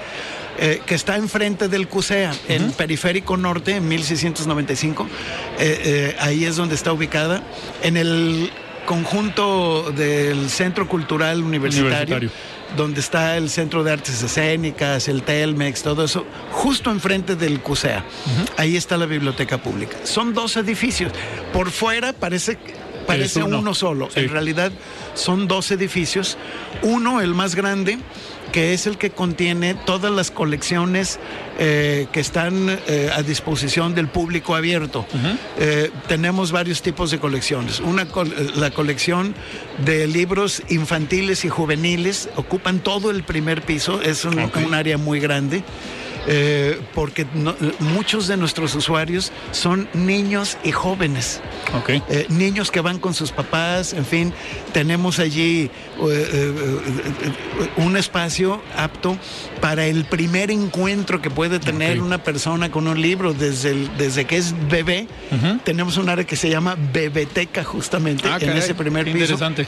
Eh, 0.60 0.82
que 0.86 0.96
está 0.96 1.16
enfrente 1.16 1.70
del 1.70 1.88
CUSEA, 1.88 2.34
en 2.48 2.72
Periférico 2.74 3.38
Norte, 3.38 3.78
en 3.78 3.88
1695. 3.88 5.08
Eh, 5.60 5.82
eh, 5.84 6.16
ahí 6.20 6.46
es 6.46 6.56
donde 6.56 6.76
está 6.76 6.92
ubicada. 6.92 7.42
En 7.82 7.96
el 7.96 8.52
conjunto 8.86 9.92
del 9.92 10.50
Centro 10.50 10.88
Cultural 10.88 11.42
Universitario. 11.42 12.30
Donde 12.76 13.00
está 13.00 13.38
el 13.38 13.50
Centro 13.50 13.84
de 13.84 13.92
Artes 13.92 14.22
Escénicas, 14.22 15.08
el 15.08 15.24
Telmex, 15.24 15.84
todo 15.84 16.04
eso, 16.04 16.26
justo 16.52 16.92
enfrente 16.92 17.36
del 17.36 17.62
CUSEA. 17.62 18.04
Ahí 18.58 18.78
está 18.78 18.98
la 18.98 19.06
biblioteca 19.06 19.62
pública. 19.62 19.98
Son 20.04 20.34
dos 20.34 20.58
edificios. 20.58 21.12
Por 21.54 21.72
fuera 21.72 22.14
parece 22.14 22.58
parece 23.06 23.44
uno. 23.44 23.74
solo. 23.74 24.10
En 24.16 24.30
realidad 24.30 24.72
son 25.14 25.48
dos 25.48 25.72
edificios. 25.72 26.38
Uno, 26.82 27.22
el 27.22 27.34
más 27.34 27.56
grande, 27.56 28.00
que 28.52 28.74
es 28.74 28.88
el 28.88 28.98
que 28.98 29.12
contiene 29.12 29.74
todas 29.74 30.12
las 30.12 30.32
colecciones 30.32 31.20
eh, 31.60 32.08
que 32.12 32.20
están 32.20 32.70
eh, 32.88 33.10
a 33.14 33.22
disposición 33.24 33.96
del 33.96 34.08
público 34.08 34.56
abierto. 34.56 35.06
Eh, 35.58 35.92
tenemos 36.08 36.52
varios 36.52 36.82
tipos 36.82 37.12
de 37.12 37.20
colecciones. 37.20 37.80
Una, 37.80 38.08
la 38.56 38.72
colección 38.72 39.34
de 39.86 40.08
libros 40.08 40.64
infantiles 40.70 41.46
y 41.46 41.50
juveniles 41.50 42.30
ocupan 42.36 42.80
todo 42.80 43.12
el 43.12 43.24
primer 43.24 43.62
piso, 43.62 44.02
es 44.02 44.26
un 44.26 44.74
área 44.74 44.98
muy 44.98 45.20
grande. 45.20 45.64
Eh, 46.28 46.80
porque 46.94 47.26
muchos 47.80 48.28
de 48.28 48.38
nuestros 48.38 48.76
usuarios 48.76 49.32
son 49.52 49.88
niños 49.94 50.58
y 50.64 50.72
jóvenes. 50.72 51.42
Eh, 51.88 52.26
niños 52.30 52.70
que 52.70 52.82
van 52.82 53.00
con 53.00 53.14
sus 53.14 53.32
papás, 53.32 53.94
en 53.94 54.06
fin, 54.06 54.34
tenemos 54.72 55.20
allí 55.20 55.72
eh, 56.10 56.54
un 57.78 57.98
espacio 57.98 58.62
apto 58.76 59.18
para 59.62 59.86
el 59.86 60.06
primer 60.06 60.52
encuentro 60.52 61.22
que 61.22 61.30
puede 61.30 61.60
tener 61.60 62.02
una 62.02 62.24
persona 62.24 62.70
con 62.70 62.88
un 62.88 63.02
libro 63.02 63.34
desde, 63.34 63.88
desde 63.98 64.26
que 64.26 64.38
es 64.38 64.54
bebé. 64.70 65.08
Tenemos 65.64 65.98
un 65.98 66.10
área 66.10 66.26
que 66.26 66.36
se 66.36 66.50
llama 66.50 66.78
Bebeteca 66.94 67.64
justamente 67.64 68.30
ah, 68.30 68.38
en 68.40 68.52
ese 68.52 68.76
primer 68.76 69.06
piso. 69.06 69.34
Interesante 69.34 69.68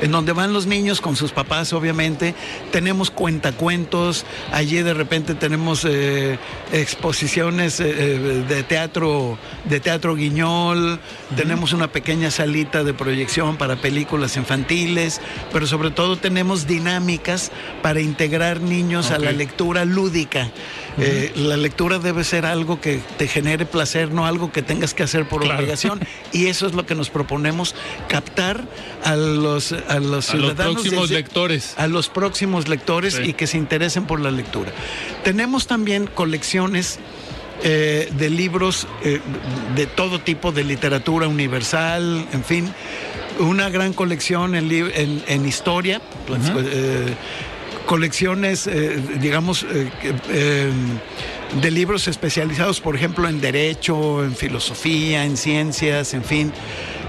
en 0.00 0.12
donde 0.12 0.32
van 0.32 0.52
los 0.52 0.66
niños 0.66 1.00
con 1.00 1.16
sus 1.16 1.32
papás, 1.32 1.72
obviamente. 1.72 2.34
Tenemos 2.70 3.10
cuentacuentos, 3.10 4.24
allí 4.52 4.82
de 4.82 4.94
repente 4.94 5.34
tenemos 5.34 5.84
eh, 5.84 6.38
exposiciones 6.72 7.80
eh, 7.80 7.86
eh, 7.88 8.44
de 8.48 8.62
teatro, 8.62 9.38
de 9.64 9.80
teatro 9.80 10.14
guiñol, 10.14 11.00
tenemos 11.36 11.72
una 11.72 11.88
pequeña 11.88 12.30
salita 12.30 12.84
de 12.84 12.94
proyección 12.94 13.56
para 13.56 13.76
películas 13.76 14.36
infantiles, 14.36 15.20
pero 15.52 15.66
sobre 15.66 15.90
todo 15.90 16.16
tenemos 16.16 16.66
dinámicas 16.66 17.50
para 17.82 18.00
integrar 18.00 18.60
niños 18.60 19.10
a 19.10 19.18
la 19.18 19.32
lectura 19.32 19.84
lúdica. 19.84 20.50
la 21.36 21.56
lectura 21.56 21.98
debe 21.98 22.24
ser 22.24 22.44
algo 22.44 22.80
que 22.80 23.00
te 23.18 23.28
genere 23.28 23.66
placer, 23.66 24.10
no 24.10 24.26
algo 24.26 24.50
que 24.50 24.62
tengas 24.62 24.94
que 24.94 25.04
hacer 25.04 25.28
por 25.28 25.44
obligación. 25.44 26.00
Y 26.30 26.46
eso 26.46 26.66
es 26.66 26.74
lo 26.74 26.84
que 26.84 26.94
nos 26.94 27.08
proponemos, 27.08 27.74
captar 28.08 28.62
a 29.04 29.16
los 29.16 29.74
a 29.88 29.98
los 29.98 30.26
ciudadanos. 30.26 30.74
próximos 30.74 31.10
lectores. 31.10 31.74
A 31.76 31.86
los 31.86 32.08
próximos 32.08 32.68
lectores 32.68 33.20
y 33.22 33.32
que 33.32 33.46
se 33.46 33.58
interesen 33.58 34.06
por 34.06 34.20
la 34.20 34.30
lectura. 34.30 34.72
Tenemos 35.24 35.66
también 35.66 36.06
colecciones. 36.06 36.98
Eh, 37.64 38.08
de 38.16 38.30
libros 38.30 38.86
eh, 39.02 39.20
de 39.74 39.86
todo 39.86 40.20
tipo 40.20 40.52
de 40.52 40.62
literatura 40.62 41.26
universal, 41.26 42.24
en 42.32 42.44
fin, 42.44 42.72
una 43.40 43.68
gran 43.68 43.94
colección 43.94 44.54
en, 44.54 44.70
en, 45.26 45.44
historia, 45.44 46.00
pues, 46.28 46.40
eh, 46.54 47.14
colecciones, 47.84 48.70
digamos, 49.18 49.66
de 51.60 51.70
libros 51.72 52.06
especializados, 52.06 52.80
por 52.80 52.94
ejemplo, 52.94 53.28
en 53.28 53.40
derecho, 53.40 54.22
en 54.22 54.36
filosofía, 54.36 55.24
en 55.24 55.36
ciencias, 55.36 56.14
en 56.14 56.22
fin. 56.22 56.52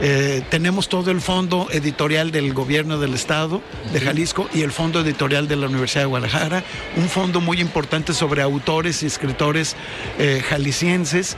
Eh, 0.01 0.41
tenemos 0.49 0.87
todo 0.87 1.11
el 1.11 1.19
fondo 1.19 1.67
editorial 1.71 2.31
del 2.31 2.53
gobierno 2.53 2.99
del 2.99 3.13
estado 3.13 3.61
de 3.91 3.99
Jalisco 3.99 4.47
y 4.53 4.61
el 4.61 4.71
fondo 4.71 5.01
editorial 5.01 5.47
de 5.47 5.57
la 5.57 5.67
Universidad 5.67 6.03
de 6.03 6.07
Guadalajara, 6.07 6.63
un 6.95 7.09
fondo 7.09 7.41
muy 7.41 7.59
importante 7.59 8.13
sobre 8.13 8.41
autores 8.41 9.03
y 9.03 9.07
escritores 9.07 9.75
eh, 10.17 10.41
jaliscienses. 10.47 11.37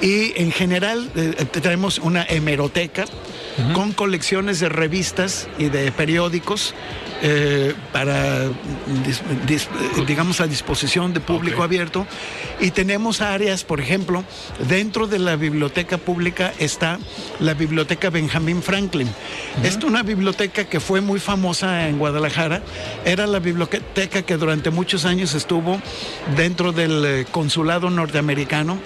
Y 0.00 0.32
en 0.40 0.50
general 0.50 1.10
eh, 1.14 1.44
tenemos 1.50 1.98
una 1.98 2.24
hemeroteca 2.28 3.04
con 3.74 3.92
colecciones 3.92 4.60
de 4.60 4.68
revistas 4.68 5.46
y 5.58 5.68
de 5.68 5.92
periódicos 5.92 6.74
eh, 7.24 7.72
para, 7.92 8.48
digamos, 10.08 10.40
a 10.40 10.48
disposición 10.48 11.14
de 11.14 11.20
público 11.20 11.62
abierto. 11.62 12.04
Y 12.60 12.72
tenemos 12.72 13.20
áreas, 13.20 13.62
por 13.62 13.80
ejemplo, 13.80 14.24
dentro 14.68 15.06
de 15.06 15.20
la 15.20 15.36
biblioteca 15.36 15.98
pública 15.98 16.52
está 16.58 16.98
la 17.38 17.54
biblioteca 17.54 18.10
Benjamin 18.10 18.60
Franklin. 18.60 19.08
es 19.62 19.76
una 19.84 20.02
biblioteca 20.02 20.64
que 20.64 20.80
fue 20.80 21.00
muy 21.00 21.20
famosa 21.20 21.88
en 21.88 21.98
Guadalajara. 21.98 22.60
Era 23.04 23.28
la 23.28 23.38
biblioteca 23.38 24.22
que 24.22 24.36
durante 24.36 24.70
muchos 24.70 25.04
años 25.04 25.34
estuvo 25.34 25.80
dentro 26.36 26.72
del 26.72 27.04
eh, 27.04 27.26
consulado 27.30 27.88
norteamericano, 27.88 28.80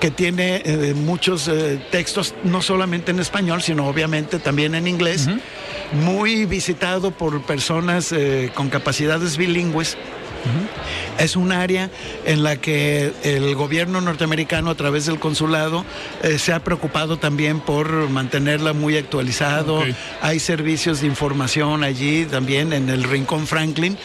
que 0.00 0.10
tiene 0.10 0.62
eh, 0.64 0.94
muchos 0.94 1.50
textos, 1.90 2.34
no 2.42 2.62
solamente 2.62 3.10
en 3.10 3.20
español, 3.20 3.60
sino 3.60 3.86
obviamente 3.86 4.38
también 4.38 4.74
en 4.74 4.86
inglés 4.86 5.28
muy 5.92 6.44
visitado 6.46 7.10
por 7.10 7.40
personas 7.42 8.12
eh, 8.12 8.50
con 8.54 8.68
capacidades 8.68 9.36
bilingües 9.36 9.96
es 11.18 11.36
un 11.36 11.52
área 11.52 11.90
en 12.24 12.42
la 12.42 12.56
que 12.56 13.12
el 13.22 13.54
gobierno 13.54 14.00
norteamericano 14.00 14.70
a 14.70 14.74
través 14.74 15.06
del 15.06 15.18
consulado 15.18 15.84
eh, 16.22 16.38
se 16.38 16.52
ha 16.52 16.60
preocupado 16.60 17.18
también 17.18 17.60
por 17.60 18.08
mantenerla 18.10 18.72
muy 18.72 18.96
actualizado. 18.96 19.82
Hay 20.20 20.40
servicios 20.40 21.00
de 21.00 21.06
información 21.06 21.84
allí 21.84 22.24
también 22.24 22.72
en 22.72 22.88
el 22.90 23.04
Rincón 23.04 23.46
Franklin, 23.46 23.96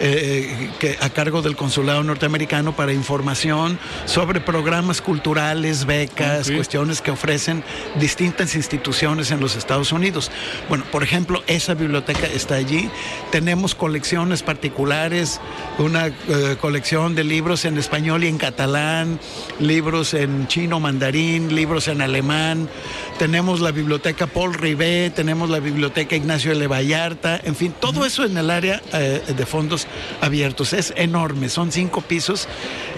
eh, 0.00 0.70
que, 0.78 0.96
a 1.00 1.10
cargo 1.10 1.42
del 1.42 1.56
consulado 1.56 2.02
norteamericano 2.02 2.74
para 2.74 2.92
información 2.92 3.78
sobre 4.04 4.40
programas 4.40 5.00
culturales, 5.00 5.84
becas, 5.86 6.50
cuestiones 6.50 7.00
que 7.00 7.10
ofrecen 7.10 7.64
distintas 7.98 8.54
instituciones 8.54 9.30
en 9.30 9.40
los 9.40 9.56
Estados 9.56 9.92
Unidos. 9.92 10.30
Bueno, 10.68 10.84
por 10.90 11.02
ejemplo, 11.02 11.42
esa 11.46 11.74
biblioteca 11.74 12.26
está 12.26 12.54
allí. 12.54 12.90
Tenemos 13.30 13.74
colecciones 13.74 14.42
particulares 14.42 15.40
una 15.82 16.06
eh, 16.06 16.56
colección 16.60 17.14
de 17.14 17.24
libros 17.24 17.64
en 17.64 17.76
español 17.76 18.24
y 18.24 18.28
en 18.28 18.38
catalán, 18.38 19.18
libros 19.58 20.14
en 20.14 20.46
chino 20.46 20.80
mandarín, 20.80 21.54
libros 21.54 21.88
en 21.88 22.00
alemán. 22.00 22.68
Tenemos 23.18 23.60
la 23.60 23.72
biblioteca 23.72 24.26
Paul 24.26 24.54
Rivet, 24.54 25.14
tenemos 25.14 25.50
la 25.50 25.60
biblioteca 25.60 26.16
Ignacio 26.16 26.52
L. 26.52 26.66
Vallarta, 26.66 27.40
en 27.42 27.54
fin, 27.54 27.74
todo 27.78 28.04
eso 28.06 28.24
en 28.24 28.36
el 28.36 28.50
área 28.50 28.80
eh, 28.92 29.22
de 29.36 29.46
fondos 29.46 29.86
abiertos. 30.20 30.72
Es 30.72 30.92
enorme, 30.96 31.48
son 31.48 31.70
cinco 31.72 32.00
pisos 32.00 32.48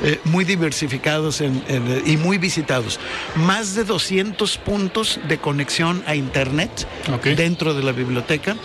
eh, 0.03 0.21
muy 0.25 0.45
diversificados 0.45 1.43
y 2.07 2.17
muy 2.17 2.39
visitados. 2.39 3.01
Más 3.35 3.75
de 3.75 3.85
200 3.85 4.59
puntos 4.59 5.21
de 5.29 5.39
conexión 5.39 6.03
a 6.07 6.15
Internet 6.15 6.87
dentro 7.37 7.75
de 7.75 7.83
la 7.83 7.93
biblioteca 7.93 8.57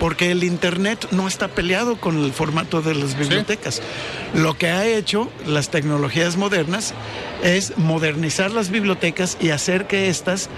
porque 0.00 0.30
el 0.30 0.44
Internet 0.44 1.08
no 1.10 1.26
está 1.26 1.48
peleado 1.48 1.96
con 1.96 2.22
el 2.22 2.32
formato 2.32 2.82
de 2.82 2.94
las 2.94 3.16
bibliotecas. 3.16 3.82
Lo 4.34 4.54
que 4.54 4.68
ha 4.68 4.86
hecho 4.86 5.30
las 5.46 5.70
tecnologías 5.70 6.36
modernas 6.36 6.94
es 7.42 7.76
modernizar 7.78 8.50
las 8.50 8.70
bibliotecas 8.70 9.36
y 9.40 9.50
hacer 9.50 9.86
que 9.86 10.08
éstas 10.08 10.48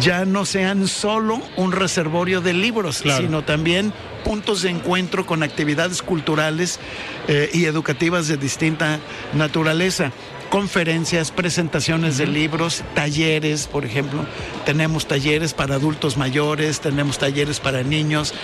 ya 0.00 0.24
no 0.24 0.44
sean 0.44 0.86
solo 0.86 1.40
un 1.56 1.72
reservorio 1.72 2.40
de 2.40 2.52
libros, 2.52 3.02
sino 3.16 3.42
también 3.42 3.92
puntos 4.24 4.62
de 4.62 4.70
encuentro 4.70 5.24
con 5.24 5.42
actividades 5.42 6.02
culturales 6.02 6.78
eh, 7.26 7.50
y 7.52 7.64
educativas 7.64 8.28
de 8.28 8.36
distinta 8.36 9.00
naturaleza 9.32 10.12
conferencias, 10.48 11.30
presentaciones 11.30 12.18
de 12.18 12.26
libros, 12.26 12.82
talleres, 12.94 13.66
por 13.66 13.84
ejemplo. 13.84 14.24
Tenemos 14.64 15.06
talleres 15.06 15.54
para 15.54 15.76
adultos 15.76 16.16
mayores, 16.16 16.80
tenemos 16.80 17.18
talleres 17.18 17.60
para 17.60 17.82
niños, 17.82 18.34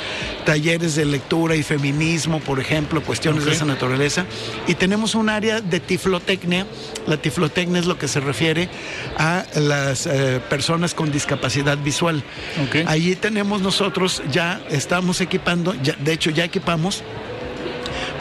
talleres 0.44 0.94
de 0.94 1.04
lectura 1.04 1.56
y 1.56 1.62
feminismo, 1.62 2.40
por 2.40 2.60
ejemplo, 2.60 3.02
cuestiones 3.02 3.44
de 3.44 3.52
esa 3.52 3.64
naturaleza. 3.64 4.26
Y 4.66 4.74
tenemos 4.74 5.14
un 5.14 5.28
área 5.28 5.60
de 5.60 5.80
tiflotecnia. 5.80 6.66
La 7.06 7.16
tiflotecnia 7.16 7.80
es 7.80 7.86
lo 7.86 7.98
que 7.98 8.08
se 8.08 8.20
refiere 8.20 8.68
a 9.16 9.44
las 9.54 10.06
eh, 10.06 10.40
personas 10.48 10.94
con 10.94 11.10
discapacidad 11.10 11.78
visual. 11.78 12.22
Allí 12.86 13.16
tenemos 13.16 13.60
nosotros, 13.60 14.22
ya 14.30 14.60
estamos 14.70 15.20
equipando, 15.20 15.74
ya, 15.82 15.94
de 15.94 16.12
hecho 16.12 16.30
ya 16.30 16.44
equipamos 16.44 17.02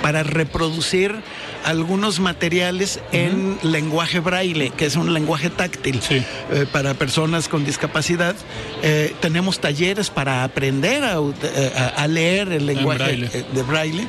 para 0.02 0.22
reproducir 0.24 1.16
algunos 1.64 2.20
materiales 2.20 3.00
en 3.12 3.58
lenguaje 3.64 4.20
braille, 4.20 4.72
que 4.72 4.86
es 4.86 4.96
un 4.96 5.14
lenguaje 5.14 5.50
táctil 5.50 6.00
eh, 6.10 6.66
para 6.72 6.94
personas 6.94 7.48
con 7.48 7.66
discapacidad. 7.66 8.36
Eh, 8.82 9.14
tenemos 9.22 9.60
talleres 9.60 10.10
para 10.10 10.44
aprender 10.44 11.04
a, 11.04 12.08
leer 12.08 12.52
el 12.52 12.66
lenguaje 12.66 13.46
de 13.54 13.64
braille. 13.64 14.08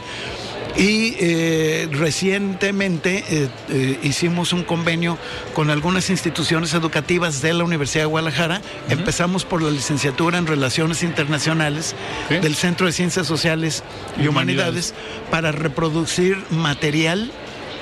Y 0.77 1.15
eh, 1.21 1.89
recientemente 1.93 3.25
eh, 3.29 3.49
eh, 3.71 3.99
hicimos 4.03 4.53
un 4.53 4.65
convenio 4.65 5.19
con 5.55 5.71
algunas 5.71 6.11
instituciones 6.11 6.75
educativas 6.75 7.43
de 7.43 7.55
la 7.55 7.63
Universidad 7.63 8.05
de 8.05 8.09
Guadalajara. 8.09 8.61
Empezamos 8.89 9.45
por 9.45 9.63
la 9.63 9.71
licenciatura 9.71 10.37
en 10.37 10.49
Relaciones 10.49 11.05
Internacionales 11.05 11.95
del 12.29 12.57
Centro 12.57 12.87
de 12.87 12.93
Ciencias 12.93 13.27
Sociales 13.27 13.85
y, 14.21 14.27
Humanidades. 14.27 14.95
para 15.31 15.53
reproducir 15.53 16.39
material 16.51 17.31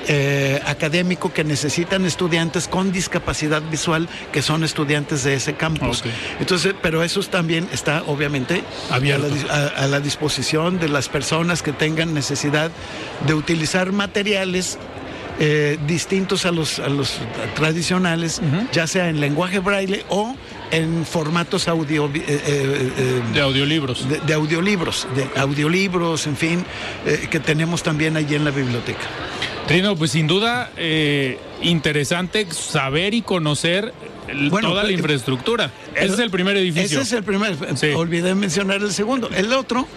eh, 0.07 0.61
académico 0.65 1.33
que 1.33 1.43
necesitan 1.43 2.05
estudiantes 2.05 2.67
con 2.67 2.91
discapacidad 2.91 3.61
visual 3.61 4.07
que 4.31 4.41
son 4.41 4.63
estudiantes 4.63 5.23
de 5.23 5.35
ese 5.35 5.53
campus. 5.53 6.03
Entonces, 6.39 6.75
pero 6.81 7.03
eso 7.03 7.21
también 7.23 7.67
está 7.71 8.03
obviamente 8.07 8.63
a 8.89 8.99
la, 8.99 9.67
a 9.77 9.87
la, 9.87 9.99
disposición 9.99 10.79
de 10.79 10.89
las 10.89 11.07
personas 11.07 11.61
que 11.61 11.71
tengan 11.71 12.13
necesidad 12.13 12.71
de 13.25 13.33
utilizar 13.33 13.91
materiales 13.91 14.77
eh, 15.39 15.79
distintos 15.87 16.45
a 16.45 16.51
los, 16.51 16.77
a 16.77 16.89
los 16.89 17.17
tradicionales, 17.55 18.39
ya 18.71 18.85
sea 18.85 19.09
en 19.09 19.19
lenguaje 19.19 19.57
braille 19.57 20.05
o 20.09 20.35
en 20.69 21.05
formatos 21.07 21.67
audio, 21.67 22.05
eh, 22.13 22.23
eh, 22.27 23.21
de 23.33 23.41
audiolibros. 23.41 24.07
De, 24.07 24.33
audiolibros, 24.33 25.07
de 25.15 25.27
audiolibros, 25.39 26.27
en 26.27 26.37
fin, 26.37 26.65
que 27.31 27.39
tenemos 27.39 27.81
también 27.81 28.15
allí 28.15 28.35
en 28.35 28.45
la 28.45 28.51
biblioteca. 28.51 29.07
Trino, 29.67 29.95
pues 29.95 30.11
sin 30.11 30.27
duda 30.27 30.71
interesante 31.61 32.47
saber 32.51 33.13
y 33.13 33.21
conocer 33.21 33.93
toda 34.61 34.83
la 34.83 34.91
infraestructura. 34.91 35.71
ese 35.95 36.13
es 36.13 36.19
el 36.19 36.29
primer 36.29 36.57
edificio. 36.57 37.01
Ese 37.01 37.07
es 37.07 37.13
el 37.13 37.23
primer. 37.23 37.55
Olvidé 37.95 38.35
mencionar 38.35 38.81
el 38.81 38.91
segundo. 38.91 39.29
El 39.29 39.53
otro 39.53 39.87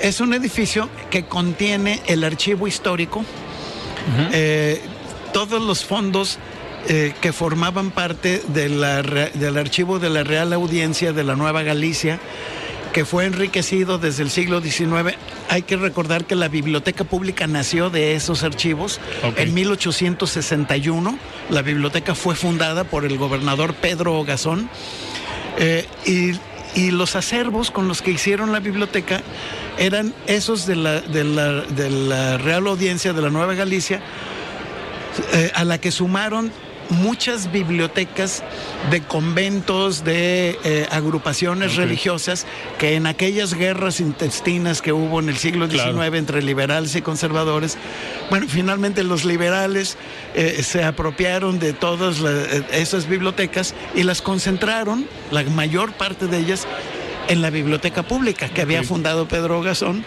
es 0.00 0.20
un 0.20 0.34
edificio 0.34 0.88
que 1.10 1.24
contiene 1.24 2.00
el 2.06 2.24
archivo 2.24 2.66
histórico 2.66 3.24
eh, 4.32 4.80
todos 5.32 5.62
los 5.62 5.84
fondos 5.84 6.38
eh, 6.88 7.14
que 7.20 7.32
formaban 7.32 7.90
parte 7.90 8.42
del 8.48 9.56
archivo 9.56 9.98
de 9.98 10.10
la 10.10 10.22
Real 10.22 10.52
Audiencia 10.52 11.12
de 11.12 11.24
la 11.24 11.34
Nueva 11.34 11.62
Galicia, 11.62 12.20
que 12.94 13.04
fue 13.04 13.26
enriquecido 13.26 13.98
desde 13.98 14.22
el 14.22 14.30
siglo 14.30 14.60
XIX. 14.62 15.16
Hay 15.50 15.62
que 15.62 15.76
recordar 15.76 16.24
que 16.26 16.36
la 16.36 16.46
biblioteca 16.46 17.02
pública 17.02 17.48
nació 17.48 17.90
de 17.90 18.14
esos 18.14 18.44
archivos. 18.44 19.00
En 19.36 19.52
1861 19.52 21.18
la 21.50 21.62
biblioteca 21.62 22.14
fue 22.14 22.36
fundada 22.36 22.84
por 22.84 23.04
el 23.04 23.18
gobernador 23.18 23.74
Pedro 23.74 24.14
Ogazón 24.14 24.70
eh, 25.58 25.86
y, 26.06 26.90
los 26.90 27.14
acervos 27.14 27.70
con 27.70 27.86
los 27.86 28.02
que 28.02 28.10
hicieron 28.12 28.50
la 28.50 28.58
biblioteca 28.60 29.22
eran 29.78 30.12
esos 30.26 30.66
de 30.66 30.76
la, 30.76 31.00
de 31.00 31.24
la, 31.24 32.38
Real 32.38 32.66
Audiencia 32.66 33.12
de 33.12 33.22
la 33.22 33.30
Nueva 33.30 33.54
Galicia, 33.54 34.02
eh, 35.32 35.52
a 35.54 35.64
la 35.64 35.78
que 35.78 35.92
sumaron 35.92 36.50
muchas 36.90 37.50
bibliotecas 37.50 38.42
de 38.90 39.02
conventos, 39.02 40.04
de 40.04 40.58
eh, 40.64 40.86
agrupaciones 40.90 41.76
religiosas 41.76 42.46
que 42.78 42.94
en 42.94 43.06
aquellas 43.06 43.54
guerras 43.54 44.00
intestinas 44.00 44.82
que 44.82 44.92
hubo 44.92 45.20
en 45.20 45.28
el 45.28 45.36
siglo 45.36 45.68
XIX 45.68 46.14
entre 46.14 46.42
liberales 46.42 46.94
y 46.96 47.02
conservadores, 47.02 47.76
bueno, 48.30 48.46
finalmente 48.48 49.02
los 49.02 49.24
liberales 49.24 49.96
eh, 50.34 50.62
se 50.62 50.84
apropiaron 50.84 51.58
de 51.58 51.72
todas 51.72 52.18
esas 52.72 53.08
bibliotecas 53.08 53.74
y 53.94 54.02
las 54.02 54.22
concentraron, 54.22 55.06
la 55.30 55.42
mayor 55.44 55.92
parte 55.92 56.26
de 56.26 56.38
ellas, 56.38 56.66
en 57.28 57.42
la 57.42 57.50
biblioteca 57.50 58.02
pública 58.02 58.48
que 58.48 58.62
había 58.62 58.82
fundado 58.82 59.26
Pedro 59.26 59.62
Gazón 59.62 60.04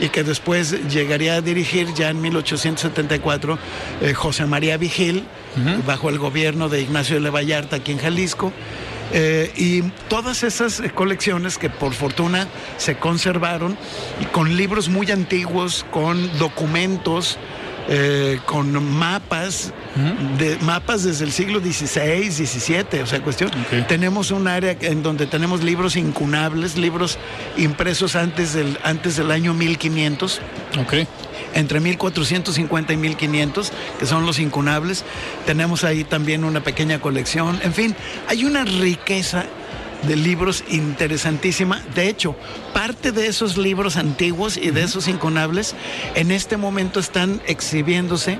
y 0.00 0.08
que 0.08 0.22
después 0.22 0.88
llegaría 0.88 1.34
a 1.34 1.40
dirigir 1.40 1.92
ya 1.94 2.10
en 2.10 2.20
1874 2.20 3.58
eh, 4.00 4.14
José 4.14 4.46
María 4.46 4.76
Vigil, 4.76 5.24
bajo 5.86 6.08
el 6.08 6.18
gobierno 6.18 6.68
de 6.68 6.82
Ignacio 6.82 7.20
de 7.20 7.30
Vallarta 7.30 7.76
aquí 7.76 7.92
en 7.92 7.98
Jalisco. 7.98 8.52
Eh, 9.12 9.52
y 9.56 9.82
todas 10.08 10.42
esas 10.42 10.82
colecciones 10.94 11.56
que 11.56 11.70
por 11.70 11.94
fortuna 11.94 12.46
se 12.76 12.96
conservaron, 12.98 13.76
con 14.32 14.56
libros 14.56 14.88
muy 14.88 15.10
antiguos, 15.10 15.86
con 15.90 16.38
documentos, 16.38 17.38
eh, 17.90 18.38
con 18.44 18.70
mapas, 18.84 19.72
de, 20.38 20.58
mapas 20.60 21.04
desde 21.04 21.24
el 21.24 21.32
siglo 21.32 21.60
XVI, 21.60 22.30
XVII, 22.30 23.00
o 23.02 23.06
sea, 23.06 23.22
cuestión. 23.22 23.50
Tenemos 23.88 24.30
un 24.30 24.46
área 24.46 24.76
en 24.80 25.02
donde 25.02 25.26
tenemos 25.26 25.62
libros 25.64 25.96
incunables, 25.96 26.76
libros 26.76 27.18
impresos 27.56 28.14
antes 28.14 28.52
del, 28.52 28.78
antes 28.84 29.16
del 29.16 29.30
año 29.30 29.54
1500. 29.54 30.40
entre 31.54 31.80
1450 31.80 32.92
y 32.92 32.96
1500, 32.98 33.72
que 33.98 34.06
son 34.06 34.26
los 34.26 34.38
incunables. 34.38 35.04
Tenemos 35.46 35.82
ahí 35.82 36.04
también 36.04 36.44
una 36.44 36.62
pequeña 36.62 37.00
colección. 37.00 37.58
En 37.62 37.72
fin, 37.72 37.96
hay 38.28 38.44
una 38.44 38.64
riqueza 38.64 39.46
de 40.02 40.16
libros 40.16 40.64
interesantísima. 40.68 41.82
De 41.94 42.08
hecho, 42.08 42.36
parte 42.72 43.12
de 43.12 43.26
esos 43.26 43.56
libros 43.56 43.96
antiguos 43.96 44.56
y 44.56 44.70
de 44.70 44.82
esos 44.82 45.08
incunables 45.08 45.74
en 46.14 46.30
este 46.30 46.56
momento 46.56 47.00
están 47.00 47.40
exhibiéndose 47.46 48.38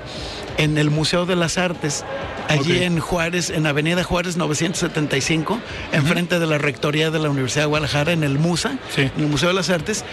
en 0.57 0.77
el 0.77 0.89
Museo 0.89 1.25
de 1.25 1.35
las 1.35 1.57
Artes, 1.57 2.03
allí 2.49 2.83
en 2.83 2.99
Juárez, 2.99 3.49
en 3.49 3.65
Avenida 3.65 4.03
Juárez 4.03 4.35
975, 4.35 5.59
enfrente 5.93 6.39
de 6.39 6.47
la 6.47 6.57
Rectoría 6.57 7.11
de 7.11 7.19
la 7.19 7.29
Universidad 7.29 7.63
de 7.63 7.67
Guadalajara, 7.67 8.11
en 8.11 8.23
el 8.23 8.39
MUSA, 8.39 8.77
en 8.97 9.11
el 9.17 9.27
Museo 9.27 9.49
de 9.49 9.55
las 9.55 9.69
Artes, 9.69 10.03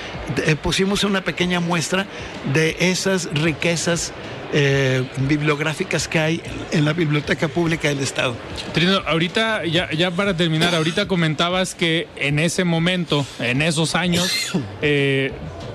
eh, 0.45 0.55
pusimos 0.55 1.03
una 1.03 1.23
pequeña 1.23 1.59
muestra 1.59 2.07
de 2.53 2.77
esas 2.79 3.29
riquezas 3.35 4.13
eh, 4.53 5.05
bibliográficas 5.29 6.09
que 6.09 6.19
hay 6.19 6.43
en 6.73 6.85
la 6.85 6.93
Biblioteca 6.93 7.49
Pública 7.49 7.89
del 7.89 8.01
Estado. 8.01 8.35
Trino, 8.73 9.01
ahorita, 9.07 9.65
ya, 9.65 9.91
ya 9.93 10.11
para 10.11 10.37
terminar, 10.37 10.75
ahorita 10.75 11.09
comentabas 11.09 11.75
que 11.75 12.09
en 12.17 12.39
ese 12.39 12.65
momento, 12.65 13.27
en 13.41 13.63
esos 13.63 13.95
años, 13.95 14.53
eh, 14.83 15.33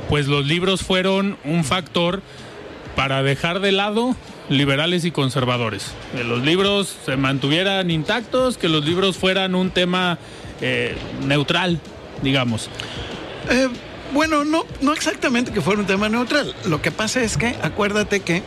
pues 0.09 0.28
los 0.28 0.45
libros 0.45 0.82
fueron 0.82 1.38
un 1.43 1.63
factor 1.63 2.22
para 2.95 3.24
dejar 3.24 3.59
de 3.59 3.72
lado 3.72 4.15
liberales 4.49 5.05
y 5.05 5.11
conservadores. 5.11 5.91
Que 6.15 6.24
los 6.24 6.43
libros 6.43 6.95
se 7.05 7.17
mantuvieran 7.17 7.89
intactos, 7.91 8.57
que 8.57 8.69
los 8.69 8.86
libros 8.86 9.17
fueran 9.17 9.55
un 9.55 9.72
tema 9.72 10.17
eh, 10.61 10.95
neutral, 11.26 11.80
digamos. 12.22 12.69
Bueno, 14.14 14.43
no, 14.43 14.66
no 14.82 14.93
exactamente 14.93 15.51
que 15.51 15.62
fuera 15.62 15.80
un 15.80 15.88
tema 15.88 16.09
neutral. 16.09 16.53
Lo 16.66 16.82
que 16.82 16.91
pasa 16.91 17.22
es 17.22 17.38
que, 17.38 17.55
acuérdate 17.62 18.20
que 18.20 18.43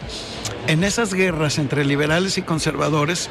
en 0.67 0.85
esas 0.85 1.15
guerras 1.15 1.59
entre 1.59 1.85
liberales 1.85 2.37
y 2.37 2.43
conservadores, 2.43 3.31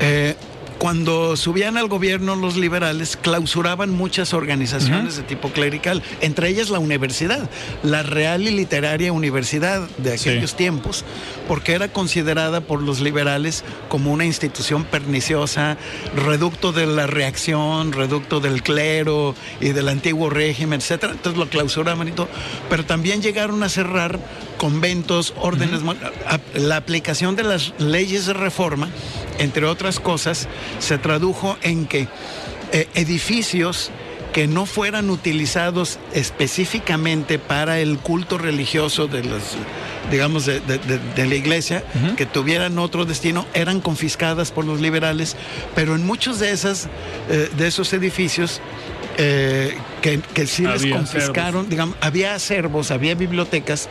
eh, 0.00 0.36
cuando 0.78 1.36
subían 1.36 1.76
al 1.76 1.88
gobierno 1.88 2.36
los 2.36 2.56
liberales, 2.56 3.16
clausuraban 3.16 3.90
muchas 3.90 4.32
organizaciones 4.32 5.16
de 5.16 5.22
tipo 5.24 5.50
clerical, 5.50 6.02
entre 6.20 6.48
ellas 6.48 6.70
la 6.70 6.78
universidad, 6.78 7.50
la 7.82 8.02
Real 8.02 8.42
y 8.42 8.50
Literaria 8.50 9.12
Universidad 9.12 9.88
de 9.98 10.14
aquellos 10.14 10.54
tiempos, 10.54 11.04
porque 11.48 11.72
era 11.72 11.88
considerada 11.88 12.60
por 12.60 12.82
los 12.82 13.00
liberales 13.00 13.64
como 13.88 14.12
una 14.12 14.24
institución 14.24 14.84
perniciosa, 14.84 15.76
reducto 16.14 16.72
de 16.72 16.86
la 16.86 17.06
reacción, 17.06 17.92
reducto 17.92 18.40
del 18.40 18.62
clero 18.62 19.34
y 19.60 19.70
del 19.70 19.88
antiguo 19.88 20.30
régimen, 20.30 20.80
etcétera. 20.80 21.12
Entonces 21.12 21.38
lo 21.38 21.48
clausuraban 21.48 22.08
y 22.08 22.12
todo, 22.12 22.28
pero 22.70 22.84
también 22.84 23.20
llegaron 23.20 23.62
a 23.62 23.68
cerrar 23.68 24.18
conventos, 24.58 25.32
órdenes, 25.36 25.80
la 26.54 26.76
aplicación 26.76 27.34
de 27.36 27.44
las 27.44 27.72
leyes 27.78 28.26
de 28.26 28.34
reforma 28.34 28.88
entre 29.38 29.66
otras 29.66 30.00
cosas, 30.00 30.48
se 30.80 30.98
tradujo 30.98 31.56
en 31.62 31.86
que 31.86 32.08
eh, 32.72 32.88
edificios 32.94 33.90
que 34.32 34.46
no 34.46 34.66
fueran 34.66 35.08
utilizados 35.08 35.98
específicamente 36.12 37.38
para 37.38 37.80
el 37.80 37.98
culto 37.98 38.36
religioso 38.36 39.08
de 39.08 39.24
los 39.24 39.42
digamos 40.10 40.46
de, 40.46 40.60
la 41.16 41.34
iglesia 41.34 41.82
que 42.16 42.24
tuvieran 42.24 42.78
otro 42.78 43.04
destino 43.04 43.46
eran 43.52 43.80
confiscadas 43.80 44.52
por 44.52 44.64
los 44.64 44.80
liberales 44.80 45.36
pero 45.74 45.94
en 45.94 46.06
muchos 46.06 46.38
de 46.38 46.50
esas 46.50 46.88
eh, 47.30 47.50
de 47.56 47.66
esos 47.66 47.92
edificios 47.92 48.60
eh, 49.18 49.76
que, 50.00 50.20
que, 50.20 50.46
sí 50.46 50.62
les 50.62 50.86
confiscaron, 50.86 51.68
digamos, 51.68 51.96
había 52.00 52.34
acervos, 52.34 52.92
había 52.92 53.16
bibliotecas, 53.16 53.88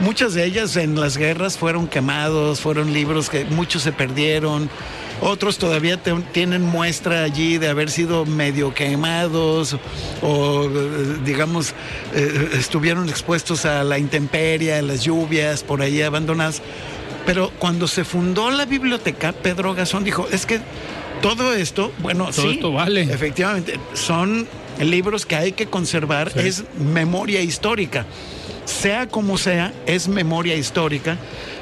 muchas 0.00 0.34
de 0.34 0.44
ellas 0.44 0.76
en 0.76 1.00
las 1.00 1.16
guerras 1.16 1.56
fueron 1.56 1.88
quemados, 1.88 2.60
fueron 2.60 2.92
libros 2.92 3.30
que 3.30 3.46
muchos 3.46 3.82
se 3.82 3.92
perdieron, 3.92 4.68
otros 5.22 5.56
todavía 5.56 5.98
tienen 6.32 6.62
muestra 6.62 7.22
allí 7.22 7.56
de 7.56 7.68
haber 7.68 7.90
sido 7.90 8.26
medio 8.26 8.74
quemados 8.74 9.76
o, 10.20 10.68
digamos, 11.24 11.74
eh, 12.14 12.50
estuvieron 12.54 13.08
expuestos 13.08 13.64
a 13.64 13.84
la 13.84 13.98
intemperie, 13.98 14.74
a 14.74 14.82
las 14.82 15.02
lluvias, 15.02 15.62
por 15.62 15.80
ahí 15.80 16.02
abandonados. 16.02 16.60
Pero 17.24 17.52
cuando 17.58 17.86
se 17.86 18.04
fundó 18.04 18.50
la 18.50 18.64
biblioteca, 18.64 19.32
Pedro 19.32 19.74
Gazón 19.74 20.02
dijo, 20.02 20.26
es 20.32 20.44
que 20.44 20.60
Todo 21.22 21.54
esto, 21.54 21.92
bueno, 22.00 22.26
Todo 22.34 22.42
sí, 22.48 22.54
esto 22.56 22.72
vale. 22.72 23.02
efectivamente, 23.02 23.78
son 23.94 24.46
libros 24.80 25.24
que 25.24 25.36
hay 25.36 25.52
que 25.52 25.66
conservar, 25.66 26.32
es 26.36 26.64
memoria 26.78 27.40
histórica. 27.40 28.04
Sea 28.64 29.08
como 29.08 29.38
sea, 29.38 29.72
es 29.86 30.08
memoria 30.08 30.54
histórica. 30.56 31.16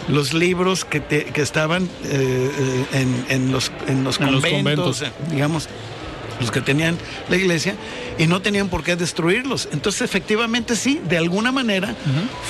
Los 0.08 0.32
libros 0.34 0.84
que, 0.84 1.00
te- 1.00 1.24
que 1.26 1.40
estaban 1.42 1.84
eh, 2.04 2.50
eh, 2.58 2.84
en, 2.92 3.24
en 3.28 3.52
los, 3.52 3.70
en 3.86 4.02
los 4.04 4.18
En 4.20 4.32
los 4.32 4.44
conventos, 4.44 5.02
digamos, 5.30 5.68
los 6.40 6.50
que 6.50 6.60
tenían 6.60 6.96
la 7.28 7.36
iglesia, 7.36 7.74
y 8.18 8.26
no 8.26 8.42
tenían 8.42 8.68
por 8.68 8.82
qué 8.82 8.96
destruirlos. 8.96 9.68
Entonces, 9.72 10.02
efectivamente, 10.02 10.74
sí, 10.74 11.00
de 11.08 11.18
alguna 11.18 11.52
manera 11.52 11.94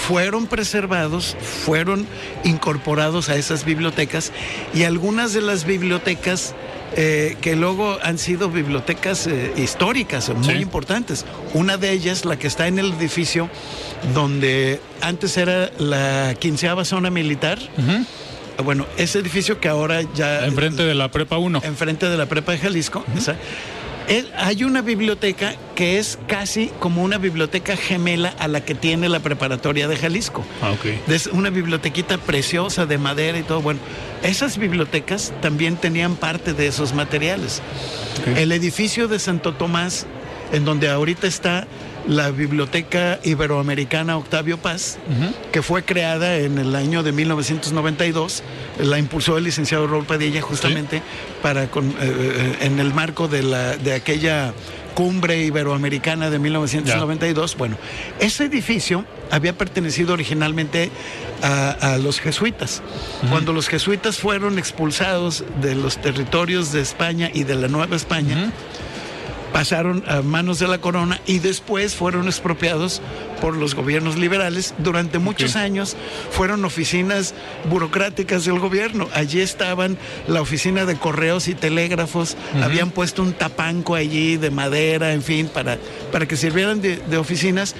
fueron 0.07 0.47
preservados, 0.47 1.37
fueron 1.65 2.07
incorporados 2.45 3.29
a 3.29 3.37
esas 3.37 3.65
bibliotecas, 3.65 4.33
y 4.73 4.85
algunas 4.85 5.33
de 5.35 5.41
las 5.43 5.65
bibliotecas 5.65 6.55
eh, 6.97 7.37
que 7.41 7.55
luego 7.55 7.99
han 8.03 8.19
sido 8.19 8.51
bibliotecas 8.51 9.29
eh, 9.29 9.53
históricas 9.57 10.29
muy 10.31 10.45
Sí. 10.57 10.61
importantes. 10.61 11.25
Una 11.55 11.77
de 11.77 11.93
ellas, 11.93 12.25
la 12.25 12.37
que 12.37 12.49
está 12.49 12.67
en 12.67 12.81
el 12.81 12.93
edificio 12.95 13.49
donde 14.13 14.81
antes 15.01 15.37
era 15.37 15.71
la 15.79 16.35
quinceava 16.39 16.85
zona 16.85 17.11
militar. 17.11 17.59
Bueno, 18.65 18.87
ese 18.99 19.21
edificio 19.21 19.59
que 19.61 19.69
ahora 19.69 20.03
ya 20.15 20.45
Enfrente 20.45 20.83
de 20.83 20.95
la 20.95 21.11
prepa 21.11 21.39
1. 21.39 21.61
enfrente 21.65 22.09
de 22.09 22.17
la 22.19 22.27
prepa 22.27 22.53
de 22.53 22.59
Jalisco. 22.59 23.05
Eh, 24.09 24.25
hay 24.37 24.65
una 24.65 24.83
biblioteca 24.83 25.55
que 25.75 25.99
es 25.99 26.19
casi 26.27 26.71
como 26.79 27.03
una 27.03 27.19
biblioteca 27.19 27.77
gemela 27.77 28.35
a 28.39 28.49
la 28.49 28.65
que 28.65 28.75
tiene 28.75 29.09
la 29.09 29.21
preparatoria 29.21 29.89
de 29.89 29.97
Jalisco. 29.97 30.45
Ah, 30.63 30.73
ok. 30.73 31.09
Es 31.09 31.27
una 31.27 31.51
bibliotequita 31.51 32.19
preciosa 32.19 32.87
de 32.87 32.99
madera 32.99 33.39
y 33.39 33.43
todo. 33.43 33.63
Bueno, 33.63 33.81
esas 34.23 34.59
bibliotecas 34.59 35.33
también 35.41 35.77
tenían 35.77 36.17
parte 36.17 36.53
de 36.53 36.67
esos 36.67 36.93
materiales. 36.93 37.63
El 38.37 38.53
edificio 38.53 39.09
de 39.09 39.19
Santo 39.19 39.55
Tomás, 39.55 40.07
en 40.53 40.65
donde 40.65 40.91
ahorita 40.91 41.27
está 41.27 41.67
la 42.09 42.31
Biblioteca 42.31 43.19
Iberoamericana 43.23 44.17
Octavio 44.17 44.59
Paz, 44.59 44.99
que 45.53 45.63
fue 45.63 45.83
creada 45.85 46.37
en 46.39 46.59
el 46.59 46.75
año 46.75 47.03
de 47.03 47.13
1992, 47.13 48.43
la 48.81 48.99
impulsó 48.99 49.37
el 49.39 49.45
licenciado 49.45 49.87
Raúl 49.87 50.05
Padilla 50.07 50.41
justamente 50.43 51.03
para 51.43 51.71
con- 51.71 51.91
eh, 51.91 51.95
eh, 52.01 52.57
en 52.63 52.79
el 52.81 52.93
marco 52.95 53.29
de, 53.29 53.43
la, 53.43 53.77
de 53.77 53.93
aquella 53.93 54.53
cumbre 54.95 55.45
iberoamericana 55.45 56.31
de 56.31 56.39
1992. 56.39 57.57
Bueno, 57.57 57.77
ese 58.19 58.45
edificio 58.45 59.05
había 59.31 59.53
pertenecido 59.57 60.13
originalmente 60.15 60.91
a, 61.43 61.71
a 61.95 61.99
los 61.99 62.19
jesuitas. 62.21 62.83
Cuando 63.31 63.53
los 63.53 63.69
jesuitas 63.69 64.19
fueron 64.19 64.59
expulsados 64.59 65.45
de 65.63 65.75
los 65.77 65.99
territorios 66.01 66.73
de 66.73 66.81
España 66.81 67.31
y 67.33 67.45
de 67.45 67.55
la 67.55 67.69
Nueva 67.69 67.95
España, 67.97 68.53
pasaron 69.53 70.05
a 70.07 70.23
manos 70.23 70.59
de 70.59 70.69
la 70.69 70.79
corona 70.79 71.21
y 71.27 71.39
después 71.39 71.95
fueron 71.95 72.27
expropiados 72.27 73.03
por 73.41 73.57
los 73.57 73.75
gobiernos 73.75 74.17
liberales. 74.17 74.75
Durante 74.79 75.19
muchos 75.19 75.57
años 75.57 75.97
fueron 76.31 76.65
oficinas 76.65 77.35
burocráticas 77.69 78.45
del 78.45 78.59
gobierno. 78.59 79.09
Allí 79.15 79.41
estaban 79.41 79.99
la 80.27 80.41
oficina 80.41 80.85
de 80.85 80.97
correos 80.97 81.49
y 81.49 81.55
telégrafos, 81.55 82.37
habían 82.63 82.91
puesto 82.91 83.23
un 83.23 83.33
tapanco 83.33 83.95
allí 83.95 84.37
de 84.37 84.51
madera, 84.51 85.13
en 85.13 85.23
fin, 85.23 85.49
para, 85.49 85.79
para 86.13 86.27
que 86.27 86.37
sirvieran 86.37 86.81
de, 86.81 86.97
de 86.97 87.17
oficinas 87.17 87.75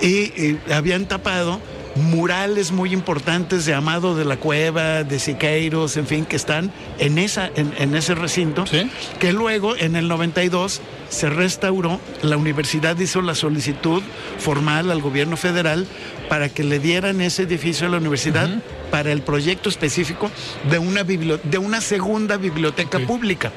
y, 0.00 0.08
y 0.08 0.60
habían 0.72 1.06
tapado 1.06 1.60
murales 1.96 2.72
muy 2.72 2.92
importantes 2.92 3.64
de 3.66 3.74
Amado 3.74 4.16
de 4.16 4.24
la 4.24 4.36
Cueva, 4.36 5.04
de 5.04 5.18
Siqueiros, 5.18 5.96
en 5.96 6.06
fin, 6.06 6.24
que 6.24 6.36
están 6.36 6.72
en, 6.98 7.18
esa, 7.18 7.50
en, 7.54 7.72
en 7.78 7.94
ese 7.94 8.14
recinto, 8.14 8.66
Sí. 8.66 8.90
que 9.20 9.32
luego 9.32 9.76
en 9.76 9.94
el 9.96 10.08
92 10.08 10.80
se 11.08 11.30
restauró, 11.30 12.00
la 12.22 12.36
universidad 12.36 12.98
hizo 12.98 13.22
la 13.22 13.34
solicitud 13.34 14.02
formal 14.38 14.90
al 14.90 15.00
gobierno 15.00 15.36
federal 15.36 15.86
para 16.28 16.48
que 16.48 16.64
le 16.64 16.78
dieran 16.80 17.20
ese 17.20 17.42
edificio 17.42 17.86
a 17.86 17.90
la 17.90 17.98
universidad 17.98 18.48
para 18.90 19.12
el 19.12 19.22
proyecto 19.22 19.68
específico 19.68 20.30
de 20.70 20.78
una, 20.78 21.04
bibli- 21.04 21.40
de 21.42 21.58
una 21.58 21.80
segunda 21.80 22.36
biblioteca 22.36 22.98
pública. 23.00 23.52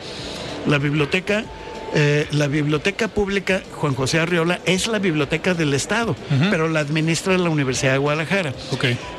La 0.67 0.77
biblioteca 0.77 1.43
eh, 1.93 2.27
la 2.31 2.47
biblioteca 2.47 3.07
pública 3.07 3.61
Juan 3.71 3.95
José 3.95 4.19
Arriola 4.19 4.59
es 4.65 4.87
la 4.87 4.99
biblioteca 4.99 5.53
del 5.53 5.73
Estado, 5.73 6.15
pero 6.49 6.67
la 6.67 6.79
administra 6.81 7.37
la 7.37 7.49
Universidad 7.49 7.93
de 7.93 7.97
Guadalajara. 7.97 8.53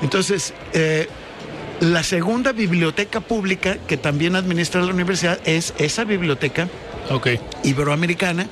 Entonces, 0.02 0.54
eh, 0.72 1.08
la 1.80 2.02
segunda 2.02 2.52
biblioteca 2.52 3.20
pública 3.20 3.78
que 3.86 3.96
también 3.96 4.36
administra 4.36 4.82
la 4.82 4.92
universidad 4.92 5.38
es 5.44 5.74
esa 5.78 6.04
biblioteca 6.04 6.68
iberoamericana 7.62 8.48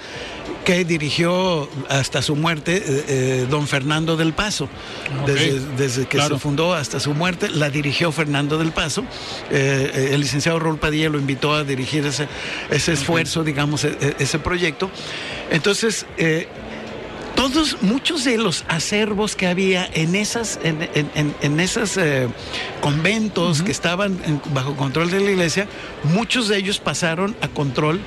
que 0.66 0.84
dirigió 0.84 1.70
hasta 1.88 2.22
su 2.22 2.34
muerte 2.34 2.76
eh, 2.84 3.04
eh, 3.06 3.46
don 3.48 3.68
Fernando 3.68 4.16
del 4.16 4.32
Paso. 4.32 4.68
Desde, 5.24 5.60
desde 5.76 6.02
que 6.06 6.18
claro. 6.18 6.34
se 6.34 6.40
fundó 6.40 6.74
hasta 6.74 6.98
su 6.98 7.14
muerte, 7.14 7.48
la 7.48 7.70
dirigió 7.70 8.10
Fernando 8.10 8.58
del 8.58 8.72
Paso. 8.72 9.04
Eh, 9.52 10.10
el 10.12 10.20
licenciado 10.20 10.58
Raúl 10.58 10.78
Padilla 10.78 11.08
lo 11.08 11.20
invitó 11.20 11.54
a 11.54 11.62
dirigir 11.62 12.04
ese, 12.04 12.26
ese 12.68 12.94
esfuerzo, 12.94 13.44
digamos, 13.44 13.84
e- 13.84 13.96
e- 14.00 14.16
ese 14.18 14.40
proyecto. 14.40 14.90
Entonces, 15.52 16.04
todos, 17.50 17.76
muchos 17.82 18.24
de 18.24 18.38
los 18.38 18.64
acervos 18.68 19.36
que 19.36 19.46
había 19.46 19.88
en 19.94 20.14
esas, 20.14 20.58
en, 20.62 20.82
en, 20.94 21.10
en- 21.14 21.34
en 21.42 21.60
esas 21.60 21.96
eh, 21.96 22.28
conventos 22.80 23.62
que 23.62 23.72
estaban 23.72 24.18
en- 24.24 24.40
bajo 24.54 24.76
control 24.76 25.10
de 25.10 25.20
la 25.20 25.30
iglesia, 25.30 25.66
muchos 26.04 26.48
de 26.48 26.58
ellos 26.58 26.78
pasaron 26.78 27.36
a 27.40 27.48
control 27.48 28.00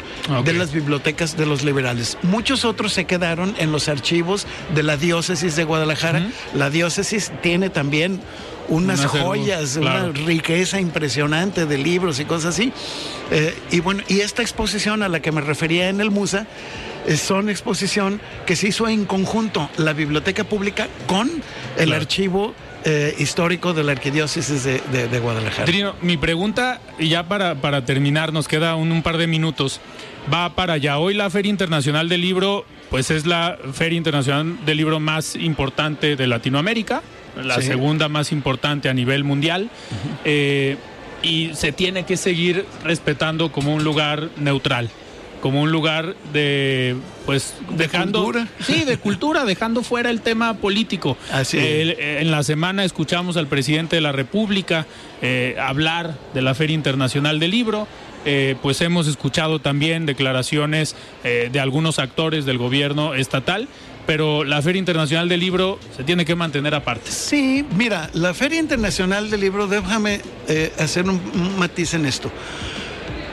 de 0.45 0.53
las 0.53 0.71
bibliotecas 0.71 1.37
de 1.37 1.45
los 1.45 1.63
liberales. 1.63 2.17
Muchos 2.23 2.65
otros 2.65 2.93
se 2.93 3.05
quedaron 3.05 3.55
en 3.57 3.71
los 3.71 3.89
archivos 3.89 4.45
de 4.75 4.83
la 4.83 4.97
diócesis 4.97 5.55
de 5.55 5.63
Guadalajara. 5.63 6.27
La 6.53 6.69
diócesis 6.69 7.31
tiene 7.41 7.69
también 7.69 8.21
unas 8.67 8.99
Un 8.99 9.05
acervo, 9.07 9.25
joyas, 9.29 9.77
claro. 9.79 10.09
una 10.11 10.25
riqueza 10.25 10.79
impresionante 10.79 11.65
de 11.65 11.77
libros 11.79 12.19
y 12.19 12.25
cosas 12.25 12.53
así. 12.53 12.71
Eh, 13.31 13.55
y 13.71 13.79
bueno, 13.79 14.03
y 14.07 14.19
esta 14.19 14.43
exposición 14.43 15.01
a 15.01 15.09
la 15.09 15.21
que 15.21 15.31
me 15.31 15.41
refería 15.41 15.89
en 15.89 16.01
el 16.01 16.11
Musa 16.11 16.45
son 17.17 17.49
exposición 17.49 18.19
que 18.45 18.55
se 18.55 18.67
hizo 18.67 18.87
en 18.87 19.05
conjunto 19.05 19.69
la 19.77 19.93
biblioteca 19.93 20.43
pública 20.43 20.87
con 21.07 21.29
el 21.77 21.85
Claro. 21.87 22.01
archivo 22.01 22.53
eh, 22.85 23.13
histórico 23.19 23.73
de 23.73 23.83
la 23.83 23.91
arquidiócesis 23.91 24.63
de, 24.63 24.81
de- 24.91 25.07
de 25.09 25.19
Guadalajara. 25.19 25.65
Trino, 25.65 25.95
mi 26.01 26.15
pregunta, 26.15 26.79
y 26.97 27.09
ya 27.09 27.27
para, 27.27 27.55
para 27.55 27.83
terminar, 27.83 28.31
nos 28.31 28.47
queda 28.47 28.75
un, 28.75 28.91
un 28.93 29.03
par 29.03 29.17
de 29.17 29.27
minutos, 29.27 29.81
va 30.33 30.55
para 30.55 30.73
allá. 30.73 30.97
Hoy 30.97 31.13
la 31.13 31.29
Feria 31.29 31.49
Internacional 31.49 32.07
del 32.07 32.21
Libro, 32.21 32.65
pues 32.89 33.11
es 33.11 33.25
la 33.25 33.57
Feria 33.73 33.97
Internacional 33.97 34.65
del 34.65 34.77
Libro 34.77 35.01
más 35.01 35.35
importante 35.35 36.15
de 36.15 36.25
Latinoamérica, 36.27 37.01
la 37.43 37.55
Sí. 37.59 37.63
segunda 37.67 38.07
más 38.07 38.31
importante 38.31 38.87
a 38.87 38.93
nivel 38.93 39.25
mundial, 39.25 39.69
eh, 40.23 40.77
y 41.21 41.51
se 41.55 41.73
tiene 41.73 42.03
que 42.05 42.15
seguir 42.15 42.65
respetando 42.85 43.51
como 43.51 43.75
un 43.75 43.83
lugar 43.83 44.29
neutral. 44.37 44.89
Como 45.41 45.61
un 45.61 45.71
lugar 45.71 46.15
de, 46.33 46.95
pues, 47.25 47.53
De 47.69 47.77
dejando. 47.87 48.23
cultura. 48.23 48.47
Sí, 48.65 48.83
de 48.83 48.97
cultura, 48.97 49.45
dejando 49.45 49.83
fuera 49.83 50.09
el 50.09 50.21
tema 50.21 50.55
político. 50.55 51.17
Así 51.31 51.57
eh, 51.57 52.19
en 52.21 52.29
la 52.31 52.43
semana 52.43 52.83
escuchamos 52.83 53.37
al 53.37 53.47
presidente 53.47 53.95
de 53.95 54.01
la 54.01 54.11
República 54.11 54.85
eh, 55.21 55.55
hablar 55.61 56.17
de 56.33 56.41
la 56.41 56.53
Feria 56.55 56.73
Internacional 56.73 57.39
del 57.39 57.51
Libro. 57.51 57.87
Eh, 58.25 58.57
pues 58.61 58.81
hemos 58.81 59.07
escuchado 59.07 59.59
también 59.59 60.05
declaraciones 60.05 60.93
eh, 61.23 61.49
de 61.51 61.59
algunos 61.61 61.99
actores 61.99 62.43
del 62.45 62.57
gobierno 62.57 63.13
estatal, 63.13 63.69
pero 64.05 64.43
la 64.43 64.61
Feria 64.61 64.79
Internacional 64.79 65.29
del 65.29 65.39
Libro 65.39 65.79
se 65.95 66.03
tiene 66.03 66.25
que 66.25 66.35
mantener 66.35 66.75
aparte. 66.75 67.09
Sí, 67.11 67.63
mira, 67.77 68.09
la 68.13 68.33
Feria 68.33 68.59
Internacional 68.59 69.29
del 69.29 69.39
Libro, 69.39 69.67
déjame 69.67 70.19
eh, 70.49 70.73
hacer 70.79 71.05
un, 71.05 71.21
un 71.33 71.57
matiz 71.57 71.93
en 71.93 72.05
esto. 72.05 72.29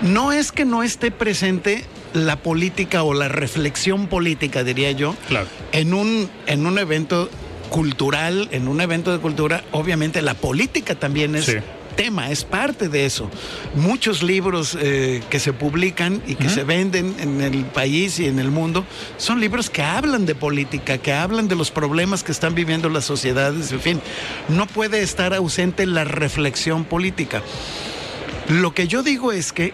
No 0.02 0.30
es 0.30 0.52
que 0.52 0.64
no 0.64 0.84
esté 0.84 1.10
presente 1.10 1.84
la 2.16 2.36
política 2.36 3.02
o 3.02 3.14
la 3.14 3.28
reflexión 3.28 4.06
política, 4.08 4.64
diría 4.64 4.90
yo, 4.92 5.14
Claro. 5.28 5.46
en 5.72 5.94
un, 5.94 6.28
en 6.46 6.66
un 6.66 6.78
evento 6.78 7.28
cultural, 7.70 8.48
en 8.52 8.68
un 8.68 8.80
evento 8.80 9.12
de 9.12 9.18
cultura, 9.18 9.62
obviamente 9.72 10.22
la 10.22 10.34
política 10.34 10.94
también 10.94 11.34
es 11.36 11.44
Sí. 11.46 11.56
tema, 11.96 12.30
es 12.30 12.44
parte 12.44 12.88
de 12.88 13.06
eso. 13.06 13.30
Muchos 13.74 14.22
libros 14.22 14.76
eh, 14.80 15.22
que 15.30 15.40
se 15.40 15.52
publican 15.54 16.22
y 16.26 16.34
que 16.34 16.48
se 16.50 16.62
venden 16.62 17.14
en 17.18 17.40
el 17.40 17.64
país 17.64 18.18
y 18.20 18.26
en 18.26 18.38
el 18.38 18.50
mundo 18.50 18.84
son 19.16 19.40
libros 19.40 19.70
que 19.70 19.82
hablan 19.82 20.26
de 20.26 20.34
política, 20.34 20.98
que 20.98 21.12
hablan 21.14 21.48
de 21.48 21.56
los 21.56 21.70
problemas 21.70 22.22
que 22.22 22.32
están 22.32 22.54
viviendo 22.54 22.88
las 22.90 23.04
sociedades, 23.06 23.72
en 23.72 23.80
fin. 23.80 24.00
No 24.48 24.66
puede 24.66 25.00
estar 25.02 25.32
ausente 25.34 25.86
la 25.86 26.04
reflexión 26.04 26.84
política. 26.84 27.42
Lo 28.48 28.74
que 28.74 28.86
yo 28.86 29.02
digo 29.02 29.32
es 29.32 29.52
que 29.52 29.72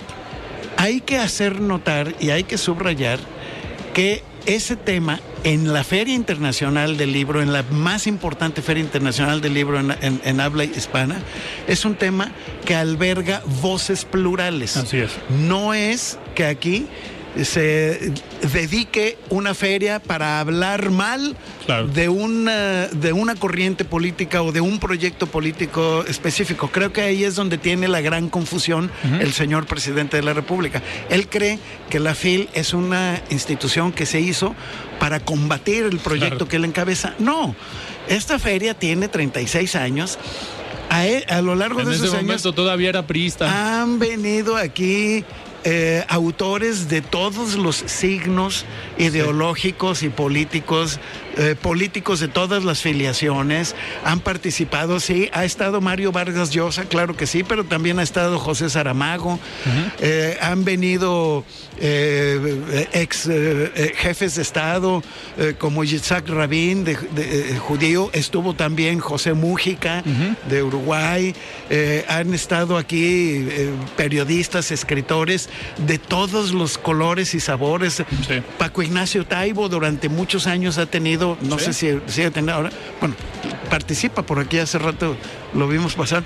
hay 0.83 1.01
que 1.01 1.17
hacer 1.17 1.61
notar 1.61 2.13
y 2.19 2.31
hay 2.31 2.43
que 2.43 2.59
subrayar 2.59 3.21
que 3.95 4.25
ese 4.47 4.75
tema 4.75 5.21
en 5.45 5.73
la 5.73 5.85
Feria 5.85 6.13
Internacional 6.13 6.97
del 6.97 7.13
Libro, 7.13 7.41
en 7.41 7.53
la 7.53 7.63
más 7.63 8.09
importante 8.09 8.63
Feria 8.63 8.83
Internacional 8.83 9.41
del 9.41 9.55
Libro 9.55 9.79
en, 9.79 10.41
habla 10.41 10.65
hispana, 10.65 11.23
es 11.69 11.85
un 11.85 11.95
tema 11.95 12.33
que 12.65 12.75
alberga 12.75 13.43
voces 13.61 14.05
plurales. 14.05 14.77
Así 14.77 14.97
es. 14.97 15.13
No 15.31 15.73
es 15.73 16.19
que 16.35 16.47
aquí 16.47 16.89
se 17.43 18.13
dedique 18.53 19.17
una 19.31 19.55
feria 19.55 20.01
para 20.01 20.41
hablar 20.41 20.91
mal 20.91 21.37
de, 21.95 22.09
una, 22.09 22.89
de 22.89 23.13
una 23.13 23.35
corriente 23.35 23.85
política 23.85 24.43
o 24.43 24.53
de 24.53 24.61
un 24.61 24.79
proyecto 24.79 25.27
político 25.27 26.05
específico. 26.07 26.69
Creo 26.71 26.93
que 26.93 27.03
ahí 27.03 27.25
es 27.25 27.35
donde 27.35 27.59
tiene 27.59 27.89
la 27.89 28.01
gran 28.01 28.29
confusión 28.29 28.91
el 29.21 29.33
señor 29.33 29.67
presidente 29.67 30.17
de 30.17 30.23
la 30.23 30.35
República. 30.35 30.83
Él 31.09 31.29
cree 31.29 31.59
que 31.89 32.01
la 32.01 32.15
FIL 32.15 32.49
es 32.55 32.75
una 32.75 33.23
institución 33.31 33.93
que 33.93 34.07
se 34.07 34.21
hizo 34.21 34.55
para 34.99 35.21
combatir 35.21 35.85
el 35.85 35.99
proyecto 35.99 36.49
que 36.49 36.57
él 36.57 36.65
encabeza. 36.65 37.15
No, 37.19 37.57
esta 38.09 38.39
feria 38.39 38.75
tiene 38.75 39.09
36 39.09 39.75
años. 39.77 40.19
A, 40.91 41.07
e, 41.07 41.25
a, 41.29 41.41
lo 41.41 41.55
largo 41.55 41.83
de 41.85 41.95
esos 41.95 42.13
años 42.13 42.43
todavía 42.43 42.91
era 42.91 43.07
priista. 43.07 43.81
Han 43.81 43.99
venido 43.99 44.57
aquí 44.57 45.25
eh, 45.65 46.05
autores 46.09 46.89
de 46.89 47.03
todos 47.03 47.55
los 47.55 47.77
signos 47.77 48.65
ideológicos 48.99 50.03
y 50.03 50.09
políticos, 50.09 50.99
eh, 51.37 51.55
políticos 51.61 52.19
de 52.19 52.27
todas 52.27 52.65
las 52.65 52.81
filiaciones, 52.81 53.77
han 54.05 54.19
participado, 54.19 54.99
sí, 54.99 55.31
ha 55.33 55.45
estado 55.45 55.81
Mario 55.81 56.11
Vargas 56.11 56.51
Llosa, 56.51 56.87
claro 56.87 57.17
que 57.17 57.29
sí, 57.29 57.45
pero 57.45 57.63
también 57.63 58.01
ha 58.01 58.03
estado 58.03 58.41
José 58.41 58.71
Saramago, 58.71 59.39
eh, 60.01 60.37
han 60.41 60.65
venido 60.65 61.45
ex 61.81 63.29
jefes 63.97 64.35
de 64.35 64.43
Estado 64.43 65.03
como 65.59 65.85
Yitzhak 65.85 66.29
Rabin, 66.29 66.85
de, 66.85 66.97
judío, 67.59 68.11
estuvo 68.13 68.55
también 68.55 68.99
José 68.99 69.33
Mújica, 69.33 70.03
de 70.49 70.63
Uruguay, 70.63 71.35
han 72.09 72.35
estado 72.35 72.77
aquí 72.77 73.47
periodistas, 73.97 74.71
escritores, 74.71 75.49
de 75.87 75.99
todos 75.99 76.53
los 76.53 76.79
colores 76.79 77.35
y 77.35 77.41
sabores. 77.41 78.03
Paco 78.59 78.83
Ignacio 78.83 79.25
Taibo 79.27 79.69
durante 79.69 80.09
muchos 80.09 80.47
años 80.47 80.79
ha 80.79 80.87
tenido, 80.87 81.37
no 81.43 81.59
sé 81.59 81.73
si 81.73 81.99
sigue 82.07 82.31
teniendo 82.31 82.53
ahora, 82.53 82.71
bueno, 83.01 83.15
participa 83.71 84.23
por 84.23 84.39
aquí 84.39 84.59
hace 84.59 84.79
rato, 84.79 85.17
lo 85.55 85.69
vimos 85.69 85.95
pasar. 85.95 86.23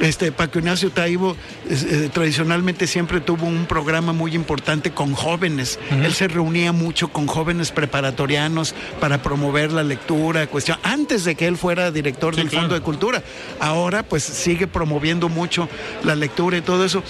Este, 0.00 0.32
Paco 0.32 0.58
Ignacio 0.58 0.90
Taibo 0.90 1.36
eh, 1.70 2.10
tradicionalmente 2.12 2.88
siempre 2.88 3.20
tuvo 3.20 3.46
un 3.46 3.66
programa 3.66 4.12
muy 4.12 4.34
importante 4.34 4.90
con 4.90 5.14
jóvenes. 5.14 5.78
Él 5.90 6.12
se 6.12 6.26
reunía 6.26 6.72
mucho 6.72 7.08
con 7.08 7.28
jóvenes 7.28 7.70
preparatorianos 7.70 8.74
para 8.98 9.22
promover 9.22 9.70
la 9.70 9.84
lectura, 9.84 10.48
cuestión, 10.48 10.78
antes 10.82 11.24
de 11.24 11.36
que 11.36 11.46
él 11.46 11.56
fuera 11.56 11.92
director 11.92 12.34
del 12.34 12.50
Fondo 12.50 12.74
de 12.74 12.80
Cultura. 12.80 13.22
Ahora 13.60 14.02
pues 14.02 14.24
sigue 14.24 14.66
promoviendo 14.66 15.28
mucho 15.28 15.68
la 16.02 16.16
lectura 16.16 16.56
y 16.56 16.62
todo 16.62 16.84
eso. 16.84 17.04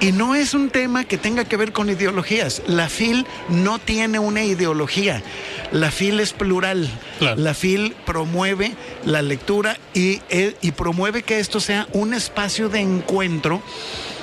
Y 0.00 0.12
no 0.12 0.34
es 0.34 0.54
un 0.54 0.70
tema 0.70 1.04
que 1.04 1.18
tenga 1.18 1.44
que 1.44 1.58
ver 1.58 1.72
con 1.72 1.90
ideologías. 1.90 2.62
La 2.66 2.88
FIL 2.88 3.26
no 3.50 3.78
tiene 3.78 4.18
una 4.18 4.42
ideología. 4.42 5.22
La 5.72 5.90
FIL 5.90 6.20
es 6.20 6.32
plural. 6.32 6.88
La 7.36 7.52
FIL 7.52 7.94
promueve 8.06 8.72
la 9.04 9.20
lectura 9.20 9.76
y, 9.92 10.20
eh, 10.30 10.56
y, 10.62 10.72
promueve 10.72 11.22
que 11.22 11.38
esto 11.38 11.60
sea 11.60 11.86
un 11.92 12.14
espacio 12.14 12.70
de 12.70 12.80
encuentro 12.80 13.62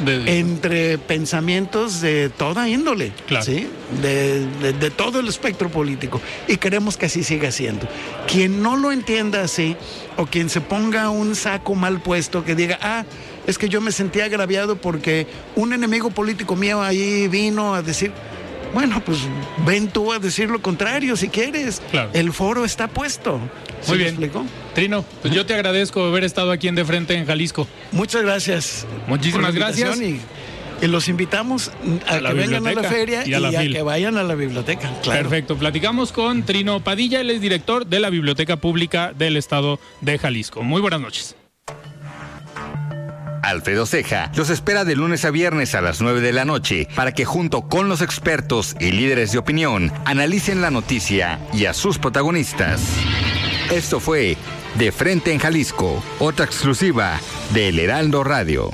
entre 0.05 0.97
pensamientos 0.97 2.01
de 2.01 2.30
toda 2.30 2.67
índole, 2.69 3.11
¿sí? 3.41 3.67
De, 4.01 4.45
de, 4.73 4.89
todo 4.89 5.19
el 5.19 5.28
espectro 5.28 5.69
político. 5.69 6.21
Y 6.47 6.57
queremos 6.57 6.97
que 6.97 7.05
así 7.05 7.23
siga 7.23 7.51
siendo. 7.51 7.88
Quien 8.28 8.61
no 8.61 8.75
lo 8.75 8.91
entienda 8.91 9.41
así, 9.41 9.75
o 10.17 10.25
quien 10.25 10.49
se 10.49 10.61
ponga 10.61 11.09
un 11.09 11.36
saco 11.36 11.75
mal 11.75 12.01
puesto 12.01 12.43
que 12.43 12.55
diga, 12.55 12.80
ah, 12.82 13.05
es 13.48 13.58
que 13.58 13.70
yo 13.70 13.82
me 13.82 13.91
sentía 13.91 14.26
agraviado 14.26 14.76
porque 14.76 15.26
un 15.56 15.74
enemigo 15.74 16.12
político 16.12 16.56
mío 16.56 16.82
ahí 16.82 17.28
vino 17.30 17.74
a 17.74 17.82
decir, 17.82 18.12
bueno, 18.74 19.02
pues 19.04 19.20
ven 19.66 19.88
tú 19.88 20.12
a 20.12 20.20
decir 20.20 20.50
lo 20.50 20.62
contrario 20.62 21.16
si 21.16 21.30
quieres. 21.30 21.82
El 22.14 22.34
foro 22.34 22.66
está 22.66 22.88
puesto. 22.88 23.39
Muy 23.88 23.98
bien. 23.98 24.18
Trino, 24.76 25.06
pues 25.22 25.34
yo 25.34 25.45
te 25.45 25.54
agradezco 25.54 26.04
haber 26.04 26.26
estado 26.26 26.52
aquí 26.52 26.68
en 26.68 26.76
De 26.76 26.86
Frente 26.86 27.16
en 27.16 27.26
Jalisco. 27.26 27.68
Muchas 27.91 28.22
gracias. 28.22 28.86
Muchísimas 29.08 29.56
gracias. 29.56 30.00
Y, 30.00 30.20
los 30.82 31.08
invitamos 31.08 31.72
a, 32.08 32.20
que 32.20 32.34
vengan 32.34 32.68
a 32.68 32.74
la 32.74 32.84
feria 32.84 33.26
y 33.26 33.34
a, 33.34 33.50
que 33.50 33.82
vayan 33.82 34.16
a 34.18 34.24
la 34.24 34.36
biblioteca. 34.36 34.91
Perfecto. 35.04 35.58
Platicamos 35.58 36.12
con 36.12 36.43
Trino 36.43 36.84
Padilla, 36.84 37.22
él 37.22 37.32
es 37.32 37.41
director 37.41 37.88
de 37.88 38.00
la 38.00 38.12
Biblioteca 38.12 38.58
Pública 38.58 39.12
del 39.18 39.38
Estado 39.38 39.80
de 40.02 40.20
Jalisco. 40.20 40.62
Muy 40.62 40.82
buenas 40.82 41.02
noches. 41.02 41.36
Alfredo 43.48 43.86
Ceja 43.86 44.32
los 44.36 44.50
espera 44.50 44.84
de 44.84 44.95
lunes 44.95 45.24
a 45.24 45.32
viernes 45.32 45.74
a 45.74 45.82
las 45.82 46.02
9 46.02 46.20
de 46.20 46.34
la 46.34 46.43
noche 46.43 46.88
para 46.95 47.14
que 47.14 47.24
junto 47.24 47.62
con 47.62 47.88
los 47.88 48.02
expertos 48.02 48.76
y 48.80 48.91
líderes 48.91 49.32
de 49.32 49.38
opinión 49.38 49.91
analicen 50.06 50.62
la 50.62 50.70
noticia 50.70 51.39
y 51.54 51.66
a 51.66 51.74
sus 51.74 51.98
protagonistas. 51.98 52.82
Esto 53.72 54.00
fue 54.00 54.38
De 54.76 54.91
Frente 54.91 55.32
en 55.32 55.39
Jalisco, 55.39 56.04
otra 56.20 56.45
exclusiva 56.45 57.20
de 57.54 57.70
El 57.70 57.80
Heraldo 57.80 58.24
Radio. 58.24 58.72